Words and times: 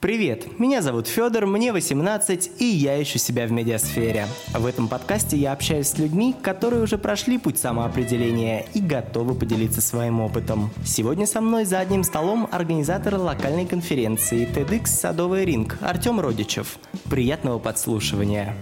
Привет, 0.00 0.60
меня 0.60 0.80
зовут 0.80 1.08
Федор, 1.08 1.46
мне 1.46 1.72
18, 1.72 2.60
и 2.60 2.64
я 2.64 3.02
ищу 3.02 3.18
себя 3.18 3.48
в 3.48 3.50
медиасфере. 3.50 4.28
В 4.54 4.64
этом 4.64 4.86
подкасте 4.86 5.36
я 5.36 5.50
общаюсь 5.50 5.88
с 5.88 5.98
людьми, 5.98 6.36
которые 6.40 6.84
уже 6.84 6.98
прошли 6.98 7.36
путь 7.36 7.58
самоопределения 7.58 8.64
и 8.74 8.80
готовы 8.80 9.34
поделиться 9.34 9.80
своим 9.80 10.20
опытом. 10.20 10.70
Сегодня 10.84 11.26
со 11.26 11.40
мной 11.40 11.64
за 11.64 11.80
одним 11.80 12.04
столом 12.04 12.48
организатор 12.52 13.16
локальной 13.16 13.66
конференции 13.66 14.46
TEDx 14.46 14.86
«Садовый 14.86 15.44
ринг» 15.44 15.78
Артем 15.80 16.20
Родичев. 16.20 16.78
Приятного 17.10 17.58
подслушивания. 17.58 18.54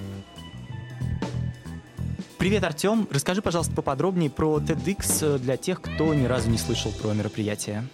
Привет, 2.39 2.65
Артем. 2.65 3.07
Расскажи, 3.11 3.43
пожалуйста, 3.43 3.75
поподробнее 3.75 4.31
про 4.31 4.59
TEDx 4.59 5.39
для 5.39 5.59
тех, 5.59 5.83
кто 5.83 6.15
ни 6.15 6.25
разу 6.25 6.49
не 6.49 6.57
слышал 6.57 6.93
про 6.93 7.13
мероприятие. 7.13 7.85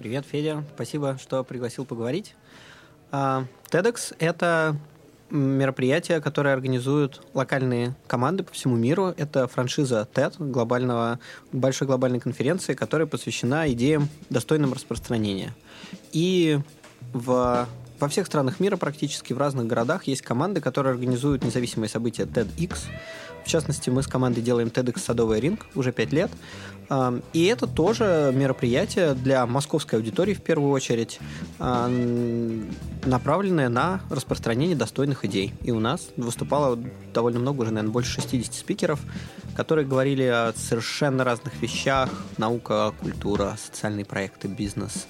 Привет, 0.00 0.24
Федя. 0.24 0.64
Спасибо, 0.74 1.18
что 1.20 1.44
пригласил 1.44 1.84
поговорить. 1.84 2.34
А, 3.10 3.44
TEDx— 3.70 4.14
это 4.18 4.74
мероприятие, 5.28 6.22
которое 6.22 6.54
организуют 6.54 7.20
локальные 7.34 7.94
команды 8.06 8.42
по 8.42 8.50
всему 8.54 8.76
миру. 8.76 9.12
Это 9.18 9.46
франшиза 9.46 10.08
TED, 10.10 10.36
глобального, 10.38 11.18
большой 11.52 11.86
глобальной 11.86 12.18
конференции, 12.18 12.72
которая 12.72 13.06
посвящена 13.06 13.70
идеям 13.72 14.08
достойного 14.30 14.74
распространения. 14.76 15.54
И 16.12 16.58
в, 17.12 17.68
во 17.98 18.08
всех 18.08 18.26
странах 18.26 18.58
мира 18.58 18.78
практически 18.78 19.34
в 19.34 19.38
разных 19.38 19.66
городах 19.66 20.04
есть 20.04 20.22
команды, 20.22 20.62
которые 20.62 20.92
организуют 20.94 21.44
независимые 21.44 21.90
события 21.90 22.22
TEDx. 22.22 22.84
В 23.44 23.48
частности, 23.48 23.90
мы 23.90 24.02
с 24.02 24.06
командой 24.06 24.42
делаем 24.42 24.68
TEDx 24.68 25.00
«Садовый 25.00 25.40
ринг» 25.40 25.66
уже 25.74 25.92
пять 25.92 26.12
лет. 26.12 26.30
И 27.32 27.44
это 27.44 27.68
тоже 27.68 28.32
мероприятие 28.34 29.14
для 29.14 29.46
московской 29.46 29.98
аудитории 29.98 30.34
в 30.34 30.42
первую 30.42 30.72
очередь, 30.72 31.20
направленное 31.58 33.68
на 33.68 34.00
распространение 34.10 34.76
достойных 34.76 35.24
идей. 35.24 35.54
И 35.62 35.70
у 35.70 35.78
нас 35.78 36.08
выступало 36.16 36.76
довольно 37.14 37.38
много, 37.38 37.62
уже, 37.62 37.70
наверное, 37.70 37.92
больше 37.92 38.20
60 38.20 38.54
спикеров, 38.54 38.98
которые 39.54 39.86
говорили 39.86 40.24
о 40.24 40.52
совершенно 40.56 41.22
разных 41.22 41.62
вещах. 41.62 42.10
Наука, 42.38 42.92
культура, 43.00 43.56
социальные 43.62 44.04
проекты, 44.04 44.48
бизнес. 44.48 45.06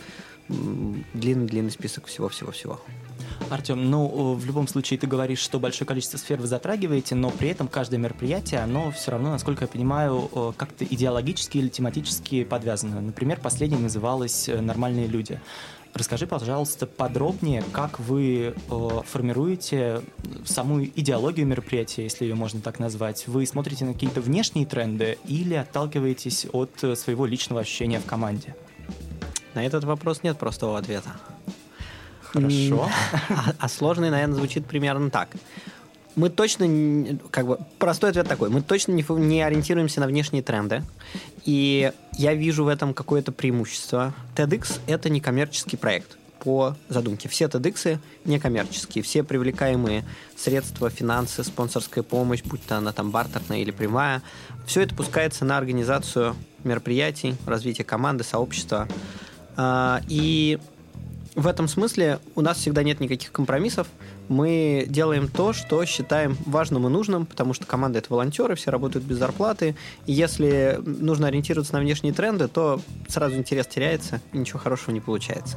Длинный-длинный 0.48 1.70
список 1.70 2.06
всего-всего-всего. 2.06 2.78
Артем, 3.50 3.91
ну, 3.91 4.34
в 4.34 4.45
любом 4.45 4.69
случае 4.69 4.98
ты 4.98 5.06
говоришь, 5.06 5.41
что 5.41 5.59
большое 5.59 5.86
количество 5.86 6.19
сфер 6.19 6.41
вы 6.41 6.47
затрагиваете, 6.47 7.14
но 7.14 7.31
при 7.31 7.48
этом 7.48 7.69
каждое 7.69 7.98
мероприятие, 7.98 8.61
оно 8.61 8.91
все 8.91 9.12
равно, 9.12 9.31
насколько 9.31 9.64
я 9.64 9.69
понимаю, 9.69 10.55
как-то 10.56 10.84
идеологически 10.84 11.58
или 11.58 11.69
тематически 11.69 12.45
подвязано. 12.45 13.01
Например, 13.01 13.41
последнее 13.41 13.81
называлось 13.81 14.48
э, 14.48 14.61
«Нормальные 14.61 15.06
люди». 15.06 15.41
Расскажи, 15.92 16.27
пожалуйста, 16.27 16.86
подробнее, 16.86 17.64
как 17.73 17.98
вы 17.98 18.55
э, 18.55 18.89
формируете 19.05 20.03
саму 20.45 20.84
идеологию 20.84 21.47
мероприятия, 21.47 22.05
если 22.05 22.25
ее 22.25 22.36
можно 22.36 22.61
так 22.61 22.78
назвать. 22.78 23.27
Вы 23.27 23.45
смотрите 23.45 23.84
на 23.84 23.95
какие-то 23.95 24.20
внешние 24.20 24.67
тренды 24.67 25.19
или 25.27 25.55
отталкиваетесь 25.55 26.47
от 26.53 26.84
э, 26.84 26.95
своего 26.95 27.27
личного 27.27 27.62
ощущения 27.62 27.98
в 27.98 28.06
команде? 28.06 28.55
На 29.55 29.67
этот 29.67 29.83
вопрос 29.83 30.23
нет 30.23 30.39
простого 30.39 30.78
ответа. 30.78 31.11
Хорошо. 32.33 32.89
А, 33.31 33.55
а 33.59 33.69
сложный, 33.69 34.11
наверное, 34.11 34.36
звучит 34.36 34.67
примерно 34.67 35.11
так. 35.11 35.31
Мы 36.17 36.28
точно, 36.28 37.19
как 37.31 37.47
бы, 37.47 37.59
простой 37.78 38.11
ответ 38.11 38.28
такой, 38.28 38.50
мы 38.50 38.62
точно 38.62 38.92
не, 38.92 39.05
не 39.09 39.42
ориентируемся 39.42 40.00
на 40.00 40.06
внешние 40.06 40.42
тренды, 40.42 40.83
и 41.45 41.92
я 42.19 42.34
вижу 42.34 42.64
в 42.64 42.69
этом 42.69 42.95
какое-то 42.95 43.33
преимущество. 43.33 44.12
TEDx— 44.34 44.81
это 44.86 45.08
не 45.08 45.20
коммерческий 45.20 45.77
проект 45.77 46.19
по 46.41 46.77
задумке. 46.89 47.28
Все 47.28 47.47
TEDx 47.47 47.98
некоммерческие, 48.25 49.05
все 49.05 49.23
привлекаемые 49.23 50.05
средства, 50.36 50.91
финансы, 50.91 51.45
спонсорская 51.45 52.03
помощь, 52.03 52.42
будь 52.42 52.64
то 52.64 52.78
она 52.78 52.92
там 52.92 53.11
бартерная 53.11 53.58
или 53.58 53.70
прямая, 53.70 54.23
все 54.67 54.83
это 54.83 54.95
пускается 54.95 55.45
на 55.45 55.58
организацию 55.58 56.35
мероприятий, 56.64 57.36
развитие 57.47 57.85
команды, 57.85 58.24
сообщества. 58.24 58.89
А, 59.57 60.01
и 60.08 60.58
в 61.40 61.46
этом 61.46 61.68
смысле 61.68 62.20
у 62.34 62.42
нас 62.42 62.58
всегда 62.58 62.83
нет 62.83 63.01
никаких 63.01 63.33
компромиссов. 63.33 63.89
Мы 64.28 64.84
делаем 64.86 65.27
то, 65.27 65.55
что 65.55 65.83
считаем 65.86 66.36
важным 66.45 66.86
и 66.86 66.90
нужным, 66.90 67.24
потому 67.24 67.55
что 67.55 67.64
команда 67.64 67.98
это 67.98 68.12
волонтеры, 68.12 68.56
все 68.56 68.70
работают 68.70 69.06
без 69.06 69.17
зарплаты. 69.17 69.74
И 70.05 70.12
если 70.12 70.79
нужно 70.84 71.29
ориентироваться 71.29 71.73
на 71.73 71.80
внешние 71.80 72.12
тренды, 72.12 72.46
то 72.46 72.83
сразу 73.08 73.36
интерес 73.36 73.67
теряется 73.67 74.20
и 74.34 74.39
ничего 74.39 74.58
хорошего 74.58 74.92
не 74.92 75.00
получается. 75.00 75.56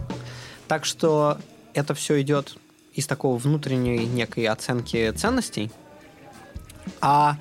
Так 0.70 0.86
что 0.86 1.38
это 1.74 1.94
все 1.94 2.22
идет 2.22 2.56
из 2.94 3.06
такого 3.06 3.38
внутренней 3.38 4.06
некой 4.06 4.48
оценки 4.48 5.12
ценностей. 5.12 5.70
А 7.02 7.38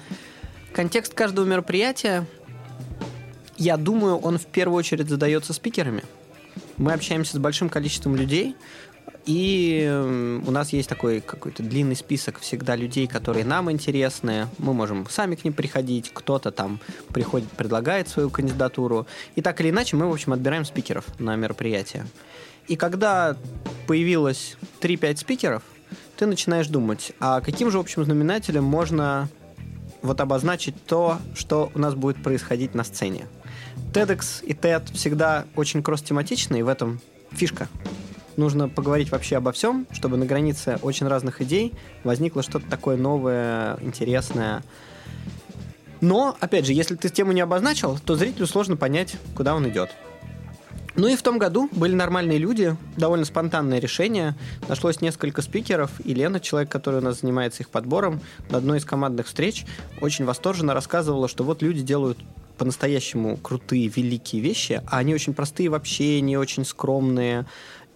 контекст 0.73 1.15
каждого 1.15 1.45
мероприятия, 1.45 2.27
я 3.57 3.77
думаю, 3.77 4.17
он 4.17 4.39
в 4.39 4.47
первую 4.47 4.79
очередь 4.79 5.09
задается 5.09 5.53
спикерами– 5.53 6.03
мы 6.77 6.93
общаемся 6.93 7.37
с 7.37 7.39
большим 7.39 7.69
количеством 7.69 8.17
людей, 8.17 8.57
и 9.25 10.41
у 10.47 10.51
нас 10.51 10.73
есть 10.73 10.89
такой 10.89 11.21
какой-то 11.21 11.63
длинный 11.63 11.95
список 11.95 12.41
всегда 12.41 12.75
людей, 12.75 13.07
которые 13.07 13.45
нам 13.45 13.71
интересны. 13.71 14.49
Мы 14.59 14.75
можем 14.75 15.07
сами 15.09 15.37
к 15.37 15.45
ним 15.45 15.53
приходить, 15.53 16.11
кто-то 16.13 16.51
там 16.51 16.81
приходит, 17.09 17.49
предлагает 17.51 18.09
свою 18.09 18.31
кандидатуру. 18.31 19.07
И 19.37 19.43
так 19.43 19.61
или 19.61 19.71
иначе 19.71 19.97
мы, 19.97 20.09
в 20.09 20.13
общем, 20.13 20.33
отбираем 20.33 20.65
спикеров 20.65 21.05
на 21.21 21.37
мероприятие. 21.37 22.07
И 22.67 22.77
когда 22.77 23.37
появилось 23.87 24.57
3-5 24.81 25.17
спикеров, 25.17 25.63
ты 26.17 26.27
начинаешь 26.27 26.67
думать, 26.67 27.13
а 27.21 27.41
каким 27.41 27.71
же 27.71 27.79
общим 27.79 28.05
знаменателем 28.05 28.65
можно 28.65 29.29
вот 30.03 30.21
обозначить 30.21 30.75
то, 30.85 31.19
что 31.35 31.71
у 31.75 31.79
нас 31.79 31.95
будет 31.95 32.23
происходить 32.23 32.75
на 32.75 32.85
сцене. 32.85 33.27
TEDx 33.93 34.45
и 34.45 34.53
TED 34.53 34.93
всегда 34.93 35.45
очень 35.57 35.83
кросс-тематичны, 35.83 36.59
и 36.59 36.63
в 36.63 36.69
этом 36.69 37.01
фишка. 37.31 37.69
Нужно 38.37 38.69
поговорить 38.69 39.11
вообще 39.11 39.37
обо 39.37 39.53
всем, 39.53 39.87
чтобы 39.93 40.17
на 40.17 40.25
границе 40.25 40.79
очень 40.83 41.07
разных 41.07 41.43
идей 41.43 41.75
возникло 42.03 42.43
что-то 42.43 42.67
такое 42.69 42.97
новое, 42.97 43.77
интересное. 43.81 44.63
Но, 46.01 46.37
опять 46.41 46.67
же, 46.67 46.73
если 46.73 46.97
ты 46.97 47.09
тему 47.11 47.33
не 47.33 47.43
обозначил, 47.43 47.99
то 47.99 48.17
зрителю 48.17 48.47
сложно 48.47 48.77
понять, 48.77 49.17
куда 49.37 49.55
он 49.55 49.69
идет. 49.69 49.91
Ну 50.95 51.09
и 51.09 51.17
в 51.17 51.23
том 51.23 51.39
году 51.39 51.71
были 51.73 51.95
нормальные 51.95 52.39
люди, 52.39 52.77
довольно 52.97 53.25
спонтанное 53.25 53.79
решение. 53.79 54.35
Нашлось 54.69 55.01
несколько 55.01 55.41
спикеров, 55.41 55.91
и 56.05 56.13
Лена, 56.13 56.39
человек, 56.39 56.71
который 56.71 57.01
у 57.01 57.03
нас 57.03 57.21
занимается 57.21 57.63
их 57.63 57.71
подбором, 57.71 58.21
на 58.51 58.59
одной 58.59 58.79
из 58.79 58.85
командных 58.85 59.27
встреч 59.27 59.65
очень 60.01 60.27
восторженно 60.27 60.75
рассказывала, 60.75 61.29
что 61.29 61.45
вот 61.45 61.63
люди 61.63 61.81
делают 61.81 62.19
по-настоящему 62.59 63.39
крутые, 63.39 63.89
великие 63.89 64.43
вещи, 64.43 64.83
а 64.87 64.99
они 64.99 65.15
очень 65.15 65.33
простые 65.33 65.71
в 65.71 65.75
общении, 65.75 66.37
очень 66.37 66.65
скромные, 66.65 67.47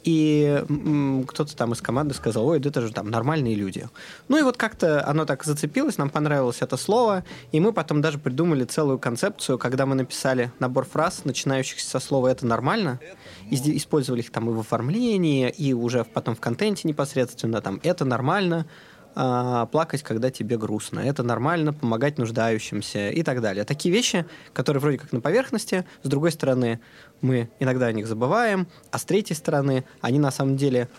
и 0.07 0.65
кто-то 1.27 1.57
там 1.57 1.73
из 1.73 1.83
команды 1.83 2.15
сказал, 2.15 2.47
ой, 2.47 2.61
да 2.61 2.69
это 2.71 2.81
же 2.81 2.93
там 2.93 3.11
нормальные 3.11 3.57
люди. 3.57 3.89
Ну 4.29 4.39
и 4.39 4.43
вот 4.43 4.57
как-то 4.57 5.05
оно 5.05 5.25
так 5.25 5.43
зацепилось, 5.43 5.99
нам 5.99 6.11
понравилось 6.11 6.59
это 6.61 6.77
слово, 6.77 7.25
и 7.51 7.59
мы 7.59 7.73
потом 7.73 8.01
даже 8.01 8.19
придумали 8.19 8.65
целую 8.65 9.01
концепцию, 9.01 9.59
когда 9.59 9.85
мы 9.85 9.97
написали 9.97 10.53
набор 10.61 10.87
фраз, 10.87 11.25
начинающихся 11.25 11.91
со 11.91 11.99
слова 11.99 12.29
«это 12.29 12.47
нормально», 12.47 13.01
и 13.51 13.57
использовали 13.77 14.21
их 14.21 14.31
там 14.31 14.49
и 14.49 14.53
в 14.53 14.61
оформлении, 14.61 15.51
и 15.51 15.73
уже 15.73 16.05
потом 16.05 16.37
в 16.37 16.41
контенте 16.41 16.87
непосредственно, 16.87 17.61
там 17.61 17.81
«это 17.83 18.05
нормально», 18.05 18.67
а, 19.19 19.65
плакать, 19.67 20.03
когда 20.03 20.31
тебе 20.31 20.59
грустно. 20.59 21.01
Это 21.01 21.23
нормально, 21.23 21.73
помогать 21.73 22.19
нуждающимся 22.19 23.09
и 23.09 23.23
так 23.23 23.41
далее. 23.41 23.65
Такие 23.65 23.91
вещи, 23.91 24.27
которые 24.53 24.83
вроде 24.83 24.99
как 24.99 25.11
на 25.11 25.23
поверхности, 25.23 25.87
с 26.03 26.09
другой 26.09 26.33
стороны, 26.33 26.81
мы 27.23 27.49
иногда 27.59 27.87
о 27.87 27.93
них 27.93 28.07
забываем, 28.07 28.69
а 28.91 28.99
с 28.99 29.07
третьей 29.07 29.35
стороны, 29.35 29.87
они 30.03 30.19
на 30.19 30.31
самом 30.31 30.59
деле 30.59 30.91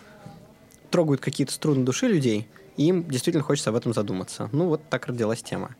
трогают 0.90 1.20
какие-то 1.20 1.52
струны 1.52 1.84
души 1.84 2.08
людей, 2.08 2.48
и 2.76 2.86
им 2.86 3.08
действительно 3.08 3.44
хочется 3.44 3.70
об 3.70 3.76
этом 3.76 3.94
задуматься. 3.94 4.48
Ну, 4.50 4.66
вот 4.66 4.82
так 4.90 5.06
родилась 5.06 5.42
тема. 5.42 5.76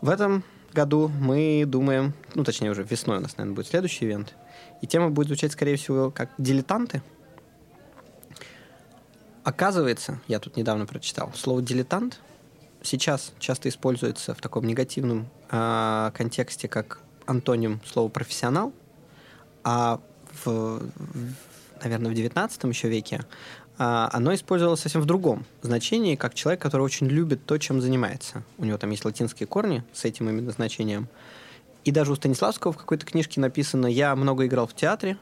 В 0.00 0.10
этом 0.10 0.44
году 0.72 1.08
мы 1.08 1.64
думаем, 1.66 2.14
ну, 2.36 2.44
точнее, 2.44 2.70
уже 2.70 2.84
весной 2.84 3.18
у 3.18 3.20
нас, 3.20 3.36
наверное, 3.36 3.56
будет 3.56 3.66
следующий 3.66 4.04
ивент, 4.04 4.36
и 4.80 4.86
тема 4.86 5.10
будет 5.10 5.26
звучать, 5.26 5.50
скорее 5.50 5.74
всего, 5.74 6.12
как 6.12 6.30
«дилетанты», 6.38 7.02
Оказывается, 9.48 10.20
я 10.28 10.40
тут 10.40 10.58
недавно 10.58 10.84
прочитал, 10.84 11.32
слово 11.34 11.62
«дилетант» 11.62 12.20
сейчас 12.82 13.32
часто 13.38 13.70
используется 13.70 14.34
в 14.34 14.42
таком 14.42 14.66
негативном 14.66 15.26
э, 15.50 16.10
контексте, 16.14 16.68
как 16.68 17.00
антоним 17.24 17.80
слова 17.86 18.10
«профессионал», 18.10 18.74
а 19.64 20.02
в, 20.44 20.82
наверное, 21.82 22.10
в 22.10 22.14
XIX 22.14 22.68
еще 22.68 22.90
веке 22.90 23.24
э, 23.78 24.08
оно 24.12 24.34
использовалось 24.34 24.80
совсем 24.80 25.00
в 25.00 25.06
другом 25.06 25.46
значении, 25.62 26.14
как 26.14 26.34
человек, 26.34 26.60
который 26.60 26.82
очень 26.82 27.06
любит 27.06 27.46
то, 27.46 27.56
чем 27.56 27.80
занимается. 27.80 28.42
У 28.58 28.66
него 28.66 28.76
там 28.76 28.90
есть 28.90 29.06
латинские 29.06 29.46
корни 29.46 29.82
с 29.94 30.04
этим 30.04 30.28
именно 30.28 30.50
значением. 30.50 31.08
И 31.86 31.90
даже 31.90 32.12
у 32.12 32.16
Станиславского 32.16 32.74
в 32.74 32.76
какой-то 32.76 33.06
книжке 33.06 33.40
написано 33.40 33.86
«Я 33.86 34.14
много 34.14 34.44
играл 34.44 34.66
в 34.66 34.74
театре 34.74 35.16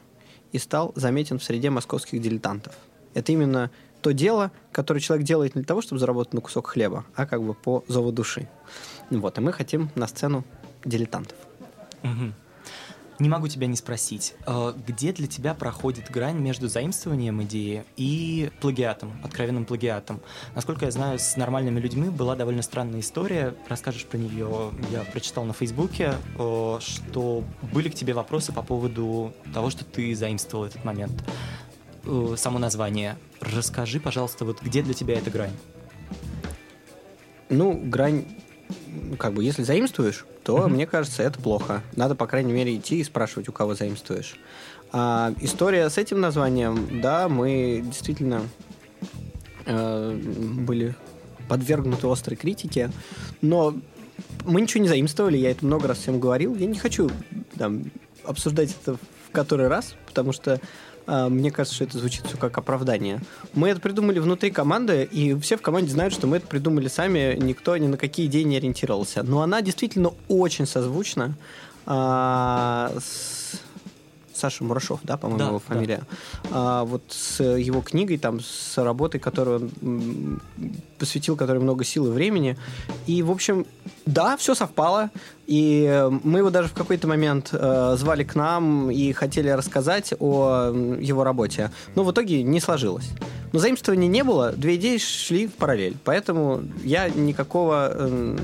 и 0.51 0.59
стал 0.59 0.91
заметен 0.95 1.39
в 1.39 1.45
среде 1.45 1.69
московских 1.69 2.21
дилетантов». 2.21 2.75
Это 3.13 3.31
именно 3.31 3.71
то 4.01 4.11
дело, 4.11 4.51
которое 4.71 4.99
человек 4.99 5.25
делает 5.25 5.55
не 5.55 5.61
для 5.61 5.67
того, 5.67 5.81
чтобы 5.81 5.99
заработать 5.99 6.33
на 6.33 6.41
кусок 6.41 6.67
хлеба, 6.67 7.05
а 7.15 7.25
как 7.25 7.43
бы 7.43 7.53
по 7.53 7.83
зову 7.87 8.11
души. 8.11 8.47
Вот, 9.09 9.37
и 9.37 9.41
мы 9.41 9.53
хотим 9.53 9.89
на 9.95 10.07
сцену 10.07 10.43
дилетантов. 10.85 11.37
Угу. 12.03 12.33
Не 13.19 13.29
могу 13.29 13.47
тебя 13.47 13.65
не 13.65 13.75
спросить, 13.75 14.35
э, 14.45 14.73
где 14.85 15.11
для 15.11 15.25
тебя 15.25 15.55
проходит 15.55 16.11
грань 16.11 16.37
между 16.37 16.67
заимствованием 16.67 17.41
идеи 17.43 17.83
и 17.95 18.51
плагиатом, 18.61 19.19
откровенным 19.23 19.65
плагиатом? 19.65 20.21
Насколько 20.53 20.85
я 20.85 20.91
знаю, 20.91 21.17
с 21.17 21.35
нормальными 21.35 21.79
людьми 21.79 22.09
была 22.09 22.35
довольно 22.35 22.61
странная 22.61 22.99
история. 22.99 23.55
Расскажешь 23.67 24.05
про 24.05 24.17
нее? 24.17 24.71
Я 24.91 25.03
прочитал 25.11 25.45
на 25.45 25.53
Фейсбуке, 25.53 26.13
э, 26.37 26.77
что 26.79 27.43
были 27.73 27.89
к 27.89 27.95
тебе 27.95 28.13
вопросы 28.13 28.53
по 28.53 28.61
поводу 28.61 29.33
того, 29.51 29.71
что 29.71 29.83
ты 29.83 30.13
заимствовал 30.13 30.65
этот 30.65 30.85
момент. 30.85 31.23
Э, 32.07 32.35
само 32.37 32.57
название. 32.57 33.17
Расскажи, 33.41 33.99
пожалуйста, 33.99 34.45
вот 34.45 34.61
где 34.61 34.81
для 34.81 34.93
тебя 34.93 35.15
эта 35.17 35.29
грань? 35.29 35.51
Ну, 37.49 37.73
грань, 37.83 38.25
как 39.19 39.33
бы, 39.33 39.43
если 39.43 39.63
заимствуешь, 39.63 40.25
то, 40.43 40.59
mm-hmm. 40.59 40.69
мне 40.69 40.87
кажется, 40.87 41.23
это 41.23 41.39
плохо. 41.39 41.83
Надо, 41.95 42.15
по 42.15 42.25
крайней 42.25 42.53
мере, 42.53 42.75
идти 42.75 42.99
и 42.99 43.03
спрашивать, 43.03 43.49
у 43.49 43.51
кого 43.51 43.75
заимствуешь. 43.75 44.37
А 44.93 45.33
история 45.41 45.89
с 45.89 45.97
этим 45.97 46.21
названием, 46.21 47.01
да, 47.01 47.27
мы 47.27 47.81
действительно 47.83 48.41
э, 49.65 50.13
были 50.13 50.95
подвергнуты 51.49 52.07
острой 52.07 52.37
критике, 52.37 52.89
но 53.41 53.75
мы 54.45 54.61
ничего 54.61 54.81
не 54.81 54.89
заимствовали, 54.89 55.37
я 55.37 55.51
это 55.51 55.65
много 55.65 55.89
раз 55.89 55.97
всем 55.97 56.21
говорил. 56.21 56.55
Я 56.55 56.67
не 56.67 56.79
хочу 56.79 57.09
там, 57.57 57.83
обсуждать 58.23 58.75
это 58.81 58.95
в 58.95 59.31
который 59.31 59.67
раз, 59.67 59.95
потому 60.05 60.31
что 60.31 60.61
мне 61.07 61.51
кажется, 61.51 61.75
что 61.75 61.83
это 61.85 61.97
звучит 61.99 62.25
все 62.25 62.37
как 62.37 62.57
оправдание. 62.57 63.21
Мы 63.53 63.69
это 63.69 63.79
придумали 63.79 64.19
внутри 64.19 64.51
команды, 64.51 65.07
и 65.09 65.33
все 65.39 65.57
в 65.57 65.61
команде 65.61 65.91
знают, 65.91 66.13
что 66.13 66.27
мы 66.27 66.37
это 66.37 66.47
придумали 66.47 66.87
сами, 66.87 67.37
никто 67.39 67.75
ни 67.77 67.87
на 67.87 67.97
какие 67.97 68.25
идеи 68.27 68.43
не 68.43 68.57
ориентировался. 68.57 69.23
Но 69.23 69.41
она 69.41 69.61
действительно 69.61 70.13
очень 70.27 70.65
созвучна 70.65 71.35
а, 71.85 72.93
с 72.99 73.36
Саша 74.37 74.63
Мурашов, 74.63 74.99
да, 75.03 75.17
по-моему, 75.17 75.39
да, 75.39 75.47
его 75.47 75.59
фамилия. 75.59 76.01
Да. 76.43 76.49
А, 76.51 76.83
вот 76.83 77.03
с 77.09 77.43
его 77.43 77.81
книгой, 77.81 78.17
там, 78.17 78.39
с 78.39 78.77
работой, 78.77 79.19
которую 79.19 79.71
он 79.81 80.41
посвятил, 80.97 81.35
которой 81.35 81.59
много 81.59 81.83
сил 81.83 82.07
и 82.07 82.09
времени. 82.09 82.57
И, 83.05 83.21
в 83.23 83.31
общем, 83.31 83.65
да, 84.05 84.37
все 84.37 84.55
совпало. 84.55 85.09
И 85.45 86.09
мы 86.23 86.39
его 86.39 86.49
даже 86.49 86.67
в 86.67 86.73
какой-то 86.73 87.07
момент 87.07 87.49
э, 87.53 87.95
звали 87.97 88.23
к 88.23 88.35
нам 88.35 88.91
и 88.91 89.13
хотели 89.13 89.49
рассказать 89.49 90.13
о 90.19 90.71
его 90.99 91.23
работе. 91.23 91.71
Но 91.95 92.03
в 92.03 92.11
итоге 92.11 92.43
не 92.43 92.59
сложилось. 92.59 93.09
Но 93.57 93.61
заимствования 93.61 94.07
не 94.07 94.23
было, 94.23 94.51
две 94.51 94.75
идеи 94.75 94.99
шли 94.99 95.47
в 95.47 95.55
параллель. 95.55 95.97
Поэтому 96.03 96.61
я 96.83 97.09
никакого... 97.09 97.89
Э, 97.91 98.37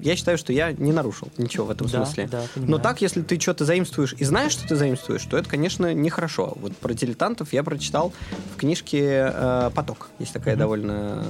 я 0.00 0.16
считаю, 0.16 0.38
что 0.38 0.54
я 0.54 0.72
не 0.72 0.90
нарушил 0.90 1.28
ничего 1.36 1.66
в 1.66 1.70
этом 1.70 1.86
да, 1.86 2.06
смысле. 2.06 2.30
Да, 2.32 2.44
Но 2.56 2.78
так, 2.78 3.02
если 3.02 3.20
ты 3.20 3.38
что-то 3.38 3.66
заимствуешь 3.66 4.14
и 4.16 4.24
знаешь, 4.24 4.52
что 4.52 4.66
ты 4.66 4.74
заимствуешь, 4.74 5.22
то 5.24 5.36
это, 5.36 5.50
конечно, 5.50 5.92
нехорошо. 5.92 6.56
Вот 6.62 6.74
про 6.78 6.94
дилетантов 6.94 7.52
я 7.52 7.62
прочитал 7.62 8.14
в 8.54 8.56
книжке 8.56 9.30
э, 9.34 9.70
«Поток». 9.74 10.08
Есть 10.18 10.32
такая 10.32 10.54
mm-hmm. 10.54 10.58
довольно 10.58 11.24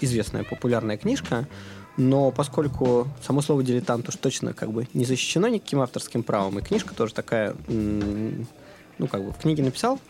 известная, 0.00 0.42
популярная 0.42 0.96
книжка. 0.96 1.46
Но 1.98 2.30
поскольку 2.30 3.06
само 3.22 3.42
слово 3.42 3.64
«дилетант» 3.64 4.08
уж 4.08 4.16
точно 4.16 4.54
как 4.54 4.72
бы 4.72 4.88
не 4.94 5.04
защищено 5.04 5.48
никаким 5.48 5.82
авторским 5.82 6.22
правом, 6.22 6.58
и 6.58 6.62
книжка 6.62 6.94
тоже 6.94 7.12
такая, 7.12 7.54
ну, 8.98 9.06
как 9.06 9.24
бы 9.24 9.32
в 9.32 9.38
книге 9.38 9.62
написал, 9.62 10.00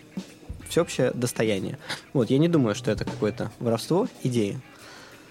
всеобщее 0.69 1.13
достояние. 1.13 1.79
Вот, 2.13 2.31
я 2.31 2.39
не 2.39 2.49
думаю, 2.49 2.75
что 2.75 2.91
это 2.91 3.05
какое-то 3.05 3.51
воровство 3.61 4.09
идеи 4.23 4.61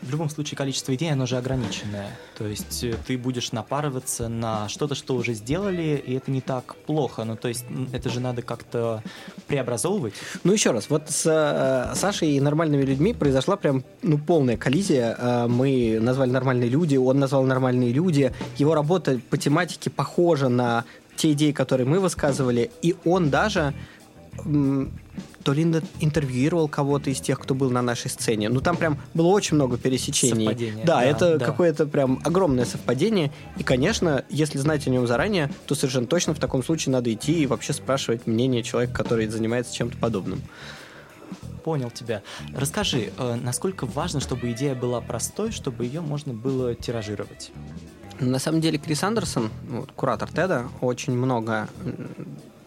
в 0.06 0.12
любом 0.12 0.30
случае 0.30 0.58
количество 0.58 0.94
идей, 0.94 1.12
оно 1.12 1.26
же 1.26 1.38
ограниченное. 1.38 2.18
То 2.38 2.46
есть 2.46 2.84
э, 2.84 2.96
ты 3.08 3.18
будешь 3.18 3.52
напарываться 3.52 4.28
на 4.28 4.70
что-то, 4.70 4.94
что 4.94 5.16
уже 5.16 5.34
сделали, 5.34 6.02
и 6.06 6.14
это 6.14 6.32
не 6.32 6.42
так 6.42 6.76
плохо. 6.86 7.24
Ну, 7.24 7.36
то 7.36 7.48
есть 7.48 7.66
это 7.92 8.10
же 8.10 8.20
надо 8.20 8.42
как-то 8.42 9.02
преобразовывать. 9.48 10.14
Ну, 10.44 10.54
еще 10.54 10.72
раз, 10.72 10.90
вот 10.90 11.10
с 11.10 11.26
э, 11.26 11.96
Сашей 11.96 12.32
и 12.32 12.40
нормальными 12.40 12.84
людьми 12.84 13.14
произошла 13.14 13.56
прям, 13.56 13.84
ну, 14.04 14.18
полная 14.18 14.58
коллизия. 14.58 15.16
Э, 15.18 15.48
мы 15.48 15.98
назвали 16.00 16.30
нормальные 16.30 16.70
люди, 16.70 16.98
он 16.98 17.20
назвал 17.20 17.44
нормальные 17.44 17.92
люди. 17.92 18.32
Его 18.58 18.76
работа 18.76 19.20
по 19.30 19.38
тематике 19.38 19.90
похожа 19.90 20.50
на 20.50 20.86
те 21.16 21.32
идеи, 21.34 21.52
которые 21.52 21.88
мы 21.88 22.00
высказывали, 22.00 22.72
и 22.82 22.96
он 23.06 23.30
даже 23.30 23.74
то 25.44 25.54
ли 25.54 25.64
интервьюировал 26.00 26.68
кого-то 26.68 27.10
из 27.10 27.22
тех, 27.22 27.40
кто 27.40 27.56
был 27.56 27.70
на 27.70 27.82
нашей 27.82 28.10
сцене. 28.10 28.50
Ну, 28.50 28.60
там 28.62 28.76
прям 28.76 28.98
было 29.14 29.28
очень 29.28 29.56
много 29.56 29.78
пересечений. 29.78 30.46
Совпадение. 30.46 30.86
Да, 30.86 30.98
да 30.98 31.06
это 31.06 31.38
да. 31.38 31.46
какое-то 31.46 31.86
прям 31.86 32.20
огромное 32.24 32.66
совпадение. 32.66 33.32
И, 33.58 33.64
конечно, 33.64 34.26
если 34.30 34.58
знать 34.58 34.88
о 34.88 34.90
нем 34.90 35.08
заранее, 35.08 35.50
то 35.68 35.76
совершенно 35.76 36.08
точно 36.08 36.34
в 36.34 36.40
таком 36.40 36.64
случае 36.64 36.94
надо 36.94 37.14
идти 37.14 37.44
и 37.44 37.46
вообще 37.46 37.74
спрашивать 37.74 38.28
мнение 38.28 38.64
человека, 38.64 38.94
который 38.94 39.28
занимается 39.28 39.74
чем-то 39.74 39.98
подобным. 39.98 40.42
Понял 41.64 41.90
тебя. 41.90 42.22
Расскажи, 42.56 43.12
э, 43.18 43.36
насколько 43.42 43.86
важно, 43.86 44.20
чтобы 44.20 44.52
идея 44.52 44.76
была 44.76 45.02
простой, 45.02 45.52
чтобы 45.52 45.86
ее 45.86 46.02
можно 46.02 46.34
было 46.34 46.76
тиражировать? 46.76 47.52
На 48.20 48.40
самом 48.40 48.62
деле 48.62 48.78
Крис 48.78 49.04
Андерсон, 49.04 49.52
вот, 49.68 49.92
куратор 49.92 50.30
Теда, 50.30 50.66
очень 50.82 51.14
много 51.14 51.68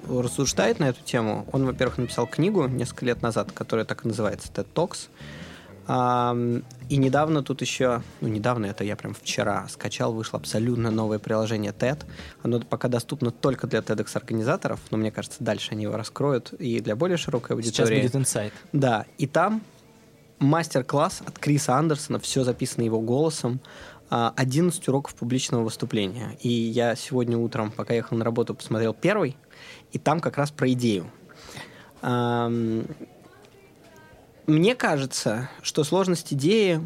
рассуждает 0.09 0.79
на 0.79 0.89
эту 0.89 1.03
тему. 1.03 1.47
Он, 1.53 1.67
во-первых, 1.67 1.99
написал 1.99 2.27
книгу 2.27 2.67
несколько 2.67 3.07
лет 3.07 3.23
назад, 3.23 3.53
которая 3.53 3.85
так 3.85 4.05
и 4.05 4.09
называется 4.09 4.49
TED 4.55 4.67
Talks. 4.75 5.09
И 6.89 6.97
недавно 6.97 7.43
тут 7.43 7.63
еще, 7.63 8.03
ну 8.21 8.29
недавно, 8.29 8.67
это 8.67 8.85
я 8.85 8.95
прям 8.95 9.15
вчера 9.15 9.67
скачал, 9.69 10.13
вышло 10.13 10.39
абсолютно 10.39 10.91
новое 10.91 11.19
приложение 11.19 11.73
TED. 11.73 12.05
Оно 12.43 12.61
пока 12.61 12.89
доступно 12.89 13.31
только 13.31 13.67
для 13.67 13.81
TEDx-организаторов, 13.81 14.81
но 14.91 14.99
мне 14.99 15.11
кажется, 15.11 15.39
дальше 15.43 15.73
они 15.73 15.85
его 15.85 15.97
раскроют 15.97 16.53
и 16.53 16.81
для 16.81 16.95
более 16.95 17.17
широкой 17.17 17.57
аудитории. 17.57 17.87
Сейчас 17.87 18.03
будет 18.03 18.17
инсайт. 18.17 18.53
Да, 18.73 19.07
и 19.17 19.27
там 19.27 19.63
мастер-класс 20.41 21.23
от 21.27 21.39
Криса 21.39 21.77
Андерсона, 21.77 22.19
все 22.19 22.45
записано 22.45 22.85
его 22.85 23.01
голосом, 23.01 23.61
11 24.11 24.89
уроков 24.89 25.15
публичного 25.15 25.63
выступления. 25.65 26.37
И 26.41 26.49
я 26.49 26.95
сегодня 26.97 27.37
утром, 27.37 27.71
пока 27.71 27.95
ехал 27.95 28.17
на 28.17 28.25
работу, 28.25 28.55
посмотрел 28.55 28.95
первый, 28.95 29.37
и 29.93 29.99
там 29.99 30.21
как 30.21 30.39
раз 30.39 30.51
про 30.51 30.71
идею. 30.73 31.11
Мне 34.47 34.75
кажется, 34.75 35.51
что 35.63 35.85
сложность 35.85 36.33
идеи 36.33 36.81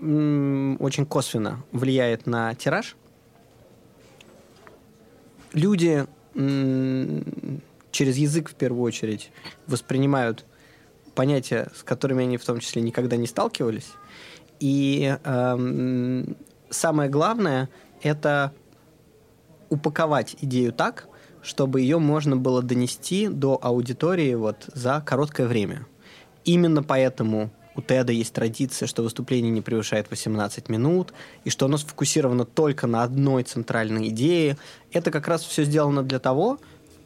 очень 0.00 1.04
косвенно 1.06 1.62
влияет 1.72 2.26
на 2.26 2.54
тираж. 2.54 2.96
Люди 5.52 6.06
через 7.90 8.16
язык 8.16 8.48
в 8.48 8.54
первую 8.54 8.82
очередь 8.82 9.30
воспринимают 9.66 10.46
понятия, 11.14 11.70
с 11.76 11.82
которыми 11.82 12.24
они 12.24 12.38
в 12.38 12.44
том 12.44 12.58
числе 12.60 12.80
никогда 12.80 13.16
не 13.16 13.26
сталкивались. 13.26 13.92
И 14.62 15.18
э, 15.24 16.24
самое 16.70 17.10
главное 17.10 17.68
это 18.00 18.52
упаковать 19.70 20.36
идею 20.40 20.72
так, 20.72 21.08
чтобы 21.42 21.80
ее 21.80 21.98
можно 21.98 22.36
было 22.36 22.62
донести 22.62 23.26
до 23.26 23.58
аудитории 23.60 24.34
вот 24.34 24.68
за 24.72 25.02
короткое 25.04 25.48
время. 25.48 25.84
Именно 26.44 26.84
поэтому 26.84 27.50
у 27.74 27.82
Теда 27.82 28.12
есть 28.12 28.32
традиция, 28.34 28.86
что 28.86 29.02
выступление 29.02 29.50
не 29.50 29.62
превышает 29.62 30.08
18 30.10 30.68
минут, 30.68 31.12
и 31.42 31.50
что 31.50 31.66
оно 31.66 31.76
сфокусировано 31.76 32.44
только 32.44 32.86
на 32.86 33.02
одной 33.02 33.42
центральной 33.42 34.10
идее. 34.10 34.58
Это 34.92 35.10
как 35.10 35.26
раз 35.26 35.42
все 35.42 35.64
сделано 35.64 36.04
для 36.04 36.20
того, 36.20 36.60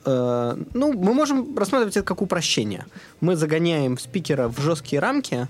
э, 0.04 0.62
ну, 0.74 0.92
мы 0.92 1.14
можем 1.14 1.56
рассматривать 1.56 1.96
это 1.96 2.04
как 2.04 2.20
упрощение. 2.20 2.84
Мы 3.22 3.34
загоняем 3.34 3.96
спикера 3.96 4.48
в 4.48 4.60
жесткие 4.60 5.00
рамки 5.00 5.48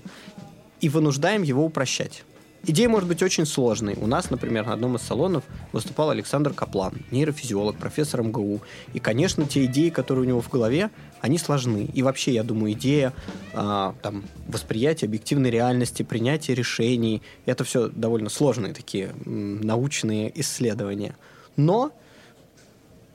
и 0.81 0.89
вынуждаем 0.89 1.43
его 1.43 1.65
упрощать. 1.65 2.23
Идея 2.69 2.89
может 2.89 3.07
быть 3.07 3.23
очень 3.23 3.45
сложной. 3.45 3.95
У 3.95 4.07
нас, 4.07 4.29
например, 4.29 4.65
на 4.65 4.73
одном 4.73 4.97
из 4.97 5.01
салонов 5.01 5.45
выступал 5.71 6.09
Александр 6.09 6.53
Каплан, 6.53 6.95
нейрофизиолог, 7.11 7.77
профессор 7.77 8.23
МГУ. 8.23 8.61
И, 8.93 8.99
конечно, 8.99 9.45
те 9.45 9.65
идеи, 9.65 9.89
которые 9.89 10.25
у 10.25 10.27
него 10.27 10.41
в 10.41 10.49
голове, 10.49 10.89
они 11.21 11.37
сложны. 11.37 11.89
И 11.93 12.03
вообще, 12.03 12.33
я 12.33 12.43
думаю, 12.43 12.73
идея 12.73 13.13
а, 13.53 13.95
там, 14.01 14.25
восприятия 14.47 15.05
объективной 15.05 15.49
реальности, 15.49 16.03
принятия 16.03 16.55
решений, 16.55 17.21
это 17.45 17.63
все 17.63 17.87
довольно 17.87 18.29
сложные 18.29 18.73
такие 18.73 19.13
научные 19.23 20.37
исследования. 20.39 21.15
Но, 21.55 21.91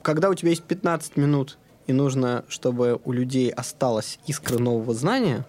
когда 0.01 0.29
у 0.29 0.33
тебя 0.33 0.49
есть 0.49 0.63
15 0.63 1.15
минут, 1.17 1.59
и 1.85 1.93
нужно, 1.93 2.43
чтобы 2.47 2.99
у 3.03 3.11
людей 3.11 3.49
осталась 3.51 4.17
искра 4.25 4.57
нового 4.57 4.93
знания, 4.93 5.45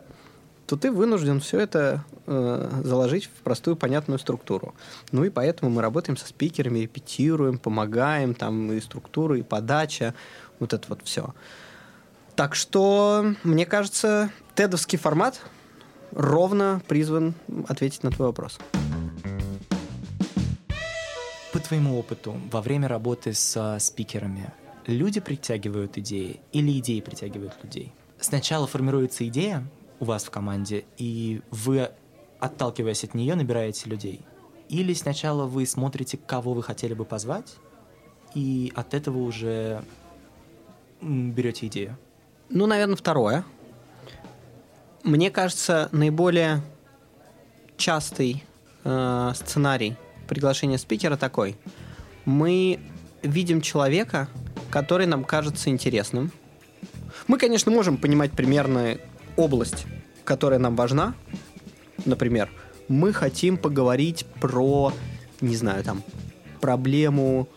то 0.67 0.77
ты 0.77 0.91
вынужден 0.91 1.41
все 1.41 1.61
это 1.61 2.05
э, 2.27 2.81
заложить 2.83 3.27
в 3.27 3.43
простую 3.43 3.77
понятную 3.77 4.19
структуру. 4.19 4.75
Ну 5.13 5.25
и 5.25 5.31
поэтому 5.31 5.71
мы 5.71 5.83
работаем 5.83 6.17
со 6.17 6.27
спикерами, 6.27 6.81
репетируем, 6.81 7.59
помогаем, 7.59 8.35
там 8.35 8.73
и 8.73 8.81
структура, 8.81 9.39
и 9.39 9.43
подача, 9.43 10.15
вот 10.59 10.73
это 10.73 10.87
вот 10.89 11.01
все. 11.05 11.35
Так 12.35 12.55
что, 12.55 13.35
мне 13.45 13.67
кажется, 13.67 14.31
тедовский 14.55 14.99
формат 14.99 15.41
ровно 16.13 16.83
призван 16.89 17.35
ответить 17.69 18.03
на 18.03 18.11
твой 18.11 18.29
вопрос. 18.29 18.59
По 21.53 21.61
твоему 21.61 21.99
опыту, 21.99 22.37
во 22.51 22.61
время 22.61 22.89
работы 22.89 23.33
со 23.33 23.79
спикерами, 23.79 24.53
люди 24.87 25.21
притягивают 25.21 25.97
идеи 25.99 26.41
или 26.53 26.79
идеи 26.81 27.01
притягивают 27.01 27.53
людей? 27.63 27.93
Сначала 28.19 28.67
формируется 28.67 29.29
идея 29.29 29.65
у 30.05 30.07
вас 30.07 30.25
в 30.25 30.31
команде, 30.31 30.85
и 30.99 31.41
вы, 31.51 31.91
отталкиваясь 32.39 33.05
от 33.05 33.15
нее, 33.15 33.35
набираете 33.35 33.89
людей. 33.89 34.21
Или 34.69 34.93
сначала 34.93 35.47
вы 35.47 35.67
смотрите, 35.67 36.19
кого 36.19 36.53
вы 36.53 36.63
хотели 36.63 36.93
бы 36.93 37.07
позвать, 37.07 37.57
и 38.35 38.71
от 38.75 38.93
этого 38.93 39.19
уже 39.19 39.83
берете 41.01 41.69
идею? 41.69 41.97
Ну, 42.51 42.67
наверное, 42.67 42.97
второе. 42.97 43.45
Мне 45.03 45.31
кажется, 45.31 45.89
наиболее 45.93 46.61
частый 47.79 48.45
э, 48.85 49.33
сценарий 49.35 49.97
приглашения 50.29 50.77
спикера 50.77 51.17
такой. 51.17 51.57
Мы 52.27 52.79
видим 53.23 53.63
человека, 53.63 54.29
который 54.71 55.07
нам 55.07 55.25
кажется 55.25 55.71
интересным. 55.71 56.31
Мы, 57.27 57.39
конечно, 57.39 57.73
можем 57.73 57.97
понимать 57.97 58.33
примерно 58.33 58.99
область, 59.37 59.87
которая 60.25 60.59
нам 60.59 60.77
важна. 60.77 61.15
Например, 62.05 62.51
мы 62.89 63.13
хотим 63.13 63.57
поговорить 63.57 64.27
про, 64.41 64.93
не 65.41 65.57
знаю, 65.57 65.85
там, 65.85 66.03
проблему 66.61 67.49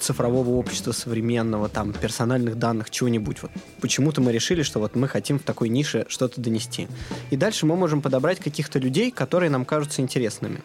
цифрового 0.00 0.50
общества 0.50 0.92
современного, 0.92 1.68
там, 1.68 1.92
персональных 1.92 2.58
данных, 2.58 2.90
чего-нибудь. 2.90 3.42
Вот 3.42 3.50
почему-то 3.80 4.20
мы 4.20 4.32
решили, 4.32 4.62
что 4.62 4.80
вот 4.80 4.96
мы 4.96 5.08
хотим 5.08 5.38
в 5.38 5.42
такой 5.42 5.68
нише 5.68 6.04
что-то 6.08 6.40
донести. 6.40 6.88
И 7.30 7.36
дальше 7.36 7.66
мы 7.66 7.76
можем 7.76 8.02
подобрать 8.02 8.38
каких-то 8.38 8.78
людей, 8.78 9.10
которые 9.10 9.50
нам 9.50 9.64
кажутся 9.64 10.02
интересными. 10.02 10.60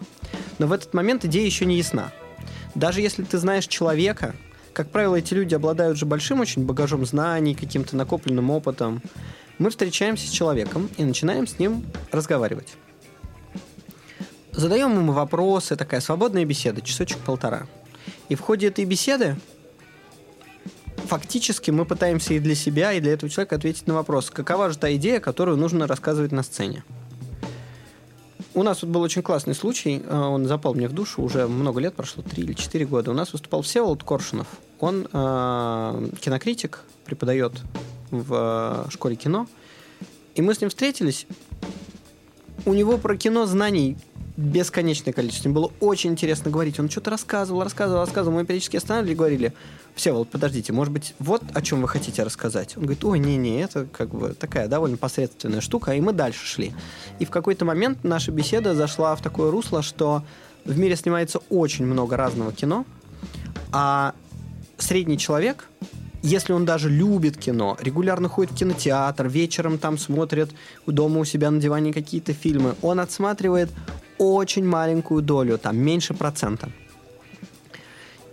Но 0.57 0.67
в 0.67 0.73
этот 0.73 0.93
момент 0.93 1.25
идея 1.25 1.45
еще 1.45 1.65
не 1.65 1.77
ясна. 1.77 2.11
Даже 2.75 3.01
если 3.01 3.23
ты 3.23 3.37
знаешь 3.37 3.67
человека, 3.67 4.35
как 4.73 4.89
правило, 4.91 5.15
эти 5.15 5.33
люди 5.33 5.55
обладают 5.55 5.97
же 5.97 6.05
большим 6.05 6.39
очень 6.39 6.65
багажом 6.65 7.05
знаний, 7.05 7.55
каким-то 7.55 7.95
накопленным 7.95 8.49
опытом. 8.49 9.01
Мы 9.59 9.69
встречаемся 9.69 10.25
с 10.25 10.31
человеком 10.31 10.89
и 10.97 11.03
начинаем 11.03 11.45
с 11.45 11.59
ним 11.59 11.85
разговаривать. 12.11 12.75
Задаем 14.53 14.93
ему 14.93 15.11
вопросы, 15.11 15.75
такая 15.75 15.99
свободная 15.99 16.45
беседа, 16.45 16.81
часочек-полтора. 16.81 17.67
И 18.29 18.35
в 18.35 18.41
ходе 18.41 18.67
этой 18.67 18.85
беседы 18.85 19.35
фактически 20.95 21.71
мы 21.71 21.85
пытаемся 21.85 22.35
и 22.35 22.39
для 22.39 22.55
себя, 22.55 22.93
и 22.93 23.01
для 23.01 23.13
этого 23.13 23.29
человека 23.29 23.57
ответить 23.57 23.85
на 23.87 23.95
вопрос, 23.95 24.29
какова 24.29 24.69
же 24.69 24.77
та 24.77 24.93
идея, 24.95 25.19
которую 25.19 25.57
нужно 25.57 25.87
рассказывать 25.87 26.31
на 26.31 26.43
сцене. 26.43 26.83
У 28.53 28.63
нас 28.63 28.81
вот 28.81 28.91
был 28.91 29.01
очень 29.01 29.21
классный 29.21 29.55
случай, 29.55 30.01
э, 30.05 30.17
он 30.17 30.45
запал 30.45 30.73
мне 30.73 30.87
в 30.87 30.93
душу, 30.93 31.21
уже 31.21 31.47
много 31.47 31.79
лет 31.79 31.95
прошло, 31.95 32.23
три 32.23 32.43
или 32.43 32.53
четыре 32.53 32.85
года. 32.85 33.11
У 33.11 33.13
нас 33.13 33.31
выступал 33.33 33.61
Всеволод 33.61 34.03
Коршунов. 34.03 34.47
Он 34.79 35.07
э, 35.11 36.09
кинокритик, 36.21 36.81
преподает 37.05 37.53
в 38.11 38.85
э, 38.87 38.91
школе 38.91 39.15
кино. 39.15 39.47
И 40.35 40.41
мы 40.41 40.53
с 40.53 40.61
ним 40.61 40.69
встретились. 40.69 41.27
У 42.65 42.73
него 42.73 42.97
про 42.97 43.17
кино 43.17 43.45
знаний 43.45 43.97
бесконечное 44.39 45.11
количество. 45.11 45.49
Им 45.49 45.53
было 45.53 45.71
очень 45.81 46.11
интересно 46.11 46.49
говорить. 46.49 46.79
Он 46.79 46.89
что-то 46.89 47.11
рассказывал, 47.11 47.63
рассказывал, 47.63 48.01
рассказывал. 48.01 48.37
Мы 48.37 48.45
периодически 48.45 48.77
останавливали 48.77 49.11
и 49.11 49.17
говорили, 49.17 49.53
все, 49.95 50.13
вот 50.13 50.29
подождите, 50.29 50.71
может 50.71 50.93
быть, 50.93 51.13
вот 51.19 51.43
о 51.53 51.61
чем 51.61 51.81
вы 51.81 51.89
хотите 51.89 52.23
рассказать. 52.23 52.77
Он 52.77 52.83
говорит, 52.83 53.03
ой, 53.03 53.19
не-не, 53.19 53.61
это 53.61 53.85
как 53.85 54.09
бы 54.09 54.29
такая 54.29 54.69
довольно 54.69 54.95
посредственная 54.95 55.59
штука, 55.59 55.93
и 55.93 55.99
мы 55.99 56.13
дальше 56.13 56.45
шли. 56.45 56.73
И 57.19 57.25
в 57.25 57.29
какой-то 57.31 57.65
момент 57.65 58.03
наша 58.03 58.31
беседа 58.31 58.75
зашла 58.75 59.13
в 59.15 59.21
такое 59.21 59.51
русло, 59.51 59.81
что 59.81 60.23
в 60.63 60.77
мире 60.77 60.95
снимается 60.95 61.39
очень 61.49 61.85
много 61.85 62.15
разного 62.15 62.53
кино, 62.53 62.85
а 63.73 64.13
средний 64.77 65.17
человек 65.17 65.67
если 66.21 66.53
он 66.53 66.65
даже 66.65 66.89
любит 66.89 67.37
кино, 67.37 67.77
регулярно 67.79 68.27
ходит 68.29 68.51
в 68.51 68.55
кинотеатр, 68.55 69.27
вечером 69.27 69.77
там 69.77 69.97
смотрит 69.97 70.49
дома 70.85 71.19
у 71.19 71.25
себя 71.25 71.51
на 71.51 71.59
диване 71.59 71.93
какие-то 71.93 72.33
фильмы, 72.33 72.75
он 72.81 72.99
отсматривает 72.99 73.69
очень 74.17 74.65
маленькую 74.65 75.21
долю, 75.21 75.57
там 75.57 75.77
меньше 75.77 76.13
процента. 76.13 76.69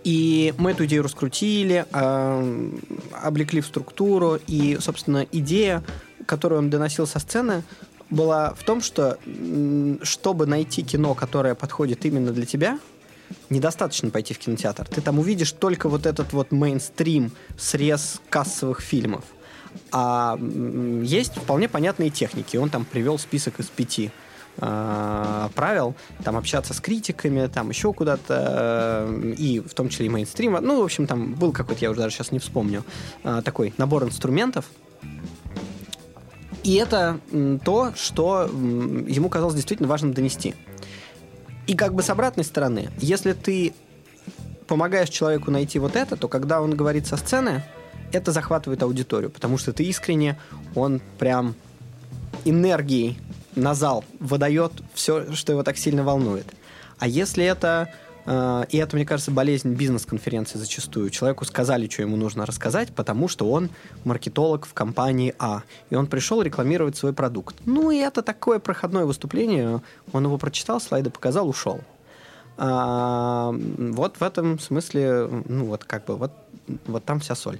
И 0.03 0.53
мы 0.57 0.71
эту 0.71 0.85
идею 0.85 1.03
раскрутили, 1.03 1.85
э, 1.91 2.71
облекли 3.23 3.61
в 3.61 3.65
структуру, 3.65 4.39
и, 4.47 4.77
собственно, 4.79 5.25
идея, 5.31 5.83
которую 6.25 6.59
он 6.59 6.69
доносил 6.69 7.07
со 7.07 7.19
сцены, 7.19 7.63
была 8.09 8.53
в 8.53 8.63
том, 8.63 8.81
что 8.81 9.17
чтобы 10.03 10.45
найти 10.45 10.81
кино, 10.81 11.13
которое 11.13 11.55
подходит 11.55 12.05
именно 12.05 12.31
для 12.31 12.45
тебя, 12.45 12.79
недостаточно 13.49 14.09
пойти 14.09 14.33
в 14.33 14.39
кинотеатр. 14.39 14.87
Ты 14.87 15.01
там 15.01 15.19
увидишь 15.19 15.51
только 15.51 15.89
вот 15.89 16.05
этот 16.05 16.33
вот 16.33 16.51
мейнстрим, 16.51 17.31
срез 17.57 18.21
кассовых 18.29 18.81
фильмов. 18.81 19.23
А 19.91 20.37
есть 21.03 21.35
вполне 21.35 21.69
понятные 21.69 22.09
техники. 22.09 22.57
Он 22.57 22.69
там 22.69 22.85
привел 22.85 23.17
список 23.19 23.59
из 23.59 23.67
пяти 23.67 24.11
э, 24.57 25.49
правил, 25.55 25.95
там 26.23 26.37
общаться 26.37 26.73
с 26.73 26.81
критиками, 26.81 27.47
там 27.47 27.69
еще 27.69 27.93
куда-то, 27.93 29.05
э, 29.09 29.33
и 29.37 29.59
в 29.59 29.73
том 29.73 29.89
числе 29.89 30.07
и 30.07 30.09
мейнстрима. 30.09 30.61
Ну, 30.61 30.81
в 30.81 30.83
общем, 30.83 31.07
там 31.07 31.35
был 31.35 31.51
какой-то, 31.51 31.81
я 31.81 31.91
уже 31.91 32.01
даже 32.01 32.15
сейчас 32.15 32.31
не 32.31 32.39
вспомню, 32.39 32.83
э, 33.23 33.41
такой 33.43 33.73
набор 33.77 34.03
инструментов. 34.03 34.65
И 36.63 36.73
это 36.75 37.19
то, 37.63 37.93
что 37.95 38.43
ему 38.43 39.29
казалось 39.29 39.55
действительно 39.55 39.87
важным 39.87 40.13
донести. 40.13 40.53
И 41.67 41.75
как 41.75 41.93
бы 41.93 42.01
с 42.01 42.09
обратной 42.09 42.45
стороны, 42.45 42.89
если 42.97 43.33
ты 43.33 43.73
помогаешь 44.67 45.09
человеку 45.09 45.51
найти 45.51 45.79
вот 45.79 45.95
это, 45.95 46.15
то 46.15 46.27
когда 46.27 46.61
он 46.61 46.75
говорит 46.75 47.07
со 47.07 47.17
сцены, 47.17 47.63
это 48.11 48.31
захватывает 48.31 48.81
аудиторию, 48.83 49.29
потому 49.29 49.57
что 49.57 49.73
ты 49.73 49.83
искренне, 49.83 50.39
он 50.75 51.01
прям 51.19 51.55
энергией 52.45 53.17
на 53.55 53.73
зал 53.73 54.05
выдает 54.19 54.71
все, 54.93 55.33
что 55.33 55.51
его 55.51 55.63
так 55.63 55.77
сильно 55.77 56.03
волнует. 56.03 56.45
А 56.99 57.07
если 57.07 57.43
это 57.43 57.89
и 58.27 58.77
это, 58.77 58.95
мне 58.95 59.05
кажется, 59.05 59.31
болезнь 59.31 59.73
бизнес-конференции 59.73 60.57
зачастую. 60.57 61.09
Человеку 61.09 61.45
сказали, 61.45 61.87
что 61.87 62.01
ему 62.01 62.17
нужно 62.17 62.45
рассказать, 62.45 62.93
потому 62.93 63.29
что 63.29 63.49
он 63.49 63.69
маркетолог 64.03 64.65
в 64.65 64.73
компании 64.73 65.33
А. 65.39 65.63
И 65.89 65.95
он 65.95 66.07
пришел 66.07 66.41
рекламировать 66.41 66.97
свой 66.97 67.13
продукт. 67.13 67.55
Ну, 67.65 67.89
и 67.89 67.97
это 67.97 68.21
такое 68.21 68.59
проходное 68.59 69.05
выступление. 69.05 69.81
Он 70.11 70.25
его 70.25 70.37
прочитал, 70.37 70.81
слайды 70.81 71.09
показал, 71.09 71.47
ушел. 71.47 71.79
А, 72.57 73.53
вот 73.53 74.17
в 74.17 74.23
этом 74.23 74.59
смысле, 74.59 75.29
ну, 75.45 75.65
вот 75.65 75.85
как 75.85 76.05
бы, 76.05 76.17
вот, 76.17 76.31
вот 76.87 77.05
там 77.05 77.19
вся 77.19 77.35
соль. 77.35 77.59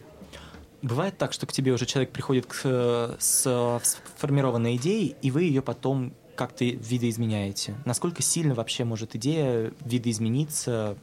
Бывает 0.81 1.17
так, 1.17 1.33
что 1.33 1.45
к 1.45 1.53
тебе 1.53 1.71
уже 1.71 1.85
человек 1.85 2.11
приходит 2.11 2.45
к, 2.45 2.55
э, 2.63 3.15
с 3.19 3.79
сформированной 4.15 4.75
идеей, 4.75 5.15
и 5.21 5.31
вы 5.31 5.43
ее 5.43 5.61
потом 5.61 6.13
как-то 6.37 6.63
видоизменяете. 6.63 7.75
Насколько 7.83 8.21
сильно 8.21 8.53
вообще 8.53 8.85
может 8.85 9.15
идея 9.15 9.73
видоизмениться 9.83 10.97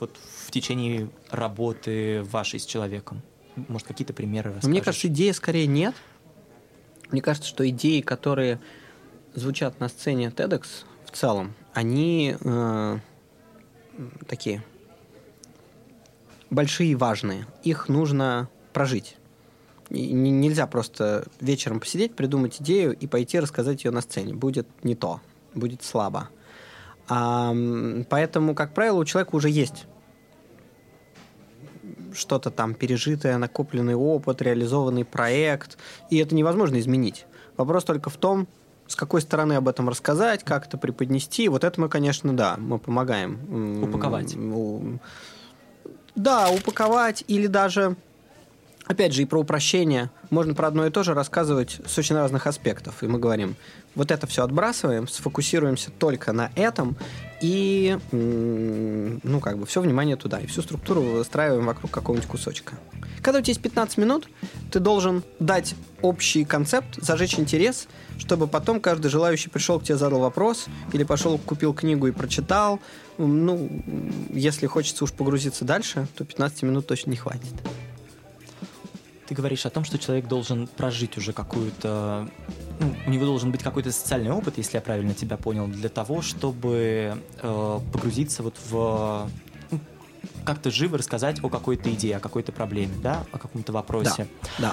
вот 0.00 0.16
в 0.46 0.50
течение 0.50 1.10
работы 1.30 2.22
вашей 2.22 2.60
с 2.60 2.64
человеком? 2.64 3.20
Может, 3.68 3.88
какие-то 3.88 4.12
примеры 4.14 4.50
расскажешь? 4.50 4.70
Мне 4.70 4.80
кажется, 4.80 5.08
идеи 5.08 5.32
скорее 5.32 5.66
нет. 5.66 5.94
Мне 7.10 7.20
кажется, 7.20 7.48
что 7.48 7.68
идеи, 7.68 8.00
которые 8.00 8.60
звучат 9.34 9.80
на 9.80 9.88
сцене 9.88 10.28
TEDx 10.28 10.66
в 11.04 11.10
целом, 11.10 11.54
они 11.72 12.36
э, 12.40 12.98
такие 14.26 14.64
большие 16.50 16.92
и 16.92 16.94
важные. 16.94 17.46
Их 17.64 17.88
нужно 17.88 18.48
прожить. 18.72 19.16
И 19.90 20.12
нельзя 20.12 20.66
просто 20.66 21.26
вечером 21.40 21.80
посидеть, 21.80 22.14
придумать 22.14 22.60
идею 22.60 22.96
и 22.96 23.06
пойти 23.06 23.38
рассказать 23.38 23.84
ее 23.84 23.92
на 23.92 24.00
сцене. 24.00 24.34
Будет 24.34 24.66
не 24.82 24.94
то, 24.94 25.20
будет 25.54 25.84
слабо. 25.84 26.28
А, 27.08 27.54
поэтому, 28.08 28.54
как 28.54 28.74
правило, 28.74 28.98
у 28.98 29.04
человека 29.04 29.36
уже 29.36 29.48
есть 29.48 29.86
что-то 32.12 32.50
там 32.50 32.74
пережитое, 32.74 33.38
накопленный 33.38 33.94
опыт, 33.94 34.42
реализованный 34.42 35.04
проект, 35.04 35.78
и 36.10 36.18
это 36.18 36.34
невозможно 36.34 36.78
изменить. 36.80 37.26
Вопрос 37.56 37.84
только 37.84 38.10
в 38.10 38.16
том, 38.16 38.48
с 38.86 38.96
какой 38.96 39.20
стороны 39.20 39.54
об 39.54 39.68
этом 39.68 39.88
рассказать, 39.88 40.44
как 40.44 40.66
это 40.66 40.78
преподнести. 40.78 41.48
Вот 41.48 41.64
это 41.64 41.80
мы, 41.80 41.88
конечно, 41.88 42.36
да, 42.36 42.56
мы 42.58 42.78
помогаем. 42.78 43.82
Упаковать. 43.82 44.36
Да, 46.14 46.50
упаковать 46.50 47.24
или 47.28 47.46
даже 47.46 47.96
опять 48.86 49.12
же, 49.12 49.22
и 49.22 49.24
про 49.24 49.40
упрощение. 49.40 50.10
Можно 50.30 50.54
про 50.54 50.68
одно 50.68 50.86
и 50.86 50.90
то 50.90 51.02
же 51.02 51.14
рассказывать 51.14 51.80
с 51.86 51.98
очень 51.98 52.16
разных 52.16 52.46
аспектов. 52.46 53.02
И 53.02 53.06
мы 53.06 53.18
говорим, 53.18 53.56
вот 53.94 54.10
это 54.10 54.26
все 54.26 54.44
отбрасываем, 54.44 55.08
сфокусируемся 55.08 55.90
только 55.90 56.32
на 56.32 56.50
этом 56.54 56.96
и, 57.40 57.98
ну, 58.12 59.40
как 59.40 59.58
бы, 59.58 59.66
все 59.66 59.80
внимание 59.80 60.16
туда. 60.16 60.38
И 60.38 60.46
всю 60.46 60.62
структуру 60.62 61.02
выстраиваем 61.02 61.66
вокруг 61.66 61.90
какого-нибудь 61.90 62.28
кусочка. 62.28 62.74
Когда 63.22 63.40
у 63.40 63.42
тебя 63.42 63.50
есть 63.50 63.62
15 63.62 63.98
минут, 63.98 64.28
ты 64.70 64.78
должен 64.78 65.22
дать 65.40 65.74
общий 66.02 66.44
концепт, 66.44 66.96
зажечь 66.96 67.38
интерес, 67.38 67.88
чтобы 68.18 68.46
потом 68.46 68.80
каждый 68.80 69.08
желающий 69.08 69.50
пришел 69.50 69.80
к 69.80 69.84
тебе, 69.84 69.96
задал 69.96 70.20
вопрос, 70.20 70.66
или 70.92 71.02
пошел, 71.02 71.38
купил 71.38 71.74
книгу 71.74 72.06
и 72.06 72.12
прочитал. 72.12 72.80
Ну, 73.18 73.68
если 74.30 74.66
хочется 74.66 75.04
уж 75.04 75.12
погрузиться 75.12 75.64
дальше, 75.64 76.06
то 76.14 76.24
15 76.24 76.62
минут 76.62 76.86
точно 76.86 77.10
не 77.10 77.16
хватит. 77.16 77.54
Ты 79.26 79.34
говоришь 79.34 79.66
о 79.66 79.70
том, 79.70 79.84
что 79.84 79.98
человек 79.98 80.28
должен 80.28 80.68
прожить 80.68 81.18
уже 81.18 81.32
какую-то... 81.32 82.28
Ну, 82.78 82.96
у 83.06 83.10
него 83.10 83.24
должен 83.24 83.50
быть 83.50 83.62
какой-то 83.62 83.90
социальный 83.90 84.30
опыт, 84.30 84.56
если 84.56 84.76
я 84.76 84.80
правильно 84.80 85.14
тебя 85.14 85.36
понял, 85.36 85.66
для 85.66 85.88
того, 85.88 86.22
чтобы 86.22 87.20
э, 87.42 87.80
погрузиться 87.92 88.42
вот 88.44 88.54
в... 88.68 89.28
Ну, 89.70 89.80
как-то 90.44 90.70
живо 90.70 90.96
рассказать 90.98 91.42
о 91.42 91.48
какой-то 91.48 91.92
идее, 91.92 92.16
о 92.16 92.20
какой-то 92.20 92.52
проблеме, 92.52 92.94
да, 93.02 93.24
о 93.32 93.38
каком-то 93.38 93.72
вопросе. 93.72 94.28
Да, 94.58 94.72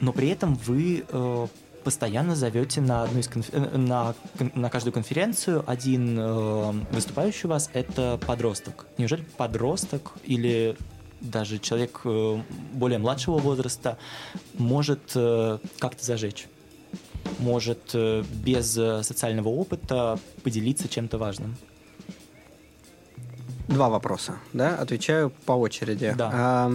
Но 0.00 0.12
при 0.12 0.28
этом 0.28 0.56
вы 0.56 1.04
э, 1.08 1.46
постоянно 1.84 2.34
зовете 2.34 2.80
на, 2.80 3.04
одну 3.04 3.20
из 3.20 3.28
конф... 3.28 3.48
Э, 3.52 3.76
на, 3.76 4.14
на 4.54 4.70
каждую 4.70 4.92
конференцию 4.92 5.62
один 5.66 6.18
э, 6.18 6.72
выступающий 6.90 7.46
у 7.46 7.50
вас— 7.50 7.70
это 7.72 8.18
подросток. 8.26 8.86
Неужели 8.98 9.22
подросток 9.36 10.12
или 10.24 10.76
даже 11.22 11.58
человек 11.58 12.00
э, 12.04 12.42
более 12.72 12.98
младшего 12.98 13.38
возраста 13.38 13.96
может 14.54 15.12
э, 15.14 15.58
как-то 15.78 16.04
зажечь, 16.04 16.48
может 17.38 17.90
э, 17.94 18.24
без 18.44 18.72
социального 18.72 19.48
опыта 19.48 20.18
поделиться 20.42 20.88
чем-то 20.88 21.18
важным. 21.18 21.56
Два 23.68 23.88
вопроса, 23.88 24.34
да? 24.52 24.76
Отвечаю 24.76 25.30
по 25.46 25.52
очереди. 25.52 26.14
Да. 26.18 26.68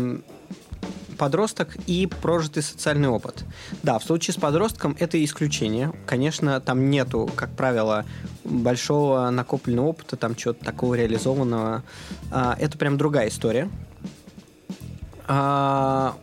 Подросток 1.18 1.76
и 1.88 2.06
прожитый 2.06 2.62
социальный 2.62 3.08
опыт. 3.08 3.44
Да, 3.82 3.98
в 3.98 4.04
случае 4.04 4.36
с 4.36 4.38
подростком 4.38 4.96
это 5.00 5.24
исключение. 5.24 5.92
Конечно, 6.06 6.62
там 6.62 6.92
нету, 6.92 7.30
как 7.36 7.50
правило, 7.50 8.06
большого 8.44 9.30
накопленного 9.32 9.88
опыта, 9.88 10.16
там 10.16 10.36
чего-то 10.36 10.64
такого 10.64 10.94
реализованного. 10.94 11.84
А, 12.32 12.56
это 12.60 12.78
прям 12.78 12.98
другая 12.98 13.30
история. 13.30 13.68
А, 15.28 16.16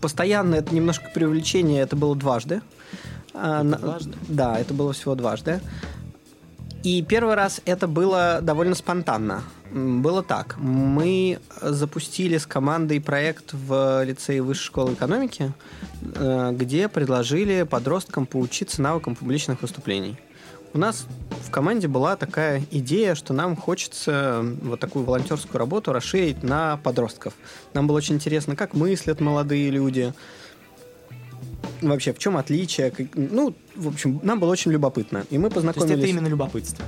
постоянно 0.00 0.56
это 0.56 0.74
немножко 0.74 1.10
преувеличение, 1.14 1.82
это 1.82 1.96
было 1.96 2.16
дважды. 2.16 2.62
А, 3.32 3.64
это 3.64 3.78
дважды? 3.78 4.14
Да, 4.28 4.58
это 4.58 4.74
было 4.74 4.92
всего 4.92 5.14
дважды. 5.14 5.60
И 6.84 7.02
первый 7.02 7.34
раз 7.34 7.62
это 7.64 7.88
было 7.88 8.40
довольно 8.42 8.74
спонтанно. 8.74 9.42
Было 9.72 10.22
так. 10.22 10.56
Мы 10.58 11.38
запустили 11.62 12.36
с 12.36 12.46
командой 12.46 13.00
проект 13.00 13.54
в 13.54 14.04
лицее 14.04 14.42
Высшей 14.42 14.66
школы 14.66 14.92
экономики, 14.92 15.54
э, 16.02 16.50
где 16.52 16.88
предложили 16.88 17.62
подросткам 17.62 18.26
поучиться 18.26 18.82
навыкам 18.82 19.16
публичных 19.16 19.62
выступлений. 19.62 20.18
У 20.74 20.78
нас 20.78 21.06
в 21.44 21.50
команде 21.52 21.86
была 21.86 22.16
такая 22.16 22.60
идея, 22.72 23.14
что 23.14 23.32
нам 23.32 23.54
хочется 23.54 24.44
вот 24.60 24.80
такую 24.80 25.04
волонтерскую 25.04 25.60
работу 25.60 25.92
расширить 25.92 26.42
на 26.42 26.78
подростков. 26.78 27.34
Нам 27.74 27.86
было 27.86 27.96
очень 27.96 28.16
интересно, 28.16 28.56
как 28.56 28.74
мыслят 28.74 29.20
молодые 29.20 29.70
люди, 29.70 30.12
вообще 31.80 32.12
в 32.12 32.18
чем 32.18 32.36
отличие. 32.36 32.92
Ну, 33.14 33.54
в 33.76 33.86
общем, 33.86 34.18
нам 34.24 34.40
было 34.40 34.50
очень 34.50 34.72
любопытно. 34.72 35.24
И 35.30 35.38
мы 35.38 35.48
познакомились... 35.48 35.92
То 35.92 35.96
есть 35.96 36.10
это 36.10 36.10
именно 36.10 36.26
любопытство? 36.26 36.84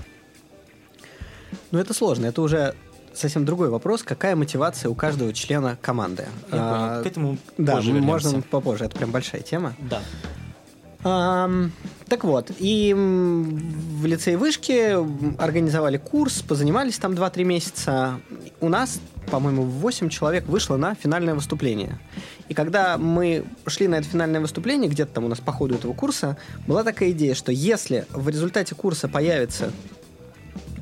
Ну, 1.71 1.79
это 1.79 1.95
сложно. 1.95 2.27
Это 2.27 2.43
уже 2.43 2.75
совсем 3.15 3.45
другой 3.45 3.71
вопрос. 3.71 4.03
Какая 4.03 4.35
мотивация 4.35 4.89
у 4.89 4.97
каждого 4.97 5.33
члена 5.33 5.79
команды? 5.81 6.27
Я 6.51 6.59
а, 6.59 6.89
понял. 6.89 7.03
К 7.05 7.07
этому 7.07 7.39
да, 7.57 7.77
позже 7.77 7.93
можно 7.93 8.43
попозже. 8.43 8.87
Это 8.87 8.97
прям 8.97 9.13
большая 9.13 9.43
тема. 9.43 9.75
Да. 9.79 11.49
Так 12.09 12.23
вот, 12.23 12.53
и 12.59 12.95
в 12.95 14.07
лицее 14.07 14.39
вышки 14.39 14.97
организовали 15.41 15.97
курс, 15.97 16.41
позанимались 16.41 16.99
там 16.99 17.15
2-3 17.15 17.45
месяца. 17.45 18.21
У 18.61 18.69
нас, 18.69 19.01
по-моему, 19.29 19.65
8 19.65 20.09
человек 20.09 20.47
вышло 20.47 20.77
на 20.77 20.95
финальное 20.95 21.35
выступление. 21.35 21.99
И 22.49 22.55
когда 22.55 22.97
мы 22.97 23.45
шли 23.67 23.89
на 23.89 23.97
это 23.97 24.07
финальное 24.07 24.41
выступление, 24.41 24.89
где-то 24.89 25.15
там 25.15 25.25
у 25.25 25.29
нас 25.29 25.41
по 25.41 25.51
ходу 25.51 25.75
этого 25.75 25.95
курса, 25.95 26.37
была 26.69 26.85
такая 26.85 27.11
идея, 27.11 27.35
что 27.35 27.51
если 27.51 28.07
в 28.13 28.29
результате 28.29 28.77
курса 28.77 29.09
появится 29.09 29.73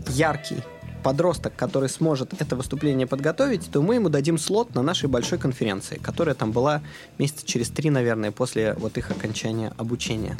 яркий 0.09 0.59
подросток, 1.03 1.57
который 1.57 1.88
сможет 1.88 2.38
это 2.38 2.55
выступление 2.55 3.07
подготовить, 3.07 3.70
то 3.70 3.81
мы 3.81 3.94
ему 3.94 4.11
дадим 4.11 4.37
слот 4.37 4.75
на 4.75 4.83
нашей 4.83 5.09
большой 5.09 5.38
конференции, 5.38 5.96
которая 5.96 6.35
там 6.35 6.53
была 6.53 6.83
месяца 7.16 7.46
через 7.46 7.70
три, 7.70 7.88
наверное, 7.88 8.31
после 8.31 8.75
вот 8.75 8.99
их 8.99 9.11
окончания 9.11 9.72
обучения. 9.79 10.37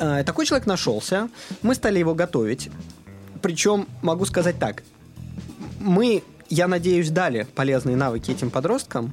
Э, 0.00 0.24
такой 0.24 0.46
человек 0.46 0.66
нашелся, 0.66 1.28
мы 1.62 1.74
стали 1.74 1.98
его 1.98 2.14
готовить. 2.14 2.70
Причем, 3.42 3.86
могу 4.02 4.24
сказать 4.24 4.58
так, 4.58 4.82
мы, 5.78 6.22
я 6.48 6.68
надеюсь, 6.68 7.10
дали 7.10 7.46
полезные 7.54 7.96
навыки 7.96 8.30
этим 8.30 8.50
подросткам, 8.50 9.12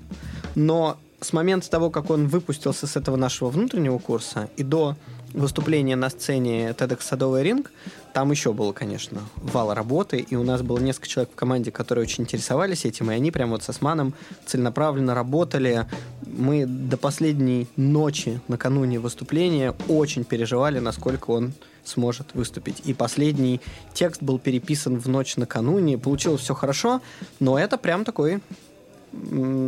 но 0.55 0.97
с 1.19 1.33
момента 1.33 1.69
того, 1.69 1.89
как 1.89 2.09
он 2.09 2.27
выпустился 2.27 2.87
с 2.87 2.95
этого 2.95 3.17
нашего 3.17 3.49
внутреннего 3.49 3.97
курса 3.99 4.49
и 4.55 4.63
до 4.63 4.95
выступление 5.33 5.97
на 5.97 6.09
сцене 6.09 6.69
TEDx 6.69 7.01
Садовый 7.01 7.43
ринг, 7.43 7.71
там 8.13 8.31
еще 8.31 8.53
было, 8.53 8.73
конечно, 8.73 9.21
вал 9.35 9.73
работы, 9.73 10.17
и 10.17 10.35
у 10.35 10.43
нас 10.43 10.61
было 10.61 10.79
несколько 10.79 11.07
человек 11.07 11.31
в 11.31 11.35
команде, 11.35 11.71
которые 11.71 12.03
очень 12.03 12.23
интересовались 12.23 12.85
этим, 12.85 13.11
и 13.11 13.15
они 13.15 13.31
прямо 13.31 13.53
вот 13.53 13.63
с 13.63 13.69
Османом 13.69 14.13
целенаправленно 14.45 15.13
работали. 15.13 15.85
Мы 16.25 16.65
до 16.65 16.97
последней 16.97 17.67
ночи 17.75 18.39
накануне 18.47 18.99
выступления 18.99 19.73
очень 19.87 20.23
переживали, 20.23 20.79
насколько 20.79 21.31
он 21.31 21.53
сможет 21.83 22.33
выступить. 22.33 22.81
И 22.85 22.93
последний 22.93 23.61
текст 23.93 24.21
был 24.21 24.39
переписан 24.39 24.99
в 24.99 25.07
ночь 25.07 25.37
накануне, 25.37 25.97
получилось 25.97 26.41
все 26.41 26.53
хорошо, 26.53 27.01
но 27.39 27.57
это 27.57 27.77
прям 27.77 28.03
такой, 28.03 28.41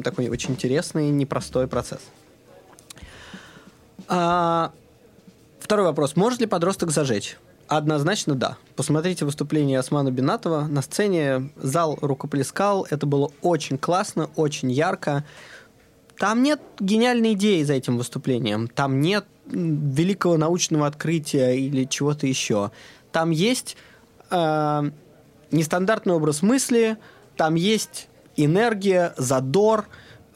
такой 0.04 0.30
очень 0.30 0.52
интересный, 0.52 1.10
непростой 1.10 1.67
процесс. 1.67 2.02
А, 4.08 4.71
Второй 5.69 5.86
вопрос. 5.86 6.15
Может 6.15 6.39
ли 6.39 6.47
подросток 6.47 6.89
зажечь? 6.89 7.38
Однозначно 7.69 8.34
да. 8.34 8.58
Посмотрите 8.75 9.25
выступление 9.25 9.77
Османа 9.77 10.10
Бинатова. 10.10 10.63
На 10.63 10.82
сцене 10.82 11.51
зал 11.55 11.99
рукоплескал. 12.01 12.88
Это 12.89 13.05
было 13.05 13.32
очень 13.43 13.77
классно, 13.77 14.27
очень 14.36 14.71
ярко. 14.71 15.23
Там 16.17 16.41
нет 16.41 16.60
гениальной 16.79 17.34
идеи 17.34 17.62
за 17.62 17.73
этим 17.73 17.99
выступлением. 17.99 18.67
Там 18.69 19.01
нет 19.01 19.25
великого 19.45 20.38
научного 20.38 20.88
открытия 20.88 21.51
или 21.51 21.84
чего-то 21.84 22.25
еще. 22.25 22.71
Там 23.12 23.29
есть 23.29 23.77
э, 24.32 24.91
нестандартный 25.51 26.15
образ 26.15 26.41
мысли, 26.41 26.97
там 27.38 27.53
есть 27.53 28.10
энергия, 28.36 29.13
задор. 29.15 29.88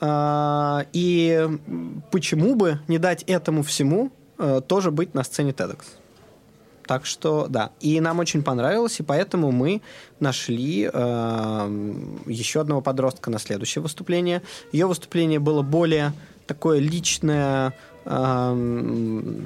Э, 0.01 0.83
и 0.93 1.49
почему 2.11 2.53
бы 2.53 2.79
не 2.87 2.99
дать 2.99 3.23
этому 3.23 3.63
всему 3.63 4.11
э, 4.37 4.61
тоже 4.67 4.91
быть 4.91 5.15
на 5.15 5.23
сцене 5.23 5.49
TEDx. 5.49 5.79
Так 6.85 7.05
что, 7.05 7.47
да. 7.49 7.71
И 7.79 7.99
нам 8.01 8.19
очень 8.19 8.43
понравилось, 8.43 8.99
и 8.99 9.03
поэтому 9.03 9.51
мы 9.51 9.81
нашли 10.19 10.89
э, 10.91 12.13
еще 12.25 12.61
одного 12.61 12.81
подростка 12.81 13.29
на 13.29 13.39
следующее 13.39 13.81
выступление. 13.81 14.41
Ее 14.71 14.85
выступление 14.85 15.39
было 15.39 15.61
более 15.61 16.13
такое 16.45 16.79
личное, 16.79 17.73
э, 18.05 19.39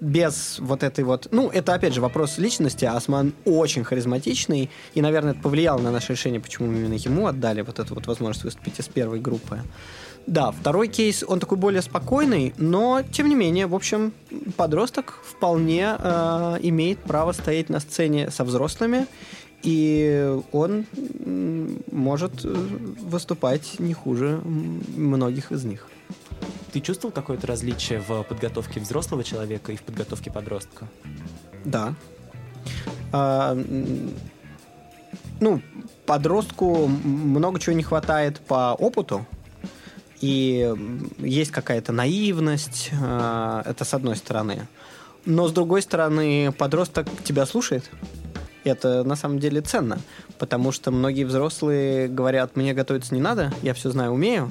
без 0.00 0.58
вот 0.60 0.82
этой 0.82 1.04
вот... 1.04 1.28
Ну, 1.30 1.48
это, 1.48 1.74
опять 1.74 1.94
же, 1.94 2.00
вопрос 2.00 2.38
личности. 2.38 2.84
Осман 2.84 3.32
очень 3.44 3.84
харизматичный, 3.84 4.70
и, 4.92 5.00
наверное, 5.00 5.32
это 5.32 5.40
повлияло 5.40 5.78
на 5.78 5.90
наше 5.90 6.12
решение, 6.12 6.40
почему 6.40 6.70
именно 6.70 6.94
ему 6.94 7.26
отдали 7.26 7.62
вот 7.62 7.78
эту 7.78 7.94
вот 7.94 8.06
возможность 8.06 8.44
выступить 8.44 8.78
из 8.80 8.88
первой 8.88 9.20
группы. 9.20 9.60
Да, 10.26 10.52
второй 10.52 10.88
кейс, 10.88 11.22
он 11.26 11.38
такой 11.38 11.58
более 11.58 11.82
спокойный, 11.82 12.54
но, 12.56 13.02
тем 13.12 13.28
не 13.28 13.34
менее, 13.34 13.66
в 13.66 13.74
общем, 13.74 14.12
подросток 14.56 15.20
вполне 15.22 15.96
э, 15.98 16.56
имеет 16.62 16.98
право 17.00 17.32
стоять 17.32 17.68
на 17.68 17.78
сцене 17.78 18.30
со 18.30 18.44
взрослыми, 18.44 19.06
и 19.62 20.34
он 20.52 20.86
может 21.92 22.44
э, 22.44 22.48
выступать 22.48 23.78
не 23.78 23.92
хуже 23.92 24.40
многих 24.96 25.52
из 25.52 25.64
них. 25.64 25.88
Ты 26.72 26.80
чувствовал 26.80 27.12
какое-то 27.12 27.46
различие 27.46 28.00
в 28.00 28.22
подготовке 28.24 28.80
взрослого 28.80 29.22
человека 29.24 29.72
и 29.72 29.76
в 29.76 29.82
подготовке 29.82 30.30
подростка? 30.30 30.88
Да. 31.64 31.94
А, 33.12 33.56
ну, 35.40 35.60
подростку 36.06 36.86
много 36.86 37.60
чего 37.60 37.76
не 37.76 37.82
хватает 37.82 38.40
по 38.40 38.74
опыту, 38.74 39.26
и 40.24 40.74
есть 41.18 41.50
какая-то 41.50 41.92
наивность, 41.92 42.88
э, 42.92 43.62
это 43.66 43.84
с 43.84 43.92
одной 43.92 44.16
стороны. 44.16 44.66
Но 45.26 45.48
с 45.48 45.52
другой 45.52 45.82
стороны, 45.82 46.50
подросток 46.56 47.06
тебя 47.24 47.44
слушает. 47.44 47.90
Это 48.64 49.04
на 49.04 49.16
самом 49.16 49.38
деле 49.38 49.60
ценно, 49.60 49.98
потому 50.38 50.72
что 50.72 50.90
многие 50.90 51.24
взрослые 51.24 52.08
говорят, 52.08 52.56
мне 52.56 52.72
готовиться 52.72 53.14
не 53.14 53.20
надо, 53.20 53.52
я 53.60 53.74
все 53.74 53.90
знаю, 53.90 54.12
умею. 54.12 54.50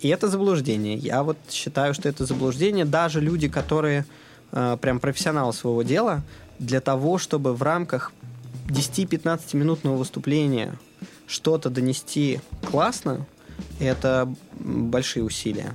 И 0.00 0.08
это 0.08 0.28
заблуждение. 0.28 0.96
Я 0.96 1.22
вот 1.22 1.38
считаю, 1.48 1.94
что 1.94 2.10
это 2.10 2.26
заблуждение. 2.26 2.84
Даже 2.84 3.22
люди, 3.22 3.48
которые 3.48 4.04
э, 4.52 4.76
прям 4.78 5.00
профессионалы 5.00 5.54
своего 5.54 5.82
дела, 5.82 6.24
для 6.58 6.82
того, 6.82 7.16
чтобы 7.16 7.54
в 7.54 7.62
рамках 7.62 8.12
10-15 8.68 9.56
минутного 9.56 9.96
выступления 9.96 10.74
что-то 11.26 11.70
донести 11.70 12.40
классно, 12.70 13.24
это 13.78 14.28
большие 14.66 15.22
усилия. 15.24 15.74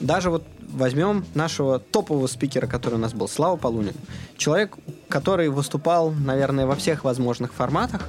Даже 0.00 0.30
вот 0.30 0.44
возьмем 0.72 1.24
нашего 1.34 1.78
топового 1.78 2.26
спикера, 2.26 2.66
который 2.66 2.94
у 2.94 2.98
нас 2.98 3.12
был, 3.12 3.28
Слава 3.28 3.56
Полунин. 3.56 3.94
Человек, 4.36 4.76
который 5.08 5.48
выступал, 5.48 6.10
наверное, 6.10 6.66
во 6.66 6.74
всех 6.74 7.04
возможных 7.04 7.52
форматах. 7.52 8.08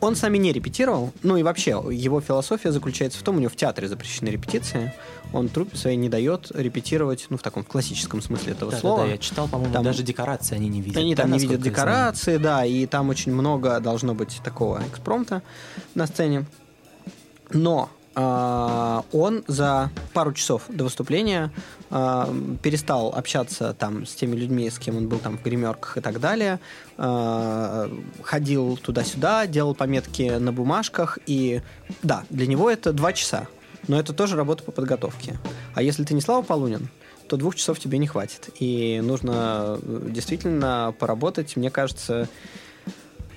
Он 0.00 0.16
сами 0.16 0.36
не 0.36 0.52
репетировал, 0.52 1.14
ну 1.22 1.38
и 1.38 1.42
вообще, 1.42 1.70
его 1.90 2.20
философия 2.20 2.72
заключается 2.72 3.18
в 3.18 3.22
том, 3.22 3.36
у 3.36 3.38
него 3.38 3.48
в 3.48 3.56
театре 3.56 3.88
запрещены 3.88 4.28
репетиции, 4.28 4.92
он 5.32 5.48
труппе 5.48 5.78
своей 5.78 5.96
не 5.96 6.10
дает 6.10 6.50
репетировать, 6.52 7.24
ну, 7.30 7.38
в 7.38 7.42
таком 7.42 7.64
в 7.64 7.68
классическом 7.68 8.20
смысле 8.20 8.52
этого 8.52 8.70
да, 8.70 8.78
слова. 8.78 8.98
Да, 8.98 9.04
да, 9.04 9.12
я 9.12 9.18
читал, 9.18 9.48
по-моему, 9.48 9.72
там, 9.72 9.82
даже 9.82 10.02
декорации 10.02 10.56
они 10.56 10.68
не 10.68 10.82
видят. 10.82 10.98
Они 10.98 11.14
там 11.14 11.30
да, 11.30 11.36
не 11.36 11.42
видят 11.42 11.62
декорации, 11.62 12.36
да, 12.36 12.66
и 12.66 12.84
там 12.84 13.08
очень 13.08 13.32
много 13.32 13.80
должно 13.80 14.14
быть 14.14 14.42
такого 14.44 14.82
экспромта 14.86 15.42
на 15.94 16.06
сцене. 16.06 16.44
Но 17.50 17.88
он 18.14 19.44
за 19.48 19.90
пару 20.12 20.32
часов 20.32 20.62
до 20.68 20.84
выступления 20.84 21.52
а, 21.90 22.28
перестал 22.62 23.14
общаться 23.14 23.72
там 23.72 24.04
с 24.04 24.14
теми 24.14 24.34
людьми, 24.34 24.68
с 24.68 24.78
кем 24.78 24.96
он 24.96 25.08
был 25.08 25.18
там 25.18 25.38
в 25.38 25.42
гримерках 25.42 25.96
и 25.96 26.00
так 26.00 26.18
далее, 26.18 26.58
а, 26.96 27.88
ходил 28.22 28.76
туда-сюда, 28.76 29.46
делал 29.46 29.76
пометки 29.76 30.38
на 30.38 30.52
бумажках, 30.52 31.18
и 31.26 31.62
да, 32.02 32.24
для 32.30 32.48
него 32.48 32.68
это 32.68 32.92
два 32.92 33.12
часа, 33.12 33.46
но 33.86 33.98
это 33.98 34.12
тоже 34.12 34.36
работа 34.36 34.64
по 34.64 34.72
подготовке. 34.72 35.38
А 35.74 35.82
если 35.82 36.02
ты 36.02 36.14
не 36.14 36.20
Слава 36.20 36.42
Полунин, 36.42 36.88
то 37.28 37.36
двух 37.36 37.54
часов 37.54 37.78
тебе 37.78 37.98
не 37.98 38.06
хватит, 38.06 38.50
и 38.58 39.00
нужно 39.02 39.78
действительно 39.82 40.94
поработать, 40.98 41.56
мне 41.56 41.70
кажется, 41.70 42.28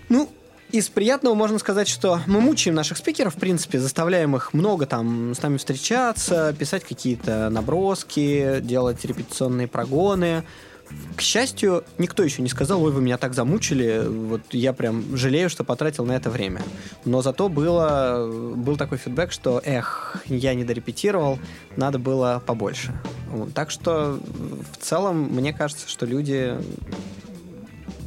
ну, 0.10 0.30
из 0.71 0.89
приятного 0.89 1.34
можно 1.34 1.60
сказать, 1.60 1.88
что 1.88 2.19
мы 2.27 2.41
мучаем 2.41 2.75
наших 2.75 2.97
спикеров, 2.97 3.36
в 3.36 3.39
принципе, 3.39 3.80
заставляем 3.80 4.36
их 4.36 4.53
много 4.53 4.86
там 4.86 5.34
с 5.34 5.41
нами 5.41 5.58
встречаться, 5.58 6.53
писать 6.58 6.84
какие-то 6.84 7.49
наброски, 7.49 8.60
делать 8.62 9.03
репетиционные 9.06 9.67
прогоны. 9.67 10.43
К 11.17 11.21
счастью, 11.21 11.84
никто 11.97 12.23
еще 12.23 12.41
не 12.41 12.47
сказал, 12.47 12.82
ой, 12.82 12.91
вы 12.91 13.01
меня 13.01 13.17
так 13.17 13.34
замучили, 13.34 14.03
вот 14.08 14.41
я 14.51 14.71
прям 14.71 15.17
жалею, 15.17 15.49
что 15.49 15.65
потратил 15.65 16.06
на 16.06 16.13
это 16.13 16.30
время. 16.30 16.62
Но 17.03 17.21
зато 17.21 17.49
было, 17.49 18.30
был 18.56 18.77
такой 18.77 18.97
фидбэк, 18.97 19.34
что, 19.34 19.62
эх, 19.65 20.23
я 20.27 20.53
не 20.53 20.63
дорепетировал, 20.63 21.39
надо 21.75 21.99
было 21.99 22.41
побольше. 22.45 22.93
Так 23.53 23.69
что 23.69 24.17
в 24.71 24.84
целом, 24.84 25.23
мне 25.23 25.51
кажется, 25.51 25.89
что 25.89 26.06
люди 26.06 26.56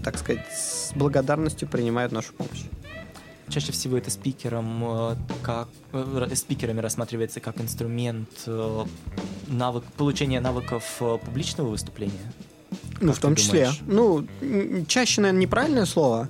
так 0.02 0.18
сказать, 0.18 0.44
с 0.52 0.92
благодарностью 0.94 1.68
принимают 1.68 2.12
нашу 2.12 2.32
помощь. 2.32 2.64
Чаще 3.48 3.72
всего 3.72 3.98
это 3.98 4.10
спикером, 4.10 4.84
э, 4.84 5.16
как, 5.42 5.68
э, 5.92 6.28
спикерами 6.34 6.80
рассматривается 6.80 7.40
как 7.40 7.60
инструмент 7.60 8.28
э, 8.46 8.84
навык, 9.48 9.84
получения 9.96 10.40
навыков 10.40 11.02
публичного 11.24 11.68
выступления. 11.68 12.32
Ну, 13.00 13.08
как 13.08 13.16
в 13.16 13.20
том 13.20 13.34
числе. 13.34 13.70
Ну, 13.86 14.26
чаще, 14.86 15.20
наверное, 15.20 15.42
неправильное 15.42 15.86
слово. 15.86 16.28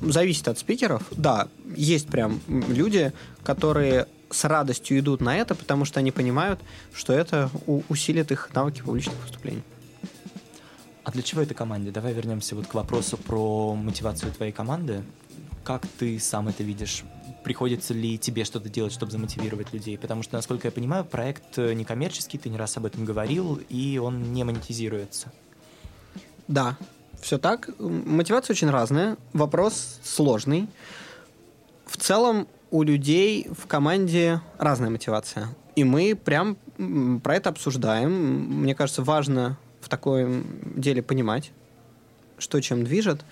Зависит 0.00 0.46
от 0.46 0.58
спикеров. 0.58 1.02
Да, 1.10 1.48
есть 1.74 2.06
прям 2.06 2.40
люди, 2.46 3.12
которые 3.42 4.06
с 4.30 4.44
радостью 4.44 4.98
идут 5.00 5.20
на 5.20 5.36
это, 5.36 5.54
потому 5.54 5.84
что 5.84 5.98
они 5.98 6.12
понимают, 6.12 6.60
что 6.94 7.12
это 7.12 7.50
усилит 7.88 8.30
их 8.30 8.50
навыки 8.54 8.82
публичных 8.82 9.16
выступлений. 9.22 9.62
А 11.04 11.10
для 11.10 11.22
чего 11.22 11.42
это 11.42 11.54
команде? 11.54 11.90
Давай 11.90 12.12
вернемся 12.12 12.54
вот 12.54 12.66
к 12.66 12.74
вопросу 12.74 13.16
про 13.16 13.74
мотивацию 13.74 14.32
твоей 14.32 14.52
команды. 14.52 15.02
Как 15.64 15.86
ты 15.98 16.18
сам 16.20 16.48
это 16.48 16.62
видишь? 16.62 17.04
Приходится 17.42 17.92
ли 17.92 18.18
тебе 18.18 18.44
что-то 18.44 18.68
делать, 18.68 18.92
чтобы 18.92 19.10
замотивировать 19.10 19.72
людей? 19.72 19.98
Потому 19.98 20.22
что, 20.22 20.36
насколько 20.36 20.68
я 20.68 20.72
понимаю, 20.72 21.04
проект 21.04 21.58
э, 21.58 21.72
некоммерческий, 21.74 22.38
ты 22.38 22.48
не 22.48 22.56
раз 22.56 22.76
об 22.76 22.86
этом 22.86 23.04
говорил, 23.04 23.60
и 23.68 23.98
он 23.98 24.32
не 24.32 24.44
монетизируется. 24.44 25.32
Да, 26.46 26.76
все 27.20 27.38
так. 27.38 27.70
Мотивация 27.80 28.54
очень 28.54 28.70
разная. 28.70 29.16
Вопрос 29.32 29.98
сложный. 30.04 30.68
В 31.86 31.96
целом 31.96 32.46
у 32.70 32.84
людей 32.84 33.48
в 33.50 33.66
команде 33.66 34.40
разная 34.58 34.90
мотивация. 34.90 35.48
И 35.74 35.82
мы 35.82 36.14
прям 36.14 36.56
про 37.20 37.36
это 37.36 37.50
обсуждаем. 37.50 38.12
Мне 38.62 38.74
кажется, 38.74 39.02
важно 39.02 39.58
в 39.82 39.88
таком 39.88 40.44
деле 40.76 41.02
понимать, 41.02 41.52
что 42.38 42.60
чем 42.60 42.84
движет. 42.84 43.24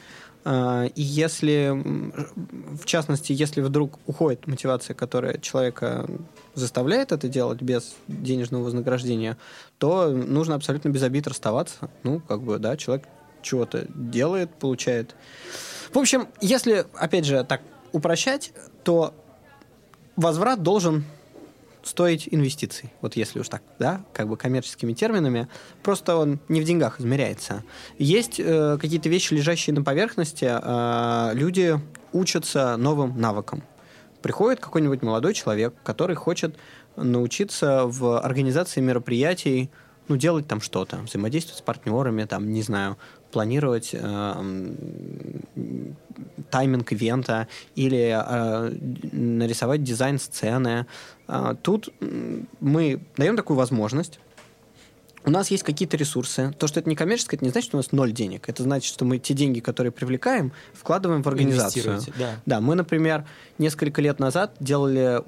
А, 0.44 0.86
и 0.86 1.02
если, 1.02 1.70
в 1.74 2.84
частности, 2.84 3.32
если 3.32 3.60
вдруг 3.60 3.98
уходит 4.06 4.46
мотивация, 4.46 4.94
которая 4.94 5.38
человека 5.38 6.06
заставляет 6.54 7.12
это 7.12 7.28
делать 7.28 7.62
без 7.62 7.94
денежного 8.08 8.64
вознаграждения, 8.64 9.36
то 9.78 10.08
нужно 10.08 10.54
абсолютно 10.54 10.88
без 10.88 11.02
обид 11.02 11.26
расставаться. 11.26 11.90
Ну, 12.02 12.20
как 12.20 12.42
бы, 12.42 12.58
да, 12.58 12.76
человек 12.76 13.06
чего-то 13.42 13.86
делает, 13.94 14.52
получает. 14.54 15.14
В 15.92 15.98
общем, 15.98 16.28
если, 16.40 16.86
опять 16.94 17.24
же, 17.24 17.44
так 17.44 17.62
упрощать, 17.92 18.52
то 18.84 19.14
возврат 20.16 20.62
должен 20.62 21.04
стоить 21.82 22.28
инвестиций, 22.30 22.92
вот 23.00 23.16
если 23.16 23.40
уж 23.40 23.48
так, 23.48 23.62
да, 23.78 24.04
как 24.12 24.28
бы 24.28 24.36
коммерческими 24.36 24.92
терминами, 24.92 25.48
просто 25.82 26.16
он 26.16 26.40
не 26.48 26.60
в 26.60 26.64
деньгах 26.64 27.00
измеряется. 27.00 27.64
Есть 27.98 28.38
э, 28.38 28.78
какие-то 28.80 29.08
вещи, 29.08 29.34
лежащие 29.34 29.74
на 29.74 29.82
поверхности, 29.82 30.48
э, 30.50 31.30
люди 31.34 31.80
учатся 32.12 32.76
новым 32.76 33.18
навыкам. 33.20 33.62
Приходит 34.22 34.60
какой-нибудь 34.60 35.02
молодой 35.02 35.32
человек, 35.34 35.74
который 35.82 36.16
хочет 36.16 36.56
научиться 36.96 37.84
в 37.86 38.20
организации 38.20 38.80
мероприятий, 38.80 39.70
ну, 40.10 40.16
делать 40.16 40.48
там 40.48 40.60
что-то, 40.60 40.96
взаимодействовать 40.96 41.60
с 41.60 41.62
партнерами, 41.62 42.24
там, 42.24 42.52
не 42.52 42.62
знаю, 42.62 42.98
планировать 43.30 43.90
э, 43.92 44.74
тайминг 46.50 46.90
ивента 46.90 47.46
или 47.76 48.12
э, 48.12 48.72
нарисовать 49.12 49.84
дизайн 49.84 50.18
сцены. 50.18 50.86
Э, 51.28 51.54
тут 51.62 51.90
мы 52.58 53.00
даем 53.16 53.36
такую 53.36 53.56
возможность. 53.56 54.18
У 55.24 55.30
нас 55.30 55.48
есть 55.52 55.62
какие-то 55.62 55.96
ресурсы. 55.96 56.52
То, 56.58 56.66
что 56.66 56.80
это 56.80 56.88
не 56.88 56.96
коммерческое, 56.96 57.38
это 57.38 57.44
не 57.44 57.52
значит, 57.52 57.68
что 57.68 57.76
у 57.76 57.78
нас 57.78 57.92
ноль 57.92 58.10
денег. 58.10 58.48
Это 58.48 58.64
значит, 58.64 58.92
что 58.92 59.04
мы 59.04 59.18
те 59.18 59.32
деньги, 59.32 59.60
которые 59.60 59.92
привлекаем, 59.92 60.50
вкладываем 60.72 61.22
в 61.22 61.28
организацию. 61.28 62.00
Да. 62.18 62.34
да, 62.46 62.60
мы, 62.60 62.74
например, 62.74 63.24
несколько 63.58 64.02
лет 64.02 64.18
назад 64.18 64.56
делали 64.58 65.22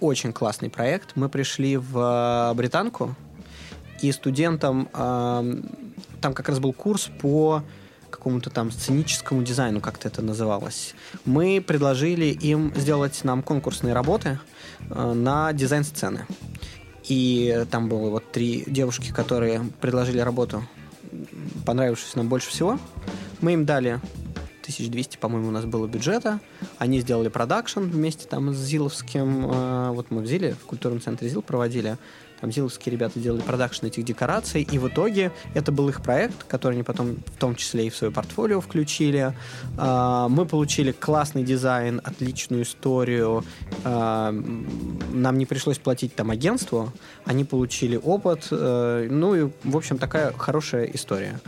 очень 0.00 0.34
классный 0.34 0.68
проект. 0.68 1.16
Мы 1.16 1.30
пришли 1.30 1.78
в 1.78 2.52
британку, 2.54 3.16
и 4.02 4.12
студентам 4.12 4.88
э, 4.92 5.54
там 6.20 6.34
как 6.34 6.48
раз 6.48 6.58
был 6.58 6.72
курс 6.72 7.10
по 7.20 7.62
какому-то 8.10 8.50
там 8.50 8.70
сценическому 8.70 9.42
дизайну, 9.42 9.80
как-то 9.80 10.08
это 10.08 10.22
называлось. 10.22 10.94
Мы 11.24 11.62
предложили 11.64 12.26
им 12.26 12.72
сделать 12.74 13.20
нам 13.24 13.42
конкурсные 13.42 13.94
работы 13.94 14.38
э, 14.90 15.12
на 15.12 15.52
дизайн 15.52 15.84
сцены. 15.84 16.26
И 17.04 17.64
там 17.70 17.88
было 17.88 18.10
вот 18.10 18.32
три 18.32 18.64
девушки, 18.66 19.12
которые 19.12 19.62
предложили 19.80 20.18
работу, 20.18 20.64
понравившуюся 21.64 22.18
нам 22.18 22.28
больше 22.28 22.50
всего. 22.50 22.78
Мы 23.40 23.52
им 23.52 23.64
дали 23.64 24.00
1200, 24.62 25.18
по-моему, 25.18 25.48
у 25.48 25.52
нас 25.52 25.64
было 25.64 25.86
бюджета. 25.86 26.40
Они 26.78 27.00
сделали 27.00 27.28
продакшн 27.28 27.80
вместе 27.80 28.26
там 28.26 28.52
с 28.52 28.56
Зиловским. 28.56 29.46
Э, 29.48 29.90
вот 29.92 30.10
мы 30.10 30.22
в 30.22 30.26
Зиле, 30.26 30.54
в 30.54 30.66
культурном 30.66 31.00
центре 31.00 31.28
Зил 31.28 31.42
проводили. 31.42 31.96
Там 32.40 32.52
зиловские 32.52 32.92
ребята 32.92 33.18
делали 33.18 33.40
продакшн 33.40 33.86
этих 33.86 34.04
декораций, 34.04 34.62
и 34.62 34.78
в 34.78 34.88
итоге 34.88 35.32
это 35.54 35.72
был 35.72 35.88
их 35.88 36.02
проект, 36.02 36.44
который 36.44 36.74
они 36.74 36.82
потом 36.82 37.16
в 37.16 37.38
том 37.38 37.54
числе 37.54 37.86
и 37.86 37.90
в 37.90 37.96
свое 37.96 38.12
портфолио 38.12 38.60
включили. 38.60 39.34
А, 39.78 40.28
мы 40.28 40.44
получили 40.44 40.92
классный 40.92 41.44
дизайн, 41.44 42.00
отличную 42.04 42.62
историю. 42.62 43.44
А, 43.84 44.32
нам 45.12 45.38
не 45.38 45.46
пришлось 45.46 45.78
платить 45.78 46.14
там 46.14 46.30
агентству, 46.30 46.92
они 47.24 47.44
получили 47.44 47.96
опыт. 47.96 48.48
Э, 48.50 49.06
ну 49.10 49.34
и, 49.34 49.50
в 49.64 49.76
общем, 49.76 49.98
такая 49.98 50.32
хорошая 50.32 50.84
история. 50.86 51.40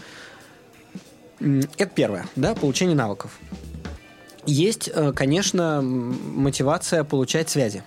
Это 1.40 1.86
первое, 1.94 2.26
да, 2.34 2.54
получение 2.54 2.96
навыков. 2.96 3.38
Есть, 4.46 4.90
э, 4.92 5.12
конечно, 5.12 5.80
мотивация 5.82 7.04
получать 7.04 7.50
связи. 7.50 7.82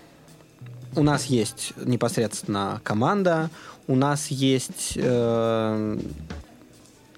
У 0.95 1.03
нас 1.03 1.25
есть 1.25 1.73
непосредственно 1.77 2.81
команда, 2.83 3.49
у 3.87 3.95
нас 3.95 4.27
есть 4.27 4.93
э, 4.95 5.99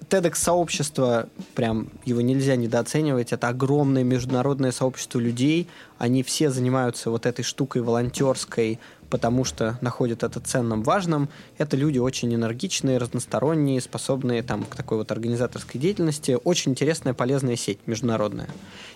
TEDx-сообщество, 0.08 1.28
прям 1.54 1.88
его 2.04 2.20
нельзя 2.20 2.56
недооценивать, 2.56 3.32
это 3.32 3.48
огромное 3.48 4.04
международное 4.04 4.72
сообщество 4.72 5.18
людей, 5.18 5.68
они 5.98 6.22
все 6.22 6.50
занимаются 6.50 7.10
вот 7.10 7.26
этой 7.26 7.42
штукой 7.42 7.82
волонтерской, 7.82 8.78
потому 9.14 9.44
что 9.44 9.78
находят 9.80 10.24
это 10.24 10.40
ценным, 10.40 10.82
важным. 10.82 11.28
Это 11.56 11.76
люди 11.76 12.00
очень 12.00 12.34
энергичные, 12.34 12.98
разносторонние, 12.98 13.80
способные 13.80 14.42
там, 14.42 14.64
к 14.64 14.74
такой 14.74 14.98
вот 14.98 15.12
организаторской 15.12 15.80
деятельности. 15.80 16.36
Очень 16.42 16.72
интересная, 16.72 17.14
полезная 17.14 17.54
сеть 17.54 17.78
международная. 17.86 18.48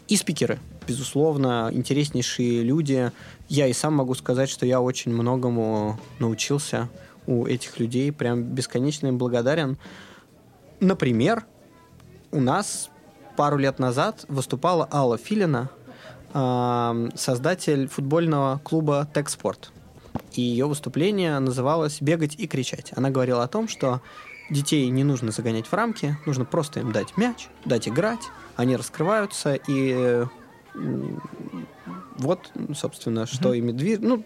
И 0.09 0.17
спикеры, 0.17 0.59
безусловно, 0.89 1.71
интереснейшие 1.73 2.65
люди. 2.65 3.13
Я 3.49 3.69
и 3.69 3.73
сам 3.73 3.95
могу 3.95 4.17
сказать, 4.17 4.49
что 4.51 4.67
я 4.67 4.81
очень 4.81 5.13
многому 5.13 6.01
научился 6.19 6.89
у 7.29 7.47
этих 7.47 7.79
людей. 7.79 8.11
Прям 8.11 8.43
бесконечно 8.43 9.07
им 9.07 9.19
благодарен. 9.19 9.79
Например, 10.81 11.45
у 12.33 12.41
нас 12.41 12.91
пару 13.37 13.57
лет 13.57 13.79
назад 13.79 14.25
выступала 14.27 14.89
Алла 14.91 15.17
Филина, 15.17 15.71
создатель 17.15 17.87
футбольного 17.87 18.61
клуба 18.65 19.09
«Текспорт». 19.15 19.71
И 20.33 20.43
ее 20.43 20.67
выступление 20.67 21.39
называлось 21.39 22.01
«Бегать 22.01 22.35
и 22.39 22.47
кричать». 22.47 22.93
Она 22.97 23.11
говорила 23.11 23.43
о 23.43 23.49
том, 23.49 23.69
что 23.69 24.01
детей 24.51 24.89
не 24.89 25.05
нужно 25.05 25.33
загонять 25.33 25.67
в 25.67 25.73
рамки, 25.73 26.17
нужно 26.27 26.45
просто 26.45 26.81
им 26.81 26.93
дать 26.93 27.17
мяч, 27.17 27.49
дать 27.65 27.89
играть, 27.89 28.23
они 28.57 28.77
раскрываются, 28.77 29.55
и 29.55 30.27
вот, 32.19 32.51
собственно, 32.75 33.27
что 33.27 33.55
ими 33.55 33.71
движет. 33.73 34.03
Ну, 34.03 34.25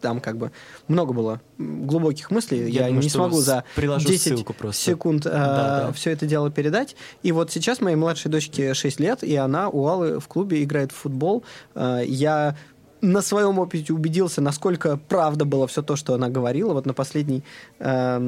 там 0.00 0.20
как 0.20 0.38
бы 0.38 0.50
много 0.86 1.12
было 1.12 1.40
глубоких 1.58 2.30
мыслей. 2.30 2.70
Я, 2.70 2.82
Я 2.82 2.86
думаю, 2.86 3.02
не 3.02 3.10
смогу 3.10 3.40
за 3.40 3.64
10 3.76 4.46
секунд 4.72 5.26
э, 5.26 5.30
да, 5.30 5.86
да. 5.86 5.92
все 5.92 6.10
это 6.10 6.26
дело 6.26 6.50
передать. 6.50 6.96
И 7.22 7.32
вот 7.32 7.50
сейчас 7.52 7.80
моей 7.80 7.96
младшей 7.96 8.30
дочке 8.30 8.72
6 8.72 9.00
лет, 9.00 9.22
и 9.22 9.36
она 9.36 9.68
у 9.68 9.86
Аллы 9.86 10.20
в 10.20 10.28
клубе 10.28 10.62
играет 10.62 10.90
в 10.90 10.96
футбол. 10.96 11.44
Э, 11.74 12.02
я 12.04 12.56
на 13.00 13.22
своем 13.22 13.58
опыте 13.58 13.92
убедился, 13.92 14.40
насколько 14.40 14.98
правда 15.08 15.44
было 15.44 15.66
все 15.66 15.82
то, 15.82 15.96
что 15.96 16.14
она 16.14 16.28
говорила. 16.28 16.72
Вот 16.72 16.86
на 16.86 16.94
последней 16.94 17.42
э, 17.78 18.18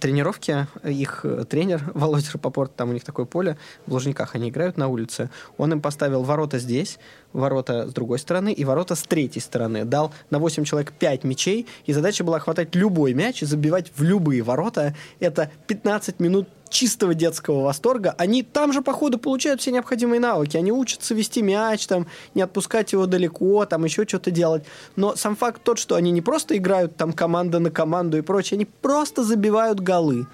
тренировке 0.00 0.66
их 0.84 1.24
тренер 1.48 1.82
Володя 1.94 2.32
Рапопорт, 2.34 2.74
там 2.76 2.90
у 2.90 2.92
них 2.92 3.04
такое 3.04 3.26
поле, 3.26 3.56
в 3.86 3.92
Лужниках 3.92 4.34
они 4.34 4.50
играют 4.50 4.76
на 4.76 4.88
улице, 4.88 5.30
он 5.56 5.72
им 5.72 5.80
поставил 5.80 6.22
ворота 6.22 6.58
здесь, 6.58 6.98
ворота 7.32 7.88
с 7.88 7.92
другой 7.92 8.18
стороны 8.18 8.52
и 8.52 8.64
ворота 8.64 8.94
с 8.94 9.02
третьей 9.02 9.42
стороны. 9.42 9.84
Дал 9.84 10.12
на 10.30 10.38
8 10.38 10.64
человек 10.64 10.92
5 10.92 11.24
мячей, 11.24 11.66
и 11.86 11.92
задача 11.92 12.24
была 12.24 12.38
хватать 12.38 12.74
любой 12.74 13.14
мяч 13.14 13.42
и 13.42 13.46
забивать 13.46 13.92
в 13.96 14.02
любые 14.02 14.42
ворота. 14.42 14.94
Это 15.20 15.50
15 15.66 16.20
минут 16.20 16.48
чистого 16.70 17.14
детского 17.14 17.62
восторга, 17.62 18.14
они 18.18 18.42
там 18.42 18.72
же, 18.72 18.82
по 18.82 18.92
ходу, 18.92 19.18
получают 19.18 19.60
все 19.60 19.70
необходимые 19.70 20.20
навыки. 20.20 20.56
Они 20.56 20.72
учатся 20.72 21.14
вести 21.14 21.42
мяч, 21.42 21.86
там, 21.86 22.06
не 22.34 22.42
отпускать 22.42 22.92
его 22.92 23.06
далеко, 23.06 23.64
там, 23.66 23.84
еще 23.84 24.06
что-то 24.06 24.30
делать. 24.30 24.64
Но 24.96 25.16
сам 25.16 25.36
факт 25.36 25.62
тот, 25.62 25.78
что 25.78 25.94
они 25.94 26.10
не 26.10 26.20
просто 26.20 26.56
играют 26.56 26.96
там 26.96 27.12
команда 27.12 27.58
на 27.58 27.70
команду 27.70 28.18
и 28.18 28.22
прочее, 28.22 28.56
они 28.56 28.66
просто 28.66 29.24
забивают 29.24 29.80
голы. 29.80 30.26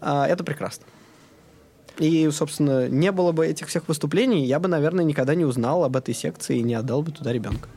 А, 0.00 0.26
это 0.26 0.44
прекрасно. 0.44 0.86
И, 1.98 2.30
собственно, 2.30 2.88
не 2.88 3.12
было 3.12 3.32
бы 3.32 3.46
этих 3.46 3.68
всех 3.68 3.86
выступлений, 3.88 4.46
я 4.46 4.58
бы, 4.58 4.68
наверное, 4.68 5.04
никогда 5.04 5.34
не 5.34 5.44
узнал 5.44 5.84
об 5.84 5.96
этой 5.96 6.14
секции 6.14 6.58
и 6.58 6.62
не 6.62 6.74
отдал 6.74 7.02
бы 7.02 7.12
туда 7.12 7.32
ребенка. 7.32 7.68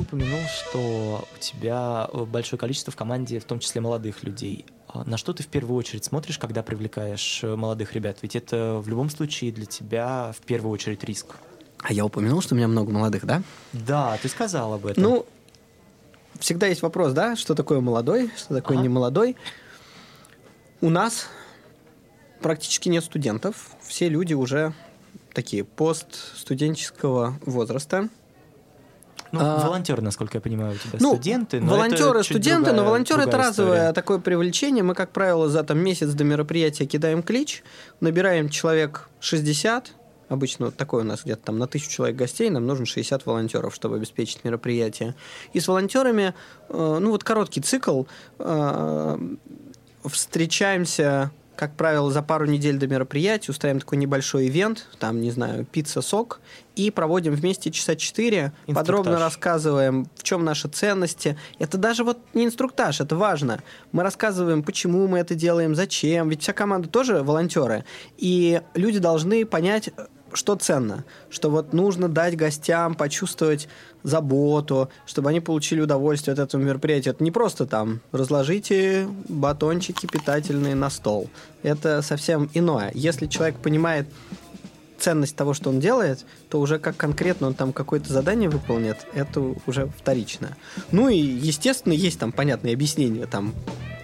Упомянул, 0.00 0.40
что 0.48 1.28
у 1.36 1.38
тебя 1.40 2.08
большое 2.26 2.58
количество 2.58 2.90
в 2.90 2.96
команде, 2.96 3.38
в 3.38 3.44
том 3.44 3.58
числе 3.58 3.82
молодых 3.82 4.22
людей. 4.22 4.64
А 4.88 5.04
на 5.04 5.18
что 5.18 5.34
ты 5.34 5.42
в 5.42 5.48
первую 5.48 5.76
очередь 5.76 6.06
смотришь, 6.06 6.38
когда 6.38 6.62
привлекаешь 6.62 7.40
э, 7.44 7.54
молодых 7.54 7.92
ребят? 7.92 8.16
Ведь 8.22 8.34
это 8.34 8.80
в 8.82 8.88
любом 8.88 9.10
случае 9.10 9.52
для 9.52 9.66
тебя 9.66 10.32
в 10.34 10.40
первую 10.46 10.72
очередь 10.72 11.04
риск. 11.04 11.36
А 11.82 11.92
я 11.92 12.06
упомянул, 12.06 12.40
что 12.40 12.54
у 12.54 12.56
меня 12.56 12.66
много 12.66 12.90
молодых, 12.90 13.26
да? 13.26 13.42
Да, 13.74 14.18
ты 14.22 14.28
сказал 14.30 14.72
об 14.72 14.86
этом. 14.86 15.02
Ну, 15.02 15.26
всегда 16.38 16.66
есть 16.66 16.80
вопрос, 16.80 17.12
да, 17.12 17.36
что 17.36 17.54
такое 17.54 17.80
молодой, 17.80 18.30
что 18.38 18.54
такое 18.54 18.78
ага. 18.78 18.84
немолодой. 18.84 19.36
У 20.80 20.88
нас 20.88 21.26
практически 22.40 22.88
нет 22.88 23.04
студентов. 23.04 23.72
Все 23.82 24.08
люди 24.08 24.32
уже 24.32 24.72
такие 25.34 25.62
постстуденческого 25.62 27.38
возраста. 27.44 28.08
Ну, 29.32 29.40
а, 29.40 29.64
волонтеры, 29.64 30.02
насколько 30.02 30.38
я 30.38 30.40
понимаю, 30.40 30.74
у 30.74 30.76
тебя 30.76 30.98
ну, 31.00 31.14
студенты. 31.14 31.60
Но 31.60 31.72
волонтеры, 31.72 32.22
студенты, 32.24 32.66
другая, 32.66 32.74
но 32.74 32.84
волонтеры 32.84 33.22
это 33.22 33.38
разовое 33.38 33.76
история. 33.76 33.92
такое 33.92 34.18
привлечение. 34.18 34.82
Мы, 34.82 34.94
как 34.94 35.10
правило, 35.12 35.48
за 35.48 35.62
там, 35.62 35.78
месяц 35.78 36.12
до 36.12 36.24
мероприятия 36.24 36.86
кидаем 36.86 37.22
клич, 37.22 37.62
набираем 38.00 38.48
человек 38.48 39.08
60, 39.20 39.92
обычно 40.28 40.66
вот 40.66 40.76
такой 40.76 41.02
у 41.02 41.04
нас 41.04 41.22
где-то 41.24 41.42
там 41.42 41.58
на 41.58 41.66
тысячу 41.66 41.90
человек 41.90 42.16
гостей, 42.16 42.50
нам 42.50 42.66
нужно 42.66 42.86
60 42.86 43.26
волонтеров, 43.26 43.74
чтобы 43.74 43.96
обеспечить 43.96 44.44
мероприятие. 44.44 45.14
И 45.52 45.60
с 45.60 45.68
волонтерами, 45.68 46.34
э, 46.68 46.98
ну 47.00 47.10
вот 47.10 47.22
короткий 47.24 47.60
цикл, 47.60 48.04
э, 48.38 49.18
встречаемся 50.04 51.30
как 51.60 51.76
правило, 51.76 52.10
за 52.10 52.22
пару 52.22 52.46
недель 52.46 52.78
до 52.78 52.86
мероприятия 52.86 53.50
устраиваем 53.50 53.80
такой 53.80 53.98
небольшой 53.98 54.48
ивент, 54.48 54.88
там, 54.98 55.20
не 55.20 55.30
знаю, 55.30 55.66
пицца-сок, 55.66 56.40
и 56.74 56.90
проводим 56.90 57.34
вместе 57.34 57.70
часа 57.70 57.96
четыре, 57.96 58.54
подробно 58.66 59.18
рассказываем, 59.18 60.08
в 60.16 60.22
чем 60.22 60.42
наши 60.42 60.68
ценности. 60.68 61.36
Это 61.58 61.76
даже 61.76 62.02
вот 62.02 62.18
не 62.32 62.46
инструктаж, 62.46 63.02
это 63.02 63.14
важно. 63.14 63.62
Мы 63.92 64.02
рассказываем, 64.02 64.62
почему 64.62 65.06
мы 65.06 65.18
это 65.18 65.34
делаем, 65.34 65.74
зачем, 65.74 66.30
ведь 66.30 66.40
вся 66.40 66.54
команда 66.54 66.88
тоже 66.88 67.22
волонтеры, 67.22 67.84
и 68.16 68.62
люди 68.74 68.98
должны 68.98 69.44
понять, 69.44 69.90
что 70.34 70.56
ценно, 70.56 71.04
что 71.30 71.50
вот 71.50 71.72
нужно 71.72 72.08
дать 72.08 72.36
гостям 72.36 72.94
почувствовать 72.94 73.68
заботу, 74.02 74.88
чтобы 75.06 75.30
они 75.30 75.40
получили 75.40 75.80
удовольствие 75.80 76.32
от 76.32 76.38
этого 76.38 76.60
мероприятия. 76.60 77.10
Это 77.10 77.22
не 77.22 77.30
просто 77.30 77.66
там 77.66 78.00
разложите 78.12 79.08
батончики 79.28 80.06
питательные 80.06 80.74
на 80.74 80.90
стол. 80.90 81.30
Это 81.62 82.02
совсем 82.02 82.50
иное. 82.54 82.90
Если 82.94 83.26
человек 83.26 83.56
понимает 83.56 84.08
ценность 85.00 85.34
того, 85.34 85.54
что 85.54 85.70
он 85.70 85.80
делает, 85.80 86.24
то 86.48 86.60
уже 86.60 86.78
как 86.78 86.96
конкретно 86.96 87.48
он 87.48 87.54
там 87.54 87.72
какое-то 87.72 88.12
задание 88.12 88.48
выполнит, 88.48 88.98
это 89.14 89.54
уже 89.66 89.86
вторично. 89.98 90.56
Ну 90.92 91.08
и, 91.08 91.16
естественно, 91.18 91.92
есть 91.92 92.20
там 92.20 92.32
понятные 92.32 92.74
объяснения, 92.74 93.26
там 93.26 93.54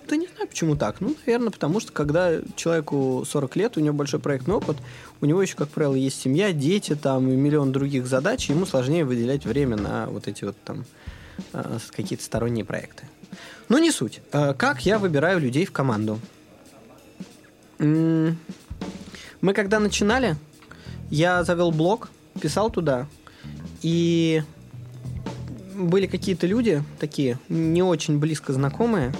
да 0.08 0.18
не 0.18 0.28
знаю, 0.28 0.48
почему 0.48 0.76
так. 0.76 1.02
Ну, 1.02 1.16
наверное, 1.26 1.50
потому 1.50 1.80
что 1.80 1.92
когда 1.92 2.34
человеку 2.56 3.24
40 3.26 3.56
лет, 3.56 3.78
у 3.78 3.80
него 3.80 3.96
большой 3.96 4.20
проектный 4.20 4.56
опыт, 4.56 4.78
у 5.22 5.26
него 5.26 5.42
еще, 5.42 5.56
как 5.56 5.70
правило, 5.70 5.96
есть 5.96 6.22
семья, 6.22 6.52
дети 6.52 6.96
там 6.96 7.32
и 7.32 7.36
миллион 7.36 7.72
других 7.72 8.06
задач, 8.06 8.50
ему 8.50 8.66
сложнее 8.66 9.06
выделять 9.06 9.46
время 9.46 9.78
на 9.78 10.08
вот 10.08 10.28
эти 10.28 10.44
вот 10.44 10.58
там 10.64 10.86
Э, 11.54 11.78
какие-то 11.92 12.24
сторонние 12.24 12.66
проекты. 12.66 13.04
Но 13.70 13.80
не 13.80 13.92
суть. 13.92 14.22
Э, 14.32 14.54
как 14.54 14.86
я 14.86 15.00
выбираю 15.00 15.40
людей 15.40 15.66
в 15.66 15.72
команду? 15.72 16.20
Мы 17.80 18.38
когда 19.54 19.80
начинали, 19.80 20.38
я 21.10 21.44
завел 21.44 21.72
блог, 21.72 22.10
писал 22.40 22.70
туда, 22.70 23.08
и 23.82 24.44
были 25.76 26.08
какие-то 26.08 26.48
люди, 26.48 26.82
такие 27.00 27.40
не 27.50 27.84
очень 27.84 28.20
близко 28.20 28.54
знакомые, 28.54 29.14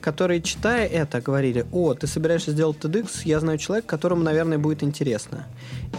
которые, 0.00 0.42
читая 0.42 0.86
это, 0.86 1.20
говорили, 1.20 1.66
о, 1.72 1.94
ты 1.94 2.06
собираешься 2.06 2.52
сделать 2.52 2.78
TEDx, 2.78 3.22
я 3.24 3.40
знаю 3.40 3.58
человека, 3.58 3.88
которому, 3.88 4.22
наверное, 4.22 4.58
будет 4.58 4.82
интересно. 4.82 5.46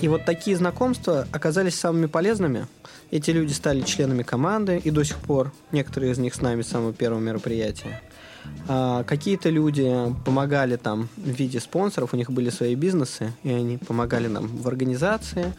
И 0.01 0.07
вот 0.07 0.25
такие 0.25 0.55
знакомства 0.57 1.27
оказались 1.31 1.75
самыми 1.75 2.05
полезными. 2.05 2.67
Эти 3.11 3.31
люди 3.31 3.53
стали 3.53 3.81
членами 3.81 4.23
команды, 4.23 4.77
и 4.83 4.91
до 4.91 5.03
сих 5.03 5.17
пор 5.17 5.51
некоторые 5.71 6.11
из 6.11 6.17
них 6.17 6.35
с 6.35 6.41
нами 6.41 6.61
с 6.61 6.67
самого 6.67 6.93
первого 6.93 7.19
мероприятия. 7.19 8.01
А, 8.67 9.03
какие-то 9.03 9.49
люди 9.49 9.91
помогали 10.25 10.75
там 10.75 11.09
в 11.17 11.29
виде 11.29 11.59
спонсоров, 11.59 12.13
у 12.13 12.17
них 12.17 12.31
были 12.31 12.49
свои 12.49 12.75
бизнесы, 12.75 13.33
и 13.43 13.51
они 13.51 13.77
помогали 13.77 14.27
нам 14.27 14.47
в 14.47 14.67
организации. 14.67 15.53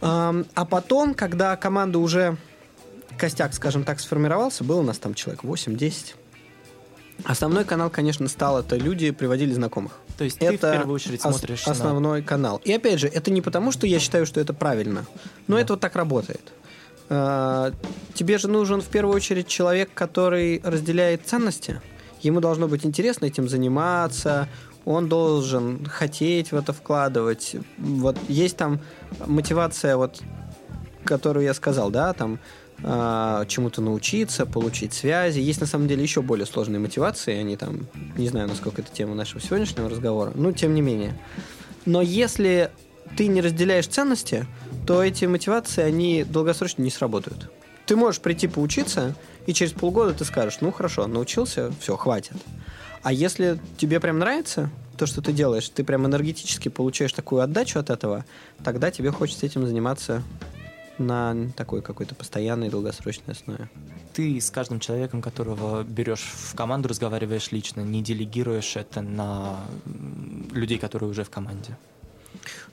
А, 0.00 0.34
а 0.54 0.64
потом, 0.64 1.14
когда 1.14 1.56
команда 1.56 1.98
уже 1.98 2.36
костяк, 3.18 3.54
скажем 3.54 3.84
так, 3.84 4.00
сформировался, 4.00 4.64
было 4.64 4.80
у 4.80 4.84
нас 4.84 4.98
там 4.98 5.14
человек 5.14 5.44
8-10. 5.44 6.14
Основной 7.22 7.64
канал, 7.64 7.90
конечно, 7.90 8.28
стал 8.28 8.58
это 8.60 8.76
люди 8.76 9.10
приводили 9.10 9.52
знакомых. 9.52 9.92
То 10.18 10.24
есть 10.24 10.38
это 10.40 10.50
ты 10.50 10.56
в 10.56 10.78
первую 10.78 10.94
очередь 10.94 11.22
смотришь 11.22 11.66
основной 11.66 12.20
на... 12.20 12.26
канал. 12.26 12.60
И 12.64 12.72
опять 12.72 13.00
же, 13.00 13.08
это 13.08 13.30
не 13.30 13.40
потому, 13.40 13.72
что 13.72 13.86
я 13.86 13.98
считаю, 14.00 14.26
что 14.26 14.40
это 14.40 14.52
правильно, 14.52 15.06
но 15.46 15.56
да. 15.56 15.62
это 15.62 15.72
вот 15.74 15.80
так 15.80 15.96
работает. 15.96 16.52
А, 17.08 17.72
тебе 18.14 18.38
же 18.38 18.48
нужен 18.48 18.80
в 18.80 18.86
первую 18.86 19.14
очередь 19.14 19.46
человек, 19.46 19.90
который 19.94 20.60
разделяет 20.64 21.26
ценности. 21.26 21.80
Ему 22.22 22.40
должно 22.40 22.68
быть 22.68 22.84
интересно 22.84 23.26
этим 23.26 23.48
заниматься, 23.48 24.48
он 24.84 25.08
должен 25.08 25.86
хотеть 25.86 26.52
в 26.52 26.56
это 26.56 26.72
вкладывать. 26.72 27.56
Вот 27.78 28.16
есть 28.28 28.56
там 28.56 28.80
мотивация, 29.26 29.96
вот, 29.96 30.22
которую 31.04 31.44
я 31.44 31.54
сказал, 31.54 31.90
да, 31.90 32.12
там 32.12 32.38
э, 32.82 33.44
чему-то 33.48 33.80
научиться, 33.80 34.46
получить 34.46 34.92
связи. 34.92 35.40
Есть 35.40 35.60
на 35.60 35.66
самом 35.66 35.88
деле 35.88 36.02
еще 36.02 36.22
более 36.22 36.46
сложные 36.46 36.80
мотивации, 36.80 37.34
они 37.36 37.56
там, 37.56 37.86
не 38.16 38.28
знаю, 38.28 38.48
насколько 38.48 38.82
это 38.82 38.92
тема 38.92 39.14
нашего 39.14 39.40
сегодняшнего 39.40 39.88
разговора, 39.88 40.32
но 40.34 40.52
тем 40.52 40.74
не 40.74 40.80
менее. 40.80 41.18
Но 41.86 42.02
если 42.02 42.70
ты 43.16 43.26
не 43.26 43.40
разделяешь 43.40 43.86
ценности, 43.86 44.46
то 44.86 45.02
эти 45.02 45.24
мотивации, 45.24 45.82
они 45.82 46.24
долгосрочно 46.24 46.82
не 46.82 46.90
сработают. 46.90 47.50
Ты 47.86 47.96
можешь 47.96 48.20
прийти 48.20 48.48
поучиться, 48.48 49.14
и 49.46 49.52
через 49.52 49.72
полгода 49.72 50.14
ты 50.14 50.24
скажешь, 50.24 50.60
ну 50.60 50.72
хорошо, 50.72 51.06
научился, 51.06 51.72
все, 51.80 51.96
хватит. 51.96 52.36
А 53.02 53.12
если 53.12 53.58
тебе 53.76 54.00
прям 54.00 54.18
нравится 54.18 54.70
то, 54.96 55.06
что 55.06 55.20
ты 55.20 55.32
делаешь, 55.32 55.68
ты 55.68 55.84
прям 55.84 56.06
энергетически 56.06 56.68
получаешь 56.68 57.12
такую 57.12 57.42
отдачу 57.42 57.78
от 57.78 57.90
этого, 57.90 58.24
тогда 58.62 58.90
тебе 58.90 59.10
хочется 59.10 59.44
этим 59.44 59.66
заниматься 59.66 60.22
на 60.98 61.48
такой 61.56 61.82
какой-то 61.82 62.14
постоянной 62.14 62.70
долгосрочной 62.70 63.32
основе. 63.32 63.68
Ты 64.12 64.40
с 64.40 64.50
каждым 64.50 64.80
человеком, 64.80 65.22
которого 65.22 65.82
берешь 65.82 66.32
в 66.34 66.54
команду, 66.54 66.88
разговариваешь 66.88 67.50
лично, 67.52 67.80
не 67.80 68.02
делегируешь 68.02 68.76
это 68.76 69.00
на 69.00 69.60
людей, 70.52 70.78
которые 70.78 71.10
уже 71.10 71.24
в 71.24 71.30
команде? 71.30 71.76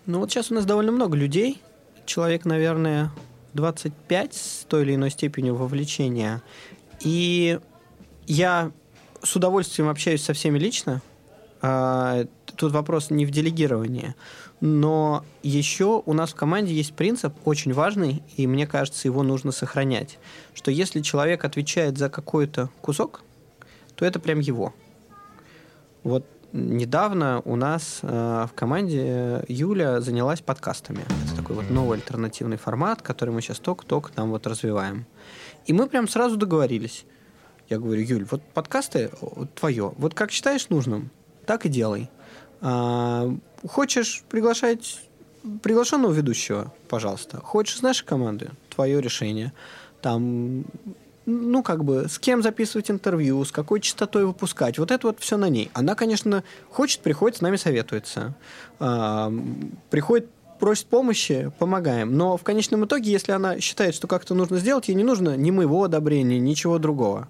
Ну 0.06 0.20
вот 0.20 0.32
сейчас 0.32 0.52
у 0.52 0.56
нас 0.56 0.66
довольно 0.66 0.92
много 0.92 1.18
людей, 1.18 1.62
человек, 2.06 2.46
наверное, 2.46 3.12
25 3.54 4.34
с 4.34 4.66
той 4.68 4.84
или 4.84 4.96
иной 4.96 5.12
степенью 5.12 5.56
вовлечения. 5.56 6.42
И 7.02 7.60
я 8.28 8.72
с 9.24 9.36
удовольствием 9.36 9.90
общаюсь 9.90 10.24
со 10.24 10.34
всеми 10.34 10.60
лично. 10.60 11.02
Тут 12.56 12.72
вопрос 12.72 13.10
не 13.10 13.26
в 13.26 13.32
делегировании. 13.32 14.16
Но 14.60 15.26
еще 15.44 16.02
у 16.06 16.14
нас 16.14 16.32
в 16.32 16.36
команде 16.36 16.74
есть 16.74 16.94
принцип 16.94 17.34
очень 17.46 17.74
важный, 17.74 18.24
и 18.38 18.48
мне 18.48 18.68
кажется, 18.68 19.08
его 19.08 19.24
нужно 19.24 19.52
сохранять, 19.52 20.20
что 20.54 20.72
если 20.72 21.02
человек 21.02 21.46
отвечает 21.46 21.98
за 21.98 22.10
какой-то 22.10 22.70
кусок, 22.82 23.22
то 23.96 24.06
это 24.06 24.20
прям 24.20 24.40
его. 24.40 24.74
Вот 26.04 26.26
недавно 26.54 27.42
у 27.46 27.56
нас 27.56 28.00
э, 28.02 28.48
в 28.50 28.54
команде 28.54 29.44
Юля 29.48 30.02
занялась 30.02 30.42
подкастами. 30.42 31.02
Это 31.26 31.38
такой 31.38 31.56
вот 31.56 31.70
новый 31.70 31.98
альтернативный 31.98 32.58
формат, 32.58 33.02
который 33.02 33.32
мы 33.32 33.42
сейчас 33.42 33.60
только-только 33.60 34.12
там 34.12 34.32
вот 34.32 34.46
развиваем. 34.48 35.06
И 35.66 35.74
мы 35.74 35.88
прям 35.88 36.08
сразу 36.08 36.38
договорились. 36.38 37.06
Я 37.70 37.80
говорю, 37.80 38.02
Юль, 38.02 38.28
вот 38.30 38.42
подкасты 38.54 39.12
твое. 39.56 39.94
Вот 39.98 40.14
как 40.14 40.32
считаешь 40.32 40.70
нужным, 40.70 41.10
так 41.46 41.66
и 41.66 41.70
делай. 41.70 42.10
А, 42.62 43.30
хочешь 43.67 44.24
приглашать 44.30 45.02
приглашенного 45.63 46.13
ведущего, 46.13 46.74
пожалуйста. 46.88 47.39
Хочешь 47.39 47.78
с 47.78 47.82
нашей 47.82 48.06
команды, 48.06 48.52
твое 48.69 49.02
решение. 49.02 49.54
Там 50.02 50.65
ну, 51.26 51.63
как 51.63 51.84
бы, 51.84 52.08
с 52.10 52.17
кем 52.19 52.41
записывать 52.41 52.89
интервью, 52.89 53.43
с 53.45 53.52
какой 53.52 53.80
частотой 53.80 54.26
выпускать. 54.26 54.80
Вот 54.80 54.91
это 54.91 55.08
вот 55.08 55.19
все 55.19 55.38
на 55.38 55.50
ней. 55.50 55.69
Она, 55.74 55.95
конечно, 55.95 56.43
хочет, 56.69 57.02
приходит, 57.02 57.38
с 57.38 57.41
нами 57.41 57.58
советуется. 57.58 58.34
А, 58.80 59.32
приходит, 59.89 60.28
просит 60.60 60.88
помощи, 60.88 61.52
помогаем. 61.60 62.17
Но 62.17 62.38
в 62.38 62.43
конечном 62.43 62.86
итоге, 62.86 63.12
если 63.12 63.32
она 63.32 63.60
считает, 63.60 63.95
что 63.95 64.08
как-то 64.08 64.34
нужно 64.34 64.58
сделать, 64.58 64.88
ей 64.88 64.95
не 64.95 65.04
нужно 65.04 65.38
ни 65.38 65.52
моего 65.52 65.84
одобрения, 65.84 66.39
ничего 66.39 66.80
другого. 66.80 67.28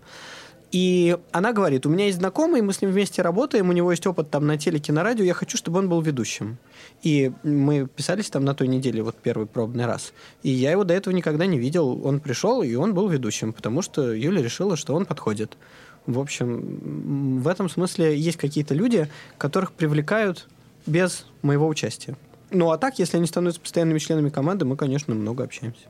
И 0.71 1.17
она 1.33 1.51
говорит, 1.51 1.85
у 1.85 1.89
меня 1.89 2.05
есть 2.05 2.19
знакомый, 2.19 2.61
мы 2.61 2.71
с 2.71 2.81
ним 2.81 2.91
вместе 2.91 3.21
работаем, 3.21 3.69
у 3.69 3.73
него 3.73 3.91
есть 3.91 4.07
опыт 4.07 4.29
там 4.29 4.47
на 4.47 4.57
телеке, 4.57 4.93
на 4.93 5.03
радио, 5.03 5.25
я 5.25 5.33
хочу, 5.33 5.57
чтобы 5.57 5.79
он 5.79 5.89
был 5.89 6.01
ведущим. 6.01 6.57
И 7.03 7.31
мы 7.43 7.87
писались 7.87 8.29
там 8.29 8.45
на 8.45 8.55
той 8.55 8.69
неделе, 8.69 9.03
вот 9.03 9.15
первый 9.15 9.47
пробный 9.47 9.85
раз. 9.85 10.13
И 10.43 10.49
я 10.49 10.71
его 10.71 10.85
до 10.85 10.93
этого 10.93 11.13
никогда 11.13 11.45
не 11.45 11.59
видел. 11.59 12.05
Он 12.05 12.21
пришел, 12.21 12.63
и 12.63 12.73
он 12.75 12.93
был 12.93 13.09
ведущим, 13.09 13.51
потому 13.51 13.81
что 13.81 14.13
Юля 14.13 14.41
решила, 14.41 14.77
что 14.77 14.95
он 14.95 15.05
подходит. 15.05 15.57
В 16.05 16.19
общем, 16.19 17.41
в 17.41 17.47
этом 17.49 17.69
смысле 17.69 18.17
есть 18.17 18.37
какие-то 18.37 18.73
люди, 18.73 19.09
которых 19.37 19.73
привлекают 19.73 20.47
без 20.85 21.25
моего 21.41 21.67
участия. 21.67 22.15
Ну 22.49 22.71
а 22.71 22.77
так, 22.77 22.97
если 22.97 23.17
они 23.17 23.27
становятся 23.27 23.61
постоянными 23.61 23.99
членами 23.99 24.29
команды, 24.29 24.65
мы, 24.65 24.77
конечно, 24.77 25.13
много 25.13 25.43
общаемся. 25.43 25.87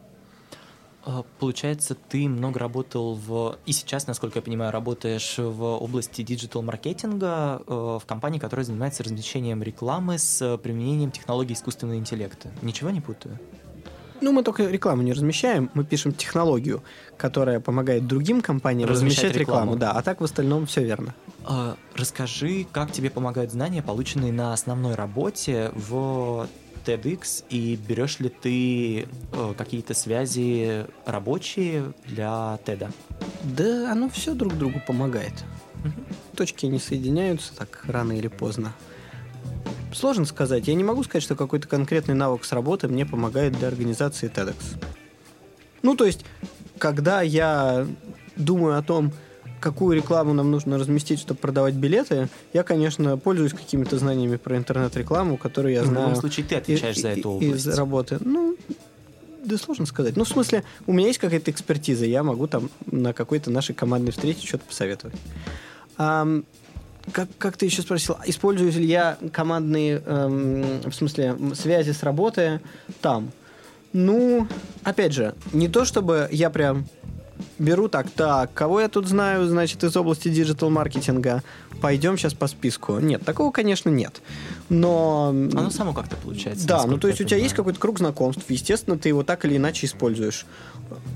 А, 1.03 1.23
получается, 1.39 1.95
ты 1.95 2.29
много 2.29 2.59
работал 2.59 3.15
в... 3.15 3.57
И 3.65 3.71
сейчас, 3.71 4.07
насколько 4.07 4.39
я 4.39 4.43
понимаю, 4.43 4.71
работаешь 4.71 5.35
в 5.37 5.63
области 5.63 6.21
диджитал-маркетинга 6.21 7.61
э, 7.65 7.99
в 8.01 8.05
компании, 8.05 8.39
которая 8.39 8.65
занимается 8.65 9.03
размещением 9.03 9.63
рекламы 9.63 10.19
с 10.19 10.57
применением 10.57 11.11
технологий 11.11 11.53
искусственного 11.53 11.97
интеллекта. 11.97 12.51
Ничего 12.61 12.91
не 12.91 13.01
путаю? 13.01 13.39
Ну, 14.21 14.31
мы 14.31 14.43
только 14.43 14.67
рекламу 14.67 15.01
не 15.01 15.13
размещаем, 15.13 15.71
мы 15.73 15.83
пишем 15.83 16.13
технологию, 16.13 16.83
которая 17.17 17.59
помогает 17.59 18.05
другим 18.05 18.41
компаниям 18.41 18.87
размещать, 18.87 19.23
размещать 19.23 19.39
рекламу. 19.39 19.73
рекламу. 19.73 19.79
Да, 19.79 19.91
а 19.93 20.03
так 20.03 20.21
в 20.21 20.23
остальном 20.23 20.67
все 20.67 20.83
верно. 20.83 21.15
А, 21.43 21.75
расскажи, 21.95 22.67
как 22.71 22.91
тебе 22.91 23.09
помогают 23.09 23.51
знания, 23.51 23.81
полученные 23.81 24.31
на 24.31 24.53
основной 24.53 24.93
работе 24.93 25.71
в 25.73 26.47
TEDx, 26.85 27.43
и 27.49 27.75
берешь 27.75 28.19
ли 28.19 28.29
ты 28.29 29.07
э, 29.31 29.53
какие-то 29.57 29.93
связи 29.93 30.85
рабочие 31.05 31.93
для 32.05 32.59
TED? 32.65 32.91
Да, 33.43 33.91
оно 33.91 34.09
все 34.09 34.33
друг 34.33 34.57
другу 34.57 34.81
помогает. 34.85 35.33
Угу. 35.83 36.35
Точки 36.37 36.65
не 36.65 36.79
соединяются 36.79 37.55
так 37.55 37.83
рано 37.87 38.13
или 38.13 38.27
поздно. 38.27 38.73
Сложно 39.93 40.25
сказать. 40.25 40.67
Я 40.67 40.75
не 40.75 40.83
могу 40.83 41.03
сказать, 41.03 41.23
что 41.23 41.35
какой-то 41.35 41.67
конкретный 41.67 42.15
навык 42.15 42.45
с 42.45 42.51
работы 42.51 42.87
мне 42.87 43.05
помогает 43.05 43.53
для 43.53 43.67
организации 43.67 44.29
TEDx. 44.29 44.81
Ну, 45.81 45.95
то 45.95 46.05
есть, 46.05 46.25
когда 46.77 47.21
я 47.21 47.87
думаю 48.35 48.77
о 48.77 48.83
том, 48.83 49.11
какую 49.61 49.95
рекламу 49.95 50.33
нам 50.33 50.51
нужно 50.51 50.77
разместить, 50.77 51.19
чтобы 51.19 51.39
продавать 51.39 51.75
билеты, 51.75 52.27
я, 52.51 52.63
конечно, 52.63 53.17
пользуюсь 53.17 53.53
какими-то 53.53 53.97
знаниями 53.97 54.35
про 54.35 54.57
интернет-рекламу, 54.57 55.37
которые 55.37 55.75
я 55.75 55.85
знаю. 55.85 56.07
В 56.07 56.09
любом 56.09 56.19
случае, 56.19 56.45
ты 56.45 56.55
отвечаешь 56.55 56.97
и, 56.97 57.01
за 57.01 57.07
эту 57.09 57.29
область. 57.29 57.67
Из 57.67 57.77
работы. 57.77 58.17
Ну, 58.19 58.57
да 59.45 59.57
сложно 59.57 59.85
сказать. 59.85 60.17
Ну, 60.17 60.23
в 60.23 60.27
смысле, 60.27 60.63
у 60.87 60.93
меня 60.93 61.07
есть 61.07 61.19
какая-то 61.19 61.51
экспертиза, 61.51 62.05
я 62.05 62.23
могу 62.23 62.47
там 62.47 62.69
на 62.91 63.13
какой-то 63.13 63.51
нашей 63.51 63.73
командной 63.73 64.11
встрече 64.11 64.45
что-то 64.45 64.65
посоветовать. 64.65 65.15
А, 65.97 66.27
как, 67.11 67.29
как 67.37 67.57
ты 67.57 67.65
еще 67.65 67.81
спросил, 67.81 68.17
использую 68.25 68.71
ли 68.71 68.85
я 68.85 69.17
командные, 69.31 70.01
эм, 70.05 70.81
в 70.89 70.93
смысле, 70.93 71.37
связи 71.55 71.91
с 71.91 72.03
работы 72.03 72.61
там? 73.01 73.31
Ну, 73.93 74.47
опять 74.83 75.13
же, 75.13 75.35
не 75.51 75.67
то 75.67 75.85
чтобы 75.85 76.29
я 76.31 76.49
прям 76.49 76.85
беру 77.59 77.87
так, 77.87 78.09
так, 78.09 78.53
кого 78.53 78.81
я 78.81 78.89
тут 78.89 79.07
знаю, 79.07 79.47
значит, 79.47 79.83
из 79.83 79.95
области 79.95 80.29
диджитал-маркетинга, 80.29 81.43
пойдем 81.81 82.17
сейчас 82.17 82.33
по 82.33 82.47
списку. 82.47 82.99
Нет, 82.99 83.23
такого, 83.25 83.51
конечно, 83.51 83.89
нет. 83.89 84.21
Но... 84.69 85.29
Оно 85.29 85.69
само 85.69 85.93
как-то 85.93 86.15
получается. 86.15 86.67
Да, 86.67 86.85
ну 86.85 86.97
то 86.97 87.07
есть 87.07 87.21
у 87.21 87.23
тебя 87.23 87.37
есть 87.37 87.53
какой-то 87.53 87.79
круг 87.79 87.99
знакомств, 87.99 88.43
естественно, 88.49 88.97
ты 88.97 89.09
его 89.09 89.23
так 89.23 89.45
или 89.45 89.57
иначе 89.57 89.87
используешь. 89.87 90.45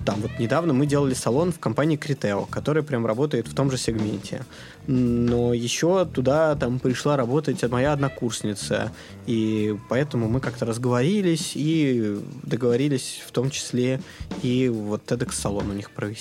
Там 0.06 0.22
вот 0.22 0.32
недавно 0.40 0.74
мы 0.74 0.86
делали 0.86 1.14
салон 1.14 1.52
в 1.52 1.60
компании 1.60 1.98
Критео, 1.98 2.46
которая 2.46 2.84
прям 2.84 3.06
работает 3.06 3.48
в 3.48 3.54
том 3.54 3.70
же 3.72 3.78
сегменте. 3.78 4.46
но 4.88 5.54
еще 5.54 6.06
туда 6.06 6.56
там 6.56 6.80
пришла 6.80 7.18
работать 7.18 7.64
моя 7.70 7.94
однокурсница, 7.94 8.92
и 9.26 9.76
поэтому 9.90 10.28
мы 10.28 10.40
как-то 10.40 10.66
разговорились 10.66 11.54
и 11.56 12.20
договорились 12.44 13.24
в 13.26 13.32
том 13.32 13.50
числе 13.50 14.02
и 14.44 14.70
вот 14.70 15.04
TEDx-салон 15.06 15.70
у 15.70 15.74
них 15.74 15.92
провести. 15.92 16.15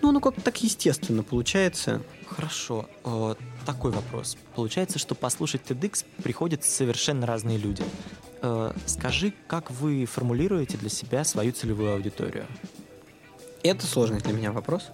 Ну, 0.00 0.12
ну 0.12 0.20
как 0.20 0.40
так 0.42 0.62
естественно 0.62 1.22
получается. 1.22 2.02
Хорошо. 2.26 2.88
Э, 3.04 3.34
такой 3.66 3.92
вопрос. 3.92 4.36
Получается, 4.54 4.98
что 4.98 5.14
послушать 5.14 5.62
TEDx 5.68 6.04
приходят 6.22 6.64
совершенно 6.64 7.26
разные 7.26 7.58
люди. 7.58 7.84
Э, 8.42 8.72
скажи, 8.86 9.32
как 9.46 9.70
вы 9.70 10.06
формулируете 10.06 10.76
для 10.78 10.90
себя 10.90 11.24
свою 11.24 11.52
целевую 11.52 11.92
аудиторию? 11.92 12.46
Это 13.62 13.86
сложный 13.86 14.20
для 14.20 14.32
меня 14.32 14.52
вопрос. 14.52 14.88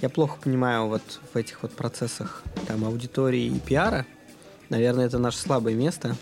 Я 0.00 0.10
плохо 0.10 0.38
понимаю 0.42 0.86
вот 0.88 1.20
в 1.32 1.36
этих 1.36 1.62
вот 1.62 1.72
процессах 1.72 2.42
там 2.66 2.84
аудитории 2.84 3.46
и 3.46 3.58
пиара. 3.58 4.06
Наверное, 4.68 5.06
это 5.06 5.18
наше 5.18 5.38
слабое 5.38 5.74
место. 5.74 6.16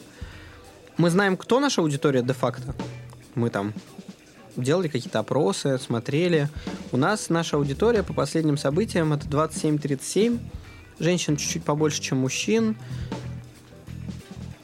Мы 0.97 1.11
знаем, 1.11 1.37
кто 1.37 1.59
наша 1.59 1.81
аудитория 1.81 2.23
де-факто. 2.23 2.75
Мы 3.35 3.51
там 3.51 3.75
делали 4.57 4.89
какие-то 4.89 5.21
опросы, 5.21 5.79
смотрели. 5.79 6.49
У 6.93 6.97
нас 6.97 7.29
наша 7.29 7.57
аудитория 7.57 8.03
по 8.03 8.13
последним 8.13 8.57
событиям 8.57 9.13
это 9.13 9.27
27-37. 9.27 10.39
Женщин 10.99 11.37
чуть-чуть 11.37 11.65
побольше, 11.65 12.01
чем 12.01 12.19
мужчин. 12.19 12.77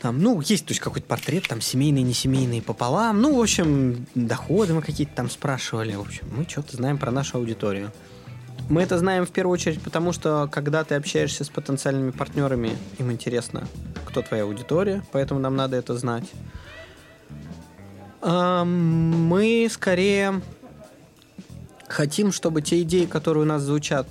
Там, 0.01 0.19
ну, 0.23 0.41
есть, 0.41 0.65
то 0.65 0.71
есть 0.71 0.81
какой-то 0.81 1.07
портрет, 1.07 1.47
там, 1.47 1.61
семейный, 1.61 2.03
не 2.03 2.15
семейный 2.15 2.63
пополам. 2.63 3.21
Ну, 3.21 3.37
в 3.37 3.41
общем, 3.43 4.07
доходы 4.15 4.73
мы 4.73 4.81
какие-то 4.81 5.15
там 5.15 5.29
спрашивали. 5.29 5.95
В 5.95 6.01
общем, 6.01 6.27
мы 6.35 6.47
что-то 6.49 6.77
знаем 6.77 6.97
про 6.97 7.11
нашу 7.11 7.37
аудиторию. 7.37 7.93
Мы 8.71 8.83
это 8.83 8.99
знаем 8.99 9.27
в 9.27 9.31
первую 9.31 9.53
очередь 9.55 9.83
потому, 9.83 10.13
что 10.13 10.49
когда 10.51 10.85
ты 10.85 10.95
общаешься 10.95 11.45
с 11.45 11.49
потенциальными 11.49 12.13
партнерами, 12.13 12.79
им 12.99 13.11
интересно, 13.11 13.67
кто 14.07 14.23
твоя 14.23 14.45
аудитория, 14.45 15.03
поэтому 15.13 15.41
нам 15.41 15.57
надо 15.57 15.77
это 15.77 15.97
знать. 15.97 16.25
Мы 18.23 19.69
скорее 19.71 20.43
хотим, 21.89 22.33
чтобы 22.33 22.63
те 22.63 22.83
идеи, 22.83 23.07
которые 23.07 23.45
у 23.45 23.47
нас 23.47 23.63
звучат, 23.63 24.07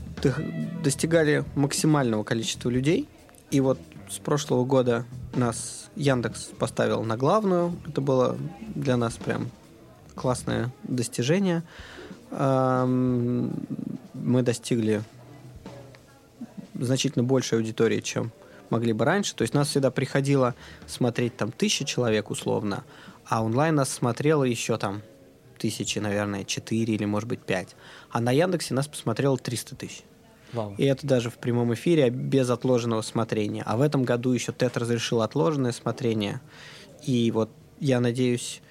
достигали 0.83 1.45
максимального 1.55 2.23
количества 2.23 2.69
людей. 2.69 3.07
И 3.51 3.61
вот 3.61 3.79
с 4.09 4.17
прошлого 4.17 4.65
года 4.65 5.05
нас 5.35 5.89
Яндекс 5.95 6.45
поставил 6.57 7.03
на 7.03 7.17
главную. 7.17 7.75
Это 7.87 8.01
было 8.01 8.37
для 8.75 8.97
нас 8.97 9.15
прям 9.15 9.51
классное 10.15 10.71
достижение. 10.83 11.63
Мы 12.31 13.51
достигли 14.13 15.03
значительно 16.73 17.23
большей 17.23 17.59
аудитории, 17.59 18.01
чем 18.01 18.31
могли 18.69 18.93
бы 18.93 19.05
раньше. 19.05 19.35
То 19.35 19.43
есть 19.43 19.53
нас 19.53 19.69
всегда 19.69 19.91
приходило 19.91 20.55
смотреть 20.87 21.37
там 21.37 21.51
тысяча 21.51 21.85
человек 21.85 22.29
условно, 22.29 22.83
а 23.29 23.43
онлайн 23.43 23.75
нас 23.75 23.89
смотрело 23.89 24.43
еще 24.43 24.77
там 24.77 25.03
тысячи, 25.59 25.99
наверное, 25.99 26.43
четыре 26.43 26.95
или, 26.95 27.05
может 27.05 27.29
быть, 27.29 27.41
пять. 27.41 27.75
А 28.09 28.19
на 28.19 28.31
Яндексе 28.31 28.73
нас 28.73 28.87
посмотрело 28.87 29.37
300 29.37 29.75
тысяч. 29.75 30.03
Вау. 30.51 30.73
И 30.77 30.85
это 30.85 31.05
даже 31.05 31.29
в 31.29 31.37
прямом 31.37 31.73
эфире 31.75 32.09
без 32.09 32.49
отложенного 32.49 33.03
смотрения. 33.03 33.61
А 33.65 33.77
в 33.77 33.81
этом 33.81 34.03
году 34.03 34.31
еще 34.31 34.51
TED 34.51 34.79
разрешил 34.79 35.21
отложенное 35.21 35.73
смотрение. 35.73 36.41
И 37.05 37.29
вот 37.29 37.51
я 37.79 37.99
надеюсь, 37.99 38.61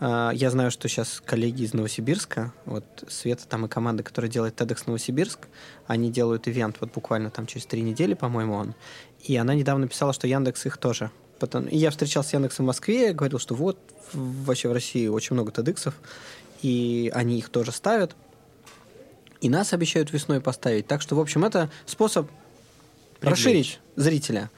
э, 0.00 0.30
я 0.34 0.50
знаю, 0.50 0.72
что 0.72 0.88
сейчас 0.88 1.22
коллеги 1.24 1.62
из 1.62 1.74
Новосибирска, 1.74 2.52
вот 2.64 2.84
Света 3.06 3.46
там 3.46 3.66
и 3.66 3.68
команда, 3.68 4.02
которая 4.02 4.30
делает 4.30 4.60
TEDx 4.60 4.82
Новосибирск, 4.86 5.46
они 5.86 6.10
делают 6.10 6.48
ивент 6.48 6.78
вот 6.80 6.92
буквально 6.92 7.30
там 7.30 7.46
через 7.46 7.66
три 7.66 7.82
недели, 7.82 8.14
по-моему, 8.14 8.54
он. 8.54 8.74
И 9.22 9.36
она 9.36 9.54
недавно 9.54 9.86
писала, 9.86 10.12
что 10.12 10.26
Яндекс 10.26 10.66
их 10.66 10.76
тоже 10.78 11.12
Потом, 11.38 11.66
и 11.66 11.76
я 11.76 11.90
встречался 11.90 12.30
с 12.30 12.32
Яндексом 12.32 12.64
в 12.64 12.68
Москве, 12.68 13.12
говорил, 13.12 13.38
что 13.38 13.54
вот 13.54 13.78
вообще 14.12 14.68
в 14.68 14.72
России 14.72 15.06
очень 15.06 15.34
много 15.34 15.52
TEDx'ов, 15.52 15.94
и 16.62 17.10
они 17.14 17.38
их 17.38 17.48
тоже 17.48 17.72
ставят. 17.72 18.16
И 19.40 19.48
нас 19.48 19.72
обещают 19.72 20.12
весной 20.12 20.40
поставить. 20.40 20.86
Так 20.86 21.00
что, 21.00 21.14
в 21.14 21.20
общем, 21.20 21.44
это 21.44 21.70
способ 21.86 22.28
Привлечь. 23.20 23.38
расширить 23.38 23.80
зрителя. 23.94 24.50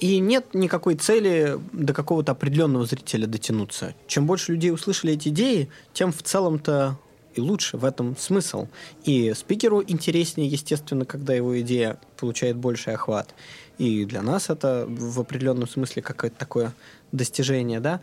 И 0.00 0.18
нет 0.18 0.54
никакой 0.54 0.96
цели 0.96 1.58
до 1.72 1.92
какого-то 1.92 2.32
определенного 2.32 2.86
зрителя 2.86 3.26
дотянуться. 3.26 3.94
Чем 4.06 4.26
больше 4.26 4.52
людей 4.52 4.72
услышали 4.72 5.12
эти 5.12 5.28
идеи, 5.28 5.68
тем 5.92 6.12
в 6.12 6.22
целом-то 6.22 6.98
и 7.34 7.40
лучше 7.40 7.76
в 7.76 7.84
этом 7.84 8.16
смысл. 8.16 8.68
И 9.04 9.32
спикеру 9.34 9.82
интереснее, 9.86 10.48
естественно, 10.48 11.04
когда 11.04 11.34
его 11.34 11.60
идея 11.60 11.98
получает 12.16 12.56
больший 12.56 12.94
охват. 12.94 13.34
И 13.78 14.04
для 14.04 14.22
нас 14.22 14.50
это 14.50 14.86
в 14.88 15.20
определенном 15.20 15.68
смысле 15.68 16.02
какое-то 16.02 16.38
такое 16.38 16.72
достижение, 17.10 17.80
да. 17.80 18.00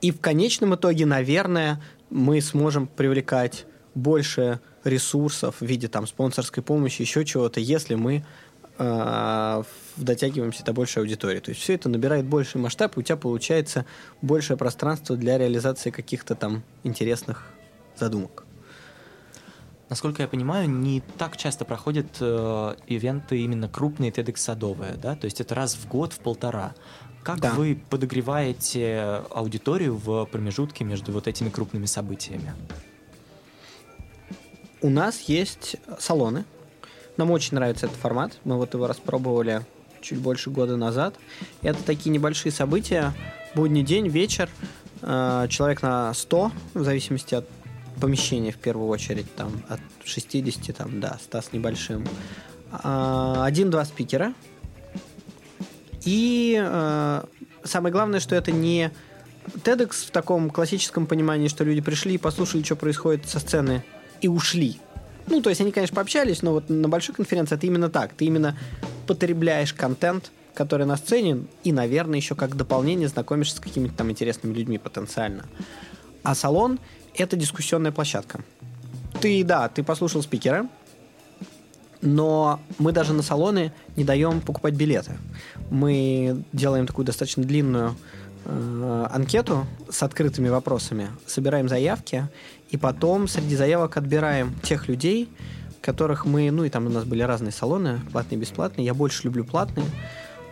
И 0.00 0.10
в 0.10 0.20
конечном 0.20 0.74
итоге, 0.74 1.06
наверное, 1.06 1.80
мы 2.10 2.40
сможем 2.40 2.86
привлекать 2.86 3.66
больше 3.94 4.60
ресурсов 4.82 5.56
в 5.60 5.64
виде 5.64 5.88
там 5.88 6.06
спонсорской 6.06 6.62
помощи, 6.62 7.02
еще 7.02 7.24
чего-то, 7.24 7.60
если 7.60 7.94
мы 7.94 8.24
э, 8.78 9.62
дотягиваемся 9.96 10.64
до 10.64 10.72
большей 10.72 11.00
аудитории. 11.00 11.40
То 11.40 11.50
есть 11.50 11.62
все 11.62 11.74
это 11.74 11.88
набирает 11.88 12.26
больший 12.26 12.60
масштаб, 12.60 12.96
и 12.96 13.00
у 13.00 13.02
тебя 13.02 13.16
получается 13.16 13.86
большее 14.20 14.56
пространство 14.56 15.16
для 15.16 15.38
реализации 15.38 15.90
каких-то 15.90 16.34
там 16.34 16.62
интересных 16.82 17.53
задумок. 17.96 18.44
Насколько 19.90 20.22
я 20.22 20.28
понимаю, 20.28 20.68
не 20.68 21.02
так 21.18 21.36
часто 21.36 21.64
проходят 21.64 22.06
э, 22.20 22.74
ивенты 22.86 23.40
именно 23.42 23.68
крупные 23.68 24.10
TEDx-садовые, 24.10 24.96
да? 24.96 25.14
То 25.14 25.26
есть 25.26 25.40
это 25.40 25.54
раз 25.54 25.74
в 25.74 25.86
год, 25.86 26.12
в 26.12 26.20
полтора. 26.20 26.74
Как 27.22 27.40
да. 27.40 27.52
вы 27.52 27.78
подогреваете 27.90 29.22
аудиторию 29.30 29.96
в 29.96 30.26
промежутке 30.26 30.84
между 30.84 31.12
вот 31.12 31.28
этими 31.28 31.48
крупными 31.48 31.86
событиями? 31.86 32.52
У 34.82 34.90
нас 34.90 35.20
есть 35.20 35.76
салоны. 35.98 36.44
Нам 37.16 37.30
очень 37.30 37.54
нравится 37.54 37.86
этот 37.86 37.98
формат. 37.98 38.38
Мы 38.44 38.56
вот 38.56 38.74
его 38.74 38.86
распробовали 38.86 39.64
чуть 40.00 40.18
больше 40.18 40.50
года 40.50 40.76
назад. 40.76 41.14
Это 41.62 41.82
такие 41.82 42.10
небольшие 42.10 42.52
события. 42.52 43.12
Будний 43.54 43.82
день, 43.82 44.08
вечер. 44.08 44.50
Э, 45.02 45.46
человек 45.48 45.82
на 45.82 46.12
100, 46.12 46.52
в 46.74 46.84
зависимости 46.84 47.34
от 47.34 47.48
помещения 48.00 48.52
в 48.52 48.58
первую 48.58 48.88
очередь. 48.88 49.32
Там 49.34 49.62
от 49.68 49.80
60 50.04 50.76
там, 50.76 51.00
да, 51.00 51.18
100 51.22 51.42
с 51.42 51.52
небольшим. 51.52 52.06
А, 52.70 53.44
один-два 53.44 53.84
спикера. 53.84 54.34
И 56.04 56.60
э, 56.62 57.24
самое 57.62 57.92
главное, 57.92 58.20
что 58.20 58.34
это 58.34 58.52
не 58.52 58.90
TEDx 59.46 60.06
в 60.06 60.10
таком 60.10 60.50
классическом 60.50 61.06
понимании, 61.06 61.48
что 61.48 61.64
люди 61.64 61.80
пришли 61.80 62.14
и 62.14 62.18
послушали, 62.18 62.62
что 62.62 62.76
происходит 62.76 63.28
со 63.28 63.40
сцены 63.40 63.84
и 64.20 64.28
ушли. 64.28 64.80
Ну, 65.26 65.40
то 65.40 65.48
есть 65.48 65.62
они, 65.62 65.72
конечно, 65.72 65.96
пообщались, 65.96 66.42
но 66.42 66.52
вот 66.52 66.68
на 66.68 66.88
большой 66.88 67.14
конференции 67.14 67.54
это 67.54 67.66
именно 67.66 67.88
так. 67.88 68.12
Ты 68.12 68.26
именно 68.26 68.58
потребляешь 69.06 69.72
контент, 69.72 70.30
который 70.52 70.84
на 70.84 70.96
сцене, 70.98 71.44
и, 71.62 71.72
наверное, 71.72 72.18
еще 72.18 72.34
как 72.34 72.54
дополнение 72.56 73.08
знакомишься 73.08 73.56
с 73.56 73.60
какими-то 73.60 73.94
там 73.94 74.10
интересными 74.10 74.54
людьми 74.54 74.76
потенциально. 74.76 75.46
А 76.22 76.34
салон— 76.34 76.78
это 77.16 77.36
дискуссионная 77.36 77.92
площадка. 77.92 78.40
Ты, 79.20 79.44
да, 79.44 79.68
ты 79.68 79.82
послушал 79.82 80.22
спикера, 80.22 80.68
но 82.00 82.60
мы 82.78 82.92
даже 82.92 83.12
на 83.12 83.22
салоны 83.22 83.72
не 83.96 84.04
даем 84.04 84.40
покупать 84.40 84.74
билеты. 84.74 85.12
Мы 85.70 86.44
делаем 86.52 86.86
такую 86.86 87.06
достаточно 87.06 87.42
длинную 87.42 87.96
э, 88.44 89.06
анкету 89.10 89.66
с 89.90 90.02
открытыми 90.02 90.48
вопросами, 90.48 91.08
собираем 91.26 91.68
заявки, 91.68 92.28
и 92.70 92.76
потом 92.76 93.28
среди 93.28 93.56
заявок 93.56 93.96
отбираем 93.96 94.54
тех 94.62 94.88
людей, 94.88 95.30
которых 95.80 96.26
мы, 96.26 96.50
ну 96.50 96.64
и 96.64 96.70
там 96.70 96.86
у 96.86 96.90
нас 96.90 97.04
были 97.04 97.22
разные 97.22 97.52
салоны, 97.52 98.00
платные 98.12 98.38
бесплатные. 98.38 98.84
Я 98.84 98.94
больше 98.94 99.24
люблю 99.24 99.44
платные. 99.44 99.86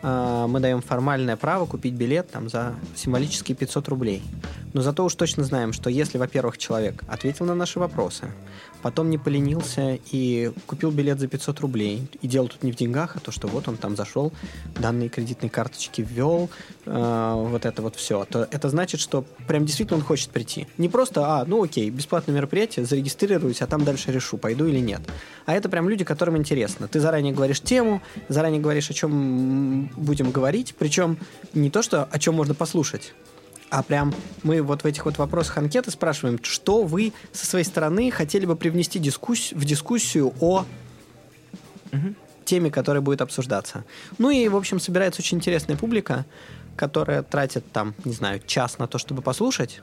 Э, 0.02 0.46
мы 0.48 0.60
даем 0.60 0.82
формальное 0.82 1.36
право 1.36 1.66
купить 1.66 1.94
билет 1.94 2.30
там 2.30 2.48
за 2.48 2.74
символические 2.94 3.56
500 3.56 3.88
рублей. 3.88 4.22
Но 4.72 4.80
зато 4.80 5.04
уж 5.04 5.14
точно 5.14 5.44
знаем, 5.44 5.72
что 5.72 5.90
если, 5.90 6.18
во-первых, 6.18 6.58
человек 6.58 7.02
ответил 7.06 7.46
на 7.46 7.54
наши 7.54 7.78
вопросы, 7.78 8.28
потом 8.80 9.10
не 9.10 9.18
поленился 9.18 9.98
и 10.10 10.50
купил 10.66 10.90
билет 10.90 11.20
за 11.20 11.28
500 11.28 11.60
рублей, 11.60 12.08
и 12.20 12.26
дело 12.26 12.48
тут 12.48 12.62
не 12.62 12.72
в 12.72 12.76
деньгах, 12.76 13.16
а 13.16 13.20
то, 13.20 13.30
что 13.30 13.46
вот 13.48 13.68
он 13.68 13.76
там 13.76 13.96
зашел, 13.96 14.32
данные 14.78 15.08
кредитной 15.08 15.50
карточки 15.50 16.00
ввел, 16.02 16.50
э, 16.86 17.34
вот 17.36 17.64
это 17.64 17.82
вот 17.82 17.96
все, 17.96 18.24
то 18.24 18.48
это 18.50 18.68
значит, 18.68 19.00
что 19.00 19.24
прям 19.46 19.64
действительно 19.64 19.98
он 19.98 20.04
хочет 20.04 20.30
прийти. 20.30 20.66
Не 20.78 20.88
просто, 20.88 21.22
а, 21.24 21.44
ну 21.44 21.62
окей, 21.62 21.90
бесплатное 21.90 22.34
мероприятие, 22.34 22.84
зарегистрируюсь, 22.84 23.62
а 23.62 23.66
там 23.66 23.84
дальше 23.84 24.10
решу, 24.10 24.38
пойду 24.38 24.66
или 24.66 24.80
нет. 24.80 25.00
А 25.46 25.54
это 25.54 25.68
прям 25.68 25.88
люди, 25.88 26.04
которым 26.04 26.36
интересно. 26.36 26.88
Ты 26.88 26.98
заранее 26.98 27.32
говоришь 27.32 27.60
тему, 27.60 28.02
заранее 28.28 28.60
говоришь, 28.60 28.90
о 28.90 28.94
чем 28.94 29.90
будем 29.96 30.30
говорить, 30.30 30.74
причем 30.78 31.18
не 31.54 31.70
то, 31.70 31.82
что 31.82 32.04
о 32.04 32.18
чем 32.18 32.34
можно 32.34 32.54
послушать, 32.54 33.14
а 33.70 33.82
прям 33.82 34.14
мы 34.42 34.60
вот 34.60 34.82
в 34.82 34.86
этих 34.86 35.06
вот 35.06 35.18
вопросах 35.18 35.58
анкеты 35.58 35.90
спрашиваем, 35.90 36.38
что 36.42 36.82
вы 36.82 37.12
со 37.32 37.46
своей 37.46 37.64
стороны 37.64 38.10
хотели 38.10 38.44
бы 38.44 38.54
привнести 38.54 38.98
дискуссию, 38.98 39.58
в 39.58 39.64
дискуссию 39.64 40.34
о... 40.40 40.66
Угу. 41.92 42.14
теме, 42.46 42.70
которая 42.70 43.02
будет 43.02 43.20
обсуждаться. 43.20 43.84
Ну 44.16 44.30
и, 44.30 44.48
в 44.48 44.56
общем, 44.56 44.80
собирается 44.80 45.20
очень 45.20 45.38
интересная 45.38 45.76
публика, 45.76 46.24
которая 46.74 47.22
тратит 47.22 47.70
там, 47.70 47.94
не 48.04 48.14
знаю, 48.14 48.40
час 48.46 48.78
на 48.78 48.86
то, 48.86 48.98
чтобы 48.98 49.20
послушать, 49.20 49.82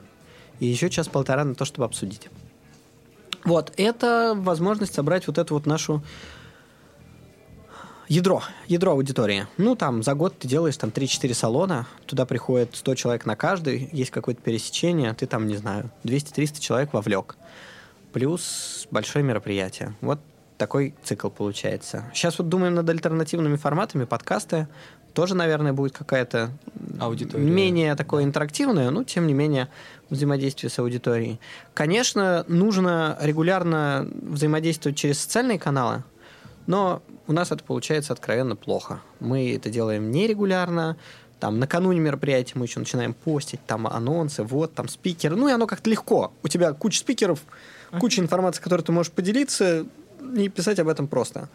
и 0.58 0.66
еще 0.66 0.90
час-полтора 0.90 1.44
на 1.44 1.54
то, 1.54 1.64
чтобы 1.64 1.84
обсудить. 1.84 2.28
Вот, 3.44 3.72
это 3.76 4.34
возможность 4.36 4.94
собрать 4.94 5.26
вот 5.26 5.38
эту 5.38 5.54
вот 5.54 5.66
нашу 5.66 6.02
ядро, 8.10 8.42
ядро 8.66 8.92
аудитории. 8.92 9.46
Ну, 9.56 9.76
там, 9.76 10.02
за 10.02 10.14
год 10.14 10.36
ты 10.38 10.48
делаешь 10.48 10.76
там 10.76 10.90
3-4 10.90 11.32
салона, 11.32 11.86
туда 12.06 12.26
приходит 12.26 12.76
100 12.76 12.94
человек 12.96 13.24
на 13.24 13.36
каждый, 13.36 13.88
есть 13.92 14.10
какое-то 14.10 14.42
пересечение, 14.42 15.14
ты 15.14 15.26
там, 15.26 15.46
не 15.46 15.56
знаю, 15.56 15.90
200-300 16.04 16.60
человек 16.60 16.92
вовлек. 16.92 17.36
Плюс 18.12 18.88
большое 18.90 19.24
мероприятие. 19.24 19.94
Вот 20.00 20.18
такой 20.58 20.94
цикл 21.04 21.30
получается. 21.30 22.04
Сейчас 22.12 22.38
вот 22.38 22.48
думаем 22.48 22.74
над 22.74 22.88
альтернативными 22.90 23.56
форматами, 23.56 24.04
подкасты. 24.04 24.66
Тоже, 25.14 25.34
наверное, 25.34 25.72
будет 25.72 25.92
какая-то 25.92 26.50
Аудитория. 27.00 27.44
менее 27.44 27.94
такое 27.94 28.24
интерактивное, 28.24 28.90
но 28.90 29.04
тем 29.04 29.26
не 29.26 29.34
менее 29.34 29.68
взаимодействие 30.08 30.70
с 30.70 30.78
аудиторией. 30.78 31.40
Конечно, 31.74 32.44
нужно 32.48 33.16
регулярно 33.20 34.08
взаимодействовать 34.22 34.98
через 34.98 35.20
социальные 35.20 35.58
каналы, 35.58 36.04
но 36.66 37.02
у 37.30 37.32
нас 37.32 37.52
это 37.52 37.62
получается 37.62 38.12
откровенно 38.12 38.56
плохо. 38.56 39.00
Мы 39.20 39.54
это 39.54 39.70
делаем 39.70 40.10
нерегулярно, 40.10 40.96
там 41.38 41.60
накануне 41.60 42.00
мероприятия 42.00 42.54
мы 42.56 42.64
еще 42.64 42.80
начинаем 42.80 43.14
постить, 43.14 43.60
там 43.68 43.86
анонсы, 43.86 44.42
вот, 44.42 44.74
там 44.74 44.88
спикеры. 44.88 45.36
Ну 45.36 45.48
и 45.48 45.52
оно 45.52 45.68
как-то 45.68 45.88
легко. 45.88 46.32
У 46.42 46.48
тебя 46.48 46.72
куча 46.72 46.98
спикеров, 46.98 47.38
куча 48.00 48.20
информации, 48.20 48.60
которой 48.60 48.82
ты 48.82 48.90
можешь 48.90 49.12
поделиться, 49.12 49.86
и 50.36 50.48
писать 50.48 50.80
об 50.80 50.88
этом 50.88 51.06
просто. 51.06 51.48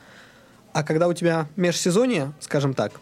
А 0.72 0.82
когда 0.84 1.10
у 1.10 1.14
тебя 1.14 1.50
межсезонье, 1.58 2.32
скажем 2.40 2.74
так, 2.74 2.94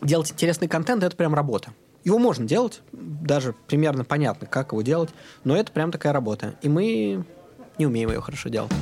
делать 0.00 0.30
интересный 0.30 0.68
контент, 0.68 1.02
это 1.02 1.16
прям 1.16 1.34
работа. 1.34 1.72
Его 2.04 2.20
можно 2.20 2.46
делать, 2.46 2.82
даже 2.92 3.52
примерно 3.66 4.04
понятно, 4.04 4.46
как 4.46 4.70
его 4.70 4.82
делать, 4.82 5.10
но 5.42 5.56
это 5.56 5.72
прям 5.72 5.90
такая 5.90 6.12
работа. 6.12 6.54
И 6.62 6.68
мы 6.68 7.24
не 7.78 7.86
умеем 7.86 8.10
ее 8.10 8.20
хорошо 8.20 8.48
делать. 8.48 8.72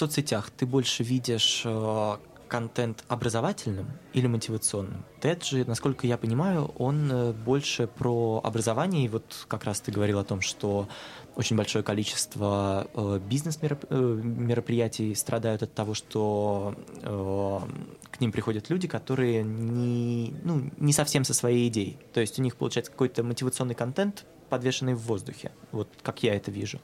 Соцсетях 0.00 0.50
ты 0.50 0.66
больше 0.66 1.02
видишь 1.02 1.62
э, 1.64 2.16
контент 2.48 3.04
образовательным 3.08 3.86
или 4.14 4.26
мотивационным? 4.26 5.04
TED 5.20 5.44
же, 5.44 5.64
насколько 5.66 6.06
я 6.06 6.16
понимаю, 6.16 6.72
он 6.78 7.12
э, 7.12 7.32
больше 7.32 7.86
про 7.86 8.40
образование, 8.42 9.04
и 9.04 9.08
вот 9.08 9.44
как 9.46 9.64
раз 9.64 9.80
ты 9.80 9.92
говорил 9.92 10.18
о 10.18 10.24
том, 10.24 10.40
что 10.40 10.88
очень 11.36 11.56
большое 11.56 11.84
количество 11.84 12.88
э, 12.94 13.20
бизнес-мероприятий 13.28 15.14
страдают 15.14 15.62
от 15.62 15.74
того, 15.74 15.94
что 15.94 16.74
к 17.02 18.20
ним 18.20 18.32
приходят 18.32 18.70
люди, 18.70 18.88
которые 18.88 19.42
не, 19.42 20.34
ну, 20.42 20.70
не 20.78 20.92
совсем 20.92 21.24
со 21.24 21.34
своей 21.34 21.68
идеей. 21.68 21.98
То 22.14 22.20
есть 22.20 22.38
у 22.38 22.42
них 22.42 22.56
получается 22.56 22.90
какой-то 22.90 23.22
мотивационный 23.22 23.74
контент, 23.74 24.24
подвешенный 24.48 24.94
в 24.94 25.00
воздухе. 25.00 25.52
Вот 25.72 25.88
как 26.02 26.22
я 26.22 26.34
это 26.34 26.50
вижу. 26.50 26.80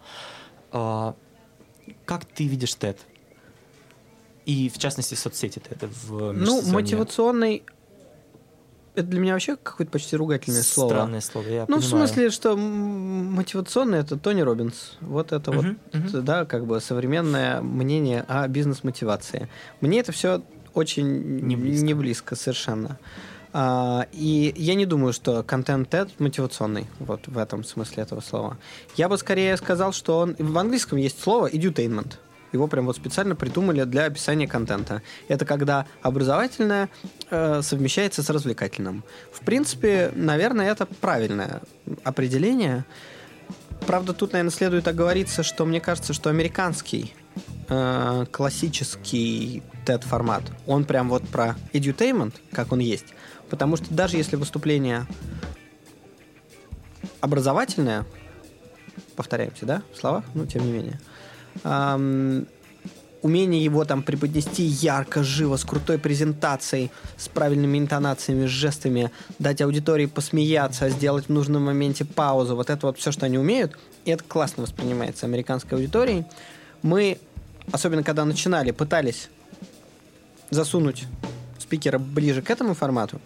Как 2.05 2.25
ты 2.25 2.47
видишь 2.47 2.77
TED? 2.79 2.99
И 4.45 4.69
в 4.69 4.79
частности 4.79 5.15
соцсети 5.15 5.61
это 5.69 5.89
в 5.89 6.33
Ну, 6.33 6.63
мотивационный 6.71 7.65
это 8.97 9.09
для 9.09 9.21
меня 9.21 9.35
вообще 9.35 9.57
какое-то 9.57 9.93
почти 9.93 10.17
ругательное 10.17 10.63
слово. 10.63 10.91
Странное 10.91 11.21
слово, 11.21 11.47
я 11.49 11.61
Ну, 11.61 11.77
понимаю. 11.77 11.83
в 11.83 11.85
смысле, 11.85 12.31
что 12.31 12.57
мотивационный 12.57 13.99
это 13.99 14.17
Тони 14.17 14.41
Робинс. 14.41 14.97
Вот 15.03 15.33
это 15.33 15.51
uh-huh, 15.51 15.77
вот, 15.93 16.03
uh-huh. 16.03 16.21
да, 16.23 16.47
как 16.47 16.67
бы 16.67 16.81
современное 16.81 17.61
мнение 17.61 18.25
о 18.27 18.49
бизнес-мотивации. 18.49 19.51
Мне 19.83 20.01
это 20.01 20.13
все 20.13 20.41
очень 20.73 21.43
не 21.43 21.57
близко, 21.57 21.85
не 21.85 21.95
близко 21.95 22.37
совершенно. 22.37 22.89
А, 22.89 22.97
и 24.13 24.53
я 24.57 24.75
не 24.75 24.85
думаю, 24.85 25.13
что 25.13 25.43
контент 25.43 25.93
TED 25.93 26.11
мотивационный, 26.19 26.87
вот 26.99 27.27
в 27.27 27.39
этом 27.39 27.65
смысле 27.65 28.03
этого 28.03 28.21
слова. 28.21 28.59
Я 28.97 29.09
бы 29.09 29.17
скорее 29.17 29.57
сказал, 29.57 29.93
что 29.93 30.19
он... 30.19 30.37
В 30.39 30.59
английском 30.59 30.99
есть 30.99 31.23
слово 31.23 31.49
edutainment. 31.49 32.17
Его 32.53 32.69
прям 32.69 32.87
вот 32.87 32.97
специально 32.97 33.35
придумали 33.35 33.85
для 33.85 34.05
описания 34.05 34.47
контента. 34.47 35.03
Это 35.29 35.45
когда 35.45 35.87
образовательное 36.03 36.89
э, 37.31 37.63
совмещается 37.63 38.23
с 38.23 38.31
развлекательным. 38.31 39.05
В 39.33 39.41
принципе, 39.41 40.13
наверное, 40.15 40.71
это 40.71 40.87
правильное 40.87 41.63
определение. 42.05 42.85
Правда, 43.87 44.13
тут, 44.13 44.33
наверное, 44.33 44.53
следует 44.53 44.89
оговориться, 44.89 45.43
что 45.43 45.65
мне 45.65 45.81
кажется, 45.81 46.13
что 46.13 46.31
американский 46.31 47.15
э, 47.69 48.27
классический 48.31 49.63
TED-формат, 49.85 50.43
он 50.67 50.85
прям 50.85 51.09
вот 51.09 51.23
про 51.29 51.57
edutainment, 51.73 52.35
как 52.53 52.73
он 52.73 52.81
есть. 52.81 53.07
Потому 53.49 53.77
что 53.77 53.93
даже 53.93 54.17
если 54.17 54.37
выступление 54.37 55.07
образовательное, 57.21 58.05
повторяемся, 59.15 59.67
да, 59.67 59.83
в 59.95 59.99
словах, 59.99 60.25
ну, 60.35 60.47
тем 60.47 60.65
не 60.65 60.73
менее, 60.73 61.01
эм, 61.65 62.47
умение 63.23 63.63
его 63.63 63.85
там 63.85 64.03
преподнести 64.03 64.63
ярко, 64.63 65.23
живо, 65.23 65.57
с 65.57 65.65
крутой 65.65 65.99
презентацией, 65.99 66.91
с 67.17 67.29
правильными 67.29 67.79
интонациями, 67.79 68.47
жестами, 68.47 69.11
дать 69.39 69.61
аудитории 69.61 70.07
посмеяться, 70.07 70.89
сделать 70.91 71.27
в 71.27 71.31
нужном 71.31 71.65
моменте 71.65 72.05
паузу, 72.05 72.57
вот 72.57 72.71
это 72.71 72.87
вот 72.87 72.99
все, 72.99 73.11
что 73.13 73.27
они 73.27 73.39
умеют, 73.39 73.77
и 74.05 74.11
это 74.11 74.23
классно 74.25 74.63
воспринимается 74.63 75.27
американской 75.27 75.79
аудиторией. 75.79 76.25
Мы, 76.83 77.19
особенно 77.73 78.03
когда 78.03 78.25
начинали, 78.25 78.71
пытались 78.71 79.29
засунуть 80.51 81.05
спикера 81.59 81.99
ближе 81.99 82.43
к 82.43 82.51
этому 82.51 82.75
формату, 82.75 83.21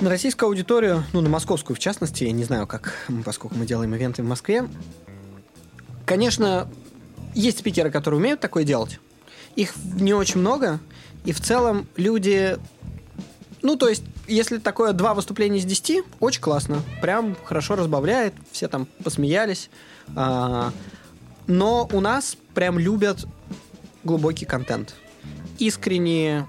на 0.00 0.10
российскую 0.10 0.48
аудиторию, 0.48 1.04
ну, 1.12 1.20
на 1.20 1.28
московскую 1.28 1.76
в 1.76 1.78
частности, 1.78 2.24
я 2.24 2.32
не 2.32 2.44
знаю, 2.44 2.66
как, 2.66 2.92
поскольку 3.24 3.56
мы 3.56 3.66
делаем 3.66 3.94
ивенты 3.94 4.22
в 4.22 4.26
Москве, 4.26 4.68
конечно, 6.04 6.68
есть 7.34 7.60
спикеры, 7.60 7.90
которые 7.90 8.18
умеют 8.18 8.40
такое 8.40 8.64
делать. 8.64 8.98
Их 9.54 9.74
не 9.94 10.12
очень 10.12 10.40
много, 10.40 10.80
и 11.24 11.32
в 11.32 11.40
целом 11.40 11.86
люди... 11.96 12.58
Ну, 13.62 13.76
то 13.76 13.88
есть, 13.88 14.02
если 14.26 14.58
такое 14.58 14.92
два 14.92 15.14
выступления 15.14 15.58
из 15.58 15.64
десяти, 15.64 16.02
очень 16.18 16.40
классно. 16.40 16.82
Прям 17.00 17.36
хорошо 17.44 17.76
разбавляет, 17.76 18.34
все 18.50 18.66
там 18.66 18.88
посмеялись. 19.04 19.70
А, 20.16 20.72
но 21.46 21.88
у 21.92 22.00
нас 22.00 22.36
прям 22.54 22.78
любят 22.78 23.26
глубокий 24.04 24.44
контент. 24.44 24.94
Искренние, 25.58 26.46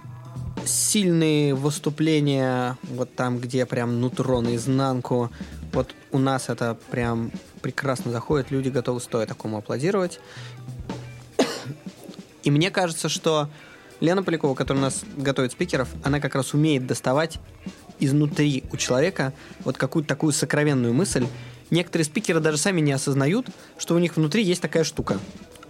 сильные 0.66 1.54
выступления, 1.54 2.78
вот 2.84 3.16
там, 3.16 3.40
где 3.40 3.66
прям 3.66 4.02
нутро 4.02 4.42
наизнанку. 4.42 5.32
Вот 5.72 5.96
у 6.12 6.20
нас 6.20 6.50
это 6.50 6.78
прям 6.92 7.32
прекрасно 7.62 8.12
заходит, 8.12 8.52
люди 8.52 8.70
готовы 8.70 9.00
стоя 9.00 9.26
такому 9.26 9.58
аплодировать. 9.58 10.20
И 12.44 12.52
мне 12.52 12.72
кажется, 12.72 13.10
что 13.10 13.50
Лена 14.02 14.22
Полякова, 14.22 14.54
которая 14.54 14.84
у 14.84 14.86
нас 14.86 15.02
готовит 15.16 15.54
спикеров, 15.54 15.88
она 16.04 16.20
как 16.20 16.36
раз 16.36 16.54
умеет 16.54 16.86
доставать 16.86 17.40
изнутри 18.00 18.64
у 18.72 18.78
человека 18.78 19.34
вот 19.64 19.78
какую-то 19.78 20.10
такую 20.10 20.34
сокровенную 20.34 20.94
мысль. 20.94 21.26
Некоторые 21.70 22.06
спикеры 22.06 22.40
даже 22.40 22.58
сами 22.58 22.82
не 22.82 22.92
осознают, 22.92 23.48
что 23.78 23.96
у 23.96 24.00
них 24.00 24.18
внутри 24.18 24.44
есть 24.44 24.62
такая 24.62 24.84
штука. 24.84 25.20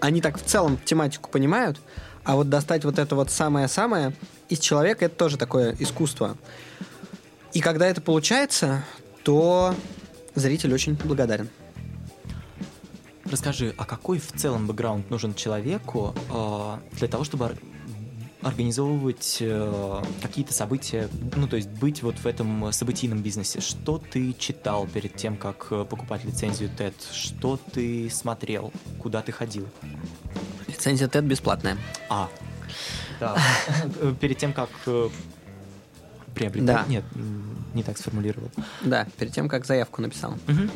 Они 0.03 0.19
так 0.19 0.37
в 0.37 0.43
целом 0.43 0.77
тематику 0.83 1.29
понимают, 1.29 1.79
а 2.25 2.35
вот 2.35 2.49
достать 2.49 2.83
вот 2.83 2.99
это 2.99 3.15
вот 3.15 3.31
самое-самое 3.31 4.13
из 4.49 4.59
человека 4.59 5.05
это 5.05 5.15
тоже 5.15 5.37
такое 5.37 5.77
искусство. 5.79 6.35
И 7.53 7.61
когда 7.61 7.87
это 7.87 8.01
получается, 8.01 8.83
то 9.23 9.73
зритель 10.35 10.73
очень 10.73 10.95
благодарен. 10.95 11.47
Расскажи, 13.23 13.73
а 13.77 13.85
какой 13.85 14.19
в 14.19 14.33
целом 14.33 14.67
бэкграунд 14.67 15.09
нужен 15.09 15.33
человеку 15.35 16.13
э, 16.33 16.77
для 16.97 17.07
того, 17.07 17.23
чтобы 17.23 17.55
организовывать 18.43 19.37
э, 19.39 20.03
какие-то 20.21 20.53
события, 20.53 21.09
ну, 21.35 21.47
то 21.47 21.55
есть 21.55 21.69
быть 21.69 22.03
вот 22.03 22.15
в 22.17 22.25
этом 22.25 22.71
событийном 22.71 23.21
бизнесе? 23.21 23.61
Что 23.61 23.97
ты 23.97 24.33
читал 24.33 24.87
перед 24.87 25.15
тем, 25.15 25.37
как 25.37 25.67
э, 25.71 25.85
покупать 25.89 26.25
лицензию 26.25 26.69
TED? 26.77 26.93
Что 27.11 27.57
ты 27.57 28.09
смотрел? 28.09 28.71
Куда 28.99 29.21
ты 29.21 29.31
ходил? 29.31 29.67
Лицензия 30.67 31.07
TED 31.07 31.23
бесплатная. 31.23 31.77
А, 32.09 32.29
да. 33.19 33.37
Перед 34.19 34.37
тем, 34.37 34.53
как 34.53 34.69
э, 34.85 35.09
приобретать? 36.33 36.65
Да. 36.65 36.85
Нет, 36.87 37.03
не 37.73 37.83
так 37.83 37.97
сформулировал. 37.97 38.49
Да, 38.81 39.07
перед 39.17 39.31
тем, 39.33 39.47
как 39.47 39.65
заявку 39.65 40.01
написал. 40.01 40.31
Угу. 40.47 40.69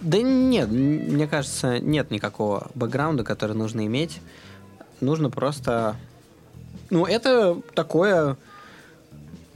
Да 0.00 0.18
нет, 0.18 0.70
мне 0.70 1.26
кажется, 1.26 1.80
нет 1.80 2.10
никакого 2.10 2.70
бэкграунда, 2.74 3.24
который 3.24 3.56
нужно 3.56 3.86
иметь. 3.86 4.20
Нужно 5.00 5.30
просто... 5.30 5.96
Ну, 6.90 7.06
это 7.06 7.60
такое, 7.74 8.36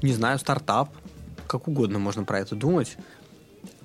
не 0.03 0.12
знаю, 0.12 0.39
стартап. 0.39 0.91
Как 1.47 1.68
угодно 1.68 1.99
можно 1.99 2.25
про 2.25 2.41
это 2.41 2.55
думать. 2.55 2.97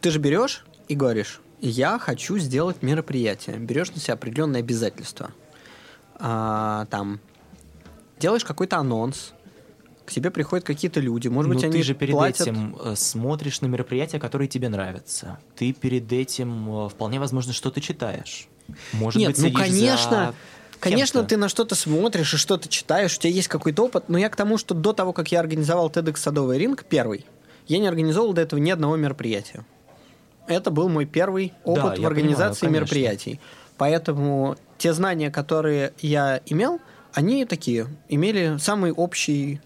Ты 0.01 0.11
же 0.11 0.19
берешь 0.19 0.65
и 0.87 0.95
говоришь, 0.95 1.41
я 1.59 1.99
хочу 1.99 2.37
сделать 2.37 2.81
мероприятие. 2.81 3.57
Берешь 3.57 3.91
на 3.91 3.99
себя 3.99 4.13
определенные 4.13 4.61
обязательства. 4.61 5.31
А, 6.15 6.85
там 6.89 7.19
делаешь 8.19 8.45
какой-то 8.45 8.77
анонс, 8.77 9.33
к 10.05 10.11
тебе 10.11 10.31
приходят 10.31 10.65
какие-то 10.65 11.01
люди, 11.01 11.27
может 11.27 11.49
быть, 11.49 11.61
Но 11.61 11.67
они 11.67 11.77
ты 11.79 11.83
же 11.83 11.93
перед 11.93 12.13
платят... 12.13 12.47
этим 12.47 12.77
э, 12.81 12.95
смотришь 12.95 13.59
на 13.59 13.65
мероприятия, 13.65 14.19
которые 14.19 14.47
тебе 14.47 14.69
нравятся. 14.69 15.37
Ты 15.55 15.73
перед 15.73 16.11
этим 16.13 16.85
э, 16.85 16.89
вполне 16.89 17.19
возможно 17.19 17.51
что-то 17.51 17.81
читаешь. 17.81 18.47
Может 18.93 19.19
Нет, 19.19 19.35
быть, 19.35 19.41
ну 19.41 19.51
конечно, 19.51 20.09
за 20.09 20.33
конечно, 20.79 21.23
ты 21.23 21.37
на 21.37 21.49
что-то 21.49 21.75
смотришь 21.75 22.33
и 22.33 22.37
что-то 22.37 22.67
читаешь, 22.67 23.15
у 23.17 23.19
тебя 23.19 23.31
есть 23.31 23.47
какой-то 23.47 23.85
опыт, 23.85 24.05
но 24.07 24.17
я 24.17 24.29
к 24.29 24.35
тому, 24.35 24.57
что 24.57 24.73
до 24.73 24.93
того, 24.93 25.13
как 25.13 25.31
я 25.31 25.39
организовал 25.39 25.89
TEDx 25.89 26.17
Садовый 26.17 26.57
ринг, 26.57 26.85
первый, 26.85 27.25
я 27.67 27.79
не 27.79 27.87
организовал 27.87 28.33
до 28.33 28.41
этого 28.41 28.59
ни 28.59 28.71
одного 28.71 28.95
мероприятия. 28.95 29.65
Это 30.47 30.71
был 30.71 30.89
мой 30.89 31.05
первый 31.05 31.53
опыт 31.63 31.95
Да, 31.95 32.01
в 32.01 32.05
организации 32.05 32.61
понимаю, 32.61 32.85
конечно. 32.85 32.95
мероприятий. 32.95 33.39
Поэтому 33.77 34.55
те 34.77 34.93
знания, 34.93 35.29
которые 35.29 35.93
я 35.99 36.41
имел, 36.45 36.79
они 37.13 37.45
такие, 37.45 37.87
имели 38.09 38.57
самый 38.59 38.91
общий 38.91 39.59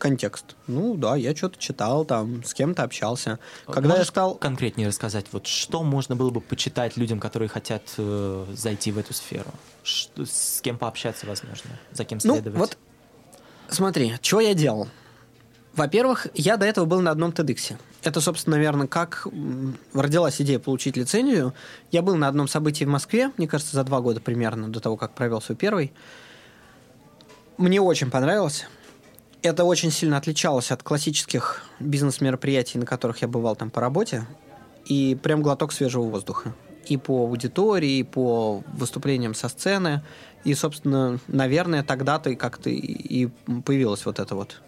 контекст. 0.00 0.56
Ну 0.66 0.96
да, 0.96 1.14
я 1.14 1.34
что-то 1.36 1.58
читал, 1.58 2.04
там, 2.04 2.42
с 2.42 2.52
кем-то 2.54 2.82
общался. 2.82 3.38
Когда 3.66 3.90
я 3.90 3.94
Можешь 3.96 4.08
стал... 4.08 4.34
конкретнее 4.34 4.88
рассказать, 4.88 5.26
вот 5.30 5.46
что 5.46 5.82
можно 5.84 6.16
было 6.16 6.30
бы 6.30 6.40
почитать 6.40 6.96
людям, 6.96 7.20
которые 7.20 7.48
хотят 7.48 7.82
э, 7.98 8.46
зайти 8.54 8.90
в 8.90 8.98
эту 8.98 9.14
сферу? 9.14 9.50
Что- 9.84 10.24
с 10.26 10.60
кем 10.62 10.78
пообщаться, 10.78 11.26
возможно? 11.26 11.70
За 11.92 12.04
кем 12.04 12.18
Ну, 12.24 12.34
следовать? 12.34 12.58
вот 12.58 12.78
смотри, 13.68 14.14
что 14.20 14.40
я 14.40 14.54
делал. 14.54 14.88
Во-первых, 15.74 16.26
я 16.34 16.56
до 16.56 16.66
этого 16.66 16.84
был 16.84 17.00
на 17.00 17.12
одном 17.12 17.30
TEDx. 17.30 17.76
Это, 18.02 18.20
собственно, 18.20 18.56
наверное, 18.56 18.88
как 18.88 19.28
родилась 19.94 20.40
идея 20.40 20.58
получить 20.58 20.96
лицензию. 20.96 21.54
Я 21.92 22.02
был 22.02 22.16
на 22.16 22.26
одном 22.26 22.48
событии 22.48 22.84
в 22.84 22.88
Москве, 22.88 23.30
мне 23.36 23.46
кажется, 23.46 23.76
за 23.76 23.84
два 23.84 24.00
года 24.00 24.20
примерно 24.20 24.68
до 24.68 24.80
того, 24.80 24.96
как 24.96 25.14
провел 25.14 25.40
свой 25.40 25.54
первый. 25.56 25.92
Мне 27.56 27.80
очень 27.80 28.10
понравилось. 28.10 28.66
Это 29.42 29.64
очень 29.64 29.90
сильно 29.90 30.18
отличалось 30.18 30.70
от 30.70 30.82
классических 30.82 31.62
бизнес-мероприятий, 31.80 32.78
на 32.78 32.84
которых 32.84 33.22
я 33.22 33.28
бывал 33.28 33.56
там 33.56 33.70
по 33.70 33.80
работе. 33.80 34.26
И 34.84 35.16
прям 35.22 35.42
глоток 35.42 35.72
свежего 35.72 36.02
воздуха. 36.02 36.54
И 36.86 36.96
по 36.96 37.22
аудитории, 37.22 37.98
и 37.98 38.02
по 38.02 38.62
выступлениям 38.74 39.34
со 39.34 39.48
сцены. 39.48 40.02
И, 40.44 40.54
собственно, 40.54 41.18
наверное, 41.26 41.82
тогда-то 41.82 42.30
и 42.30 42.36
как-то 42.36 42.68
и 42.70 43.28
появилась 43.64 44.04
вот 44.04 44.18
эта 44.18 44.34
вот 44.34 44.60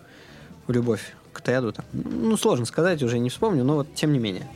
любовь 0.68 1.14
к 1.33 1.43
Теду. 1.43 1.75
Ну, 1.93 2.37
сложно 2.37 2.64
сказать, 2.64 3.03
уже 3.03 3.18
не 3.18 3.31
вспомню, 3.31 3.64
но 3.64 3.77
вот 3.77 3.95
тем 3.95 4.12
не 4.12 4.18
менее. 4.18 4.49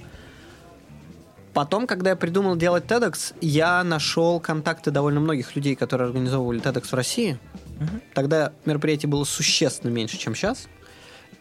Потом, 1.57 1.87
когда 1.87 2.11
я 2.11 2.17
придумал 2.17 2.55
делать 2.55 2.85
TEDx, 2.85 3.35
я 3.41 3.83
нашел 3.83 4.41
контакты 4.41 4.91
довольно 4.91 5.21
многих 5.21 5.57
людей, 5.57 5.75
которые 5.75 6.09
организовывали 6.09 6.61
TEDx 6.61 6.89
в 6.89 6.93
России. 6.93 7.39
Мгм. 7.81 8.03
Тогда 8.13 8.53
мероприятий 8.67 9.07
было 9.07 9.25
существенно 9.25 9.91
меньше, 9.91 10.19
чем 10.19 10.35
сейчас. 10.35 10.69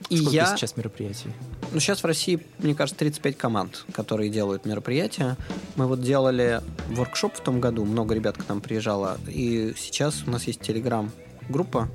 И 0.08 0.16
Сколько 0.16 0.34
я... 0.34 0.56
сейчас 0.56 0.78
мероприятий? 0.78 1.34
Ну, 1.74 1.82
сейчас 1.82 2.02
в 2.02 2.06
России, 2.06 2.40
мне 2.60 2.74
кажется, 2.74 2.98
35 2.98 3.38
команд, 3.38 3.84
которые 3.92 4.30
делают 4.30 4.64
мероприятия. 4.64 5.36
Мы 5.76 5.86
вот 5.86 6.02
делали 6.02 6.62
воркшоп 6.92 7.36
в 7.36 7.42
том 7.42 7.60
году, 7.60 7.84
много 7.84 8.16
ребят 8.16 8.38
к 8.38 8.48
нам 8.48 8.62
приезжало. 8.62 9.18
И 9.28 9.74
сейчас 9.76 10.24
у 10.26 10.32
нас 10.32 10.46
есть 10.46 10.62
телеграм-группа, 10.62 11.90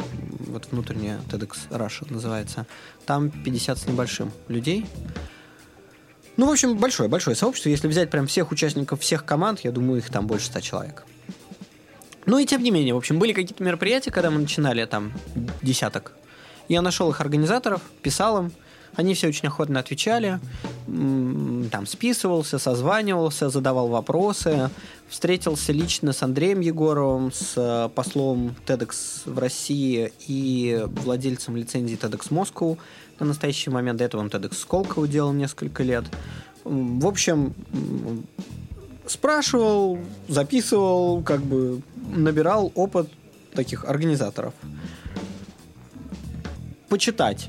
вот 0.47 0.68
внутренняя 0.71 1.21
TEDx 1.31 1.71
Russia 1.71 2.12
называется. 2.12 2.66
Там 3.07 3.31
50 3.31 3.79
с 3.79 3.87
небольшим 3.87 4.31
людей. 4.49 4.85
Ну, 6.41 6.47
в 6.47 6.51
общем, 6.53 6.74
большое-большое 6.74 7.36
сообщество. 7.36 7.68
Если 7.68 7.86
взять 7.86 8.09
прям 8.09 8.26
всех 8.26 8.51
участников 8.51 9.03
всех 9.03 9.26
команд, 9.26 9.61
я 9.61 9.72
думаю, 9.72 9.99
их 9.99 10.09
там 10.09 10.26
больше 10.26 10.47
100 10.47 10.61
человек. 10.61 11.05
Ну 12.24 12.38
и 12.38 12.47
тем 12.47 12.62
не 12.62 12.70
менее, 12.70 12.95
в 12.95 12.97
общем, 12.97 13.18
были 13.18 13.34
какие-то 13.34 13.62
мероприятия, 13.62 14.11
когда 14.11 14.30
мы 14.30 14.38
начинали 14.38 14.86
там 14.86 15.12
десяток. 15.61 16.12
Я 16.66 16.80
нашел 16.80 17.11
их 17.11 17.20
организаторов, 17.20 17.82
писал 18.01 18.38
им. 18.38 18.53
Они 18.97 19.14
все 19.14 19.28
очень 19.28 19.49
охотно 19.49 19.80
отвечали. 19.80 20.41
Там 20.86 21.86
списывался, 21.86 22.59
созванивался, 22.59 23.49
задавал 23.49 23.88
вопросы. 23.88 24.70
Встретился 25.09 25.72
лично 25.72 26.12
с 26.12 26.22
Андреем 26.22 26.61
Егоровым, 26.61 27.32
с 27.32 27.55
э, 27.57 27.88
послом 27.93 28.55
TEDx 28.64 29.22
в 29.24 29.38
России 29.38 30.12
и 30.28 30.84
владельцем 30.86 31.57
лицензии 31.57 31.99
TEDx 31.99 32.28
Moscow 32.30 32.78
на 33.18 33.26
настоящий 33.26 33.70
момент. 33.70 33.99
До 33.99 34.05
этого 34.05 34.20
он 34.20 34.28
TEDx 34.28 34.55
Сколково 34.55 35.09
делал 35.09 35.32
несколько 35.32 35.82
лет. 35.82 36.05
В 36.62 37.07
общем, 37.07 37.55
спрашивал, 39.07 39.99
записывал, 40.28 41.22
как 41.22 41.41
бы 41.41 41.82
набирал 41.97 42.70
опыт 42.74 43.09
таких 43.53 43.84
организаторов. 43.84 44.55
Почитать. 46.88 47.49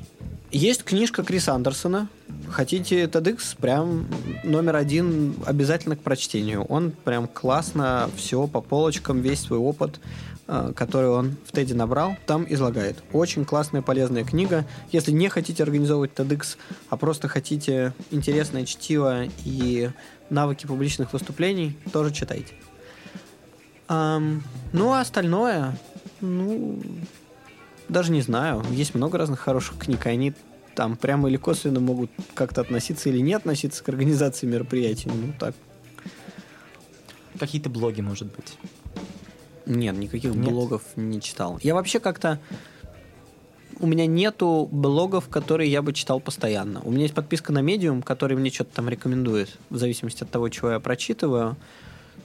Есть 0.52 0.84
книжка 0.84 1.24
Криса 1.24 1.54
Андерсона. 1.54 2.10
Хотите 2.50 3.06
TEDx, 3.06 3.56
прям 3.58 4.06
номер 4.44 4.76
один 4.76 5.34
обязательно 5.46 5.96
к 5.96 6.02
прочтению. 6.02 6.66
Он 6.66 6.92
прям 6.92 7.30
классно 7.30 8.10
все 8.18 8.48
по 8.48 8.60
полочкам, 8.60 9.22
весь 9.22 9.40
свой 9.40 9.60
опыт, 9.60 10.02
э, 10.48 10.74
который 10.76 11.10
он 11.10 11.38
в 11.46 11.54
TED 11.54 11.74
набрал, 11.74 12.18
там 12.26 12.46
излагает. 12.50 13.02
Очень 13.14 13.46
классная, 13.46 13.82
полезная 13.82 14.26
книга. 14.26 14.66
Если 14.92 15.12
не 15.12 15.30
хотите 15.30 15.64
организовывать 15.64 16.12
TEDx, 16.12 16.58
а 16.90 16.98
просто 16.98 17.30
хотите 17.30 17.94
интересное 18.12 18.66
чтиво 18.66 19.24
и 19.46 19.90
навыки 20.30 20.68
публичных 20.68 21.14
выступлений, 21.14 21.78
тоже 21.94 22.12
читайте. 22.14 22.54
Ам, 23.88 24.44
ну, 24.74 24.92
а 24.92 25.00
остальное, 25.00 25.78
ну, 26.20 26.78
даже 27.92 28.12
не 28.12 28.22
знаю. 28.22 28.64
Есть 28.72 28.96
много 28.96 29.18
разных 29.18 29.40
хороших 29.40 29.78
книг, 29.78 30.06
и 30.06 30.10
они 30.10 30.34
там 30.76 30.96
прямо 30.96 31.30
или 31.30 31.38
косвенно 31.38 31.82
могут 31.82 32.10
как-то 32.34 32.62
относиться 32.62 33.10
или 33.10 33.20
не 33.20 33.34
относиться 33.34 33.84
к 33.84 33.90
организации 33.90 34.48
мероприятий. 34.48 35.10
Ну, 35.14 35.34
так. 35.38 35.54
Какие-то 37.38 37.70
блоги, 37.70 38.02
может 38.02 38.34
быть. 38.34 38.58
Нет, 39.66 39.98
никаких 39.98 40.34
Нет? 40.34 40.52
блогов 40.52 40.84
не 40.96 41.22
читал. 41.22 41.60
Я 41.62 41.76
вообще 41.76 42.00
как-то... 42.00 42.40
У 43.80 43.88
меня 43.88 44.06
нету 44.06 44.70
блогов, 44.72 45.28
которые 45.28 45.70
я 45.70 45.82
бы 45.82 45.92
читал 45.92 46.20
постоянно. 46.20 46.82
У 46.84 46.92
меня 46.92 47.02
есть 47.04 47.16
подписка 47.16 47.52
на 47.52 47.60
Medium, 47.60 48.04
который 48.04 48.38
мне 48.38 48.52
что-то 48.52 48.76
там 48.76 48.88
рекомендует, 48.88 49.58
в 49.70 49.78
зависимости 49.78 50.24
от 50.24 50.30
того, 50.30 50.50
чего 50.50 50.72
я 50.72 50.80
прочитываю. 50.80 51.58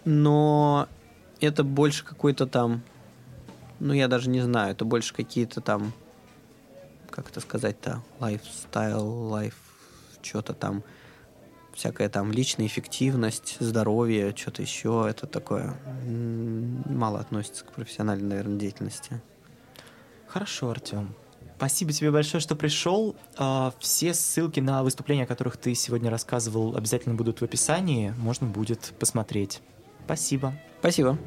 Но 0.04 0.86
это 1.40 1.64
больше 1.64 2.04
какой-то 2.04 2.46
там... 2.46 2.82
Ну, 3.78 3.92
я 3.92 4.08
даже 4.08 4.30
не 4.30 4.40
знаю, 4.40 4.72
это 4.72 4.84
больше 4.84 5.14
какие-то 5.14 5.60
там... 5.60 5.92
Как 7.10 7.30
это 7.30 7.40
сказать-то? 7.40 8.02
Lifestyle, 8.20 9.07
life... 9.07 9.57
Что-то 10.22 10.54
там... 10.54 10.82
Всякая 11.74 12.08
там 12.08 12.32
личная 12.32 12.66
эффективность, 12.66 13.58
здоровье, 13.60 14.34
что-то 14.34 14.62
еще. 14.62 15.06
Это 15.08 15.26
такое 15.26 15.74
мало 16.86 17.20
относится 17.20 17.66
к 17.66 17.72
профессиональной, 17.72 18.26
наверное, 18.26 18.58
деятельности. 18.58 19.20
Хорошо, 20.26 20.70
Артем. 20.70 21.14
Спасибо 21.56 21.92
тебе 21.92 22.10
большое, 22.10 22.40
что 22.40 22.56
пришел. 22.56 23.16
А, 23.36 23.72
Все 23.78 24.12
ссылки 24.14 24.60
на 24.60 24.82
выступления, 24.82 25.24
о 25.24 25.26
которых 25.26 25.56
ты 25.56 25.74
сегодня 25.74 26.10
рассказывал, 26.10 26.76
обязательно 26.76 27.14
будут 27.14 27.40
в 27.40 27.44
описании. 27.44 28.14
Можно 28.18 28.46
будет 28.46 28.94
посмотреть. 28.98 29.60
Спасибо. 30.04 30.54
Спасибо. 30.80 31.18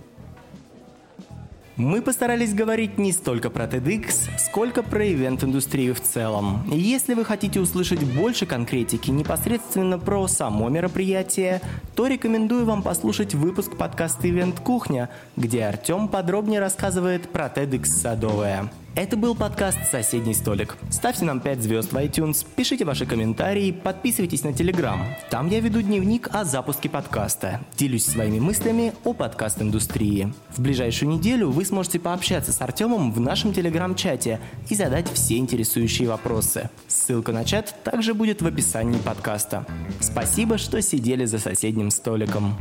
Мы 1.80 2.02
постарались 2.02 2.54
говорить 2.54 2.98
не 2.98 3.14
столько 3.14 3.50
про 3.50 3.64
TEDx, 3.64 4.30
сколько 4.38 4.84
про 4.84 5.08
ивент-индустрию 5.14 5.96
в 5.96 6.02
целом. 6.02 6.70
Если 6.70 7.14
вы 7.14 7.24
хотите 7.24 7.62
услышать 7.62 8.04
больше 8.04 8.46
конкретики 8.46 9.10
непосредственно 9.10 9.98
про 9.98 10.28
само 10.28 10.68
мероприятие, 10.68 11.62
то 11.96 12.08
рекомендую 12.08 12.66
вам 12.66 12.84
послушать 12.84 13.34
выпуск 13.34 13.78
подкаста 13.78 14.30
«Ивент 14.30 14.60
Кухня», 14.60 15.10
где 15.38 15.64
Артем 15.64 16.10
подробнее 16.10 16.60
рассказывает 16.60 17.30
про 17.30 17.46
TEDx 17.46 17.86
Садовая. 17.86 18.70
Это 18.96 19.16
был 19.16 19.36
подкаст 19.36 19.78
«Соседний 19.90 20.34
столик». 20.34 20.76
Ставьте 20.90 21.24
нам 21.24 21.40
5 21.40 21.62
звезд 21.62 21.94
в 21.94 21.96
iTunes, 21.96 22.46
пишите 22.56 22.86
ваши 22.86 23.06
комментарии, 23.06 23.72
подписывайтесь 23.72 24.44
на 24.44 24.50
Telegram. 24.50 25.00
Там 25.30 25.48
я 25.50 25.60
веду 25.60 25.82
дневник 25.82 26.28
о 26.34 26.44
запуске 26.44 26.90
подкаста. 26.90 27.62
Делюсь 27.78 28.06
своими 28.06 28.40
мыслями 28.40 28.94
о 29.04 29.14
подкаст-индустрии. 29.14 30.34
В 30.50 30.62
ближайшую 30.62 31.12
неделю 31.12 31.52
вы 31.52 31.66
сможете 31.66 32.00
пообщаться 32.00 32.52
с 32.52 32.62
Артемом 32.62 33.14
в 33.14 33.20
нашем 33.20 33.52
Telegram-чате 33.52 34.40
и 34.70 34.76
задать 34.76 35.08
все 35.14 35.38
интересующие 35.38 36.10
вопросы. 36.10 36.70
Ссылка 36.88 37.32
на 37.32 37.46
чат 37.46 37.76
также 37.84 38.14
будет 38.14 38.42
в 38.42 38.48
описании 38.48 39.00
подкаста. 39.00 39.66
Спасибо, 40.02 40.58
что 40.58 40.82
сидели 40.82 41.26
за 41.26 41.38
соседним 41.38 41.92
столиком. 41.92 42.58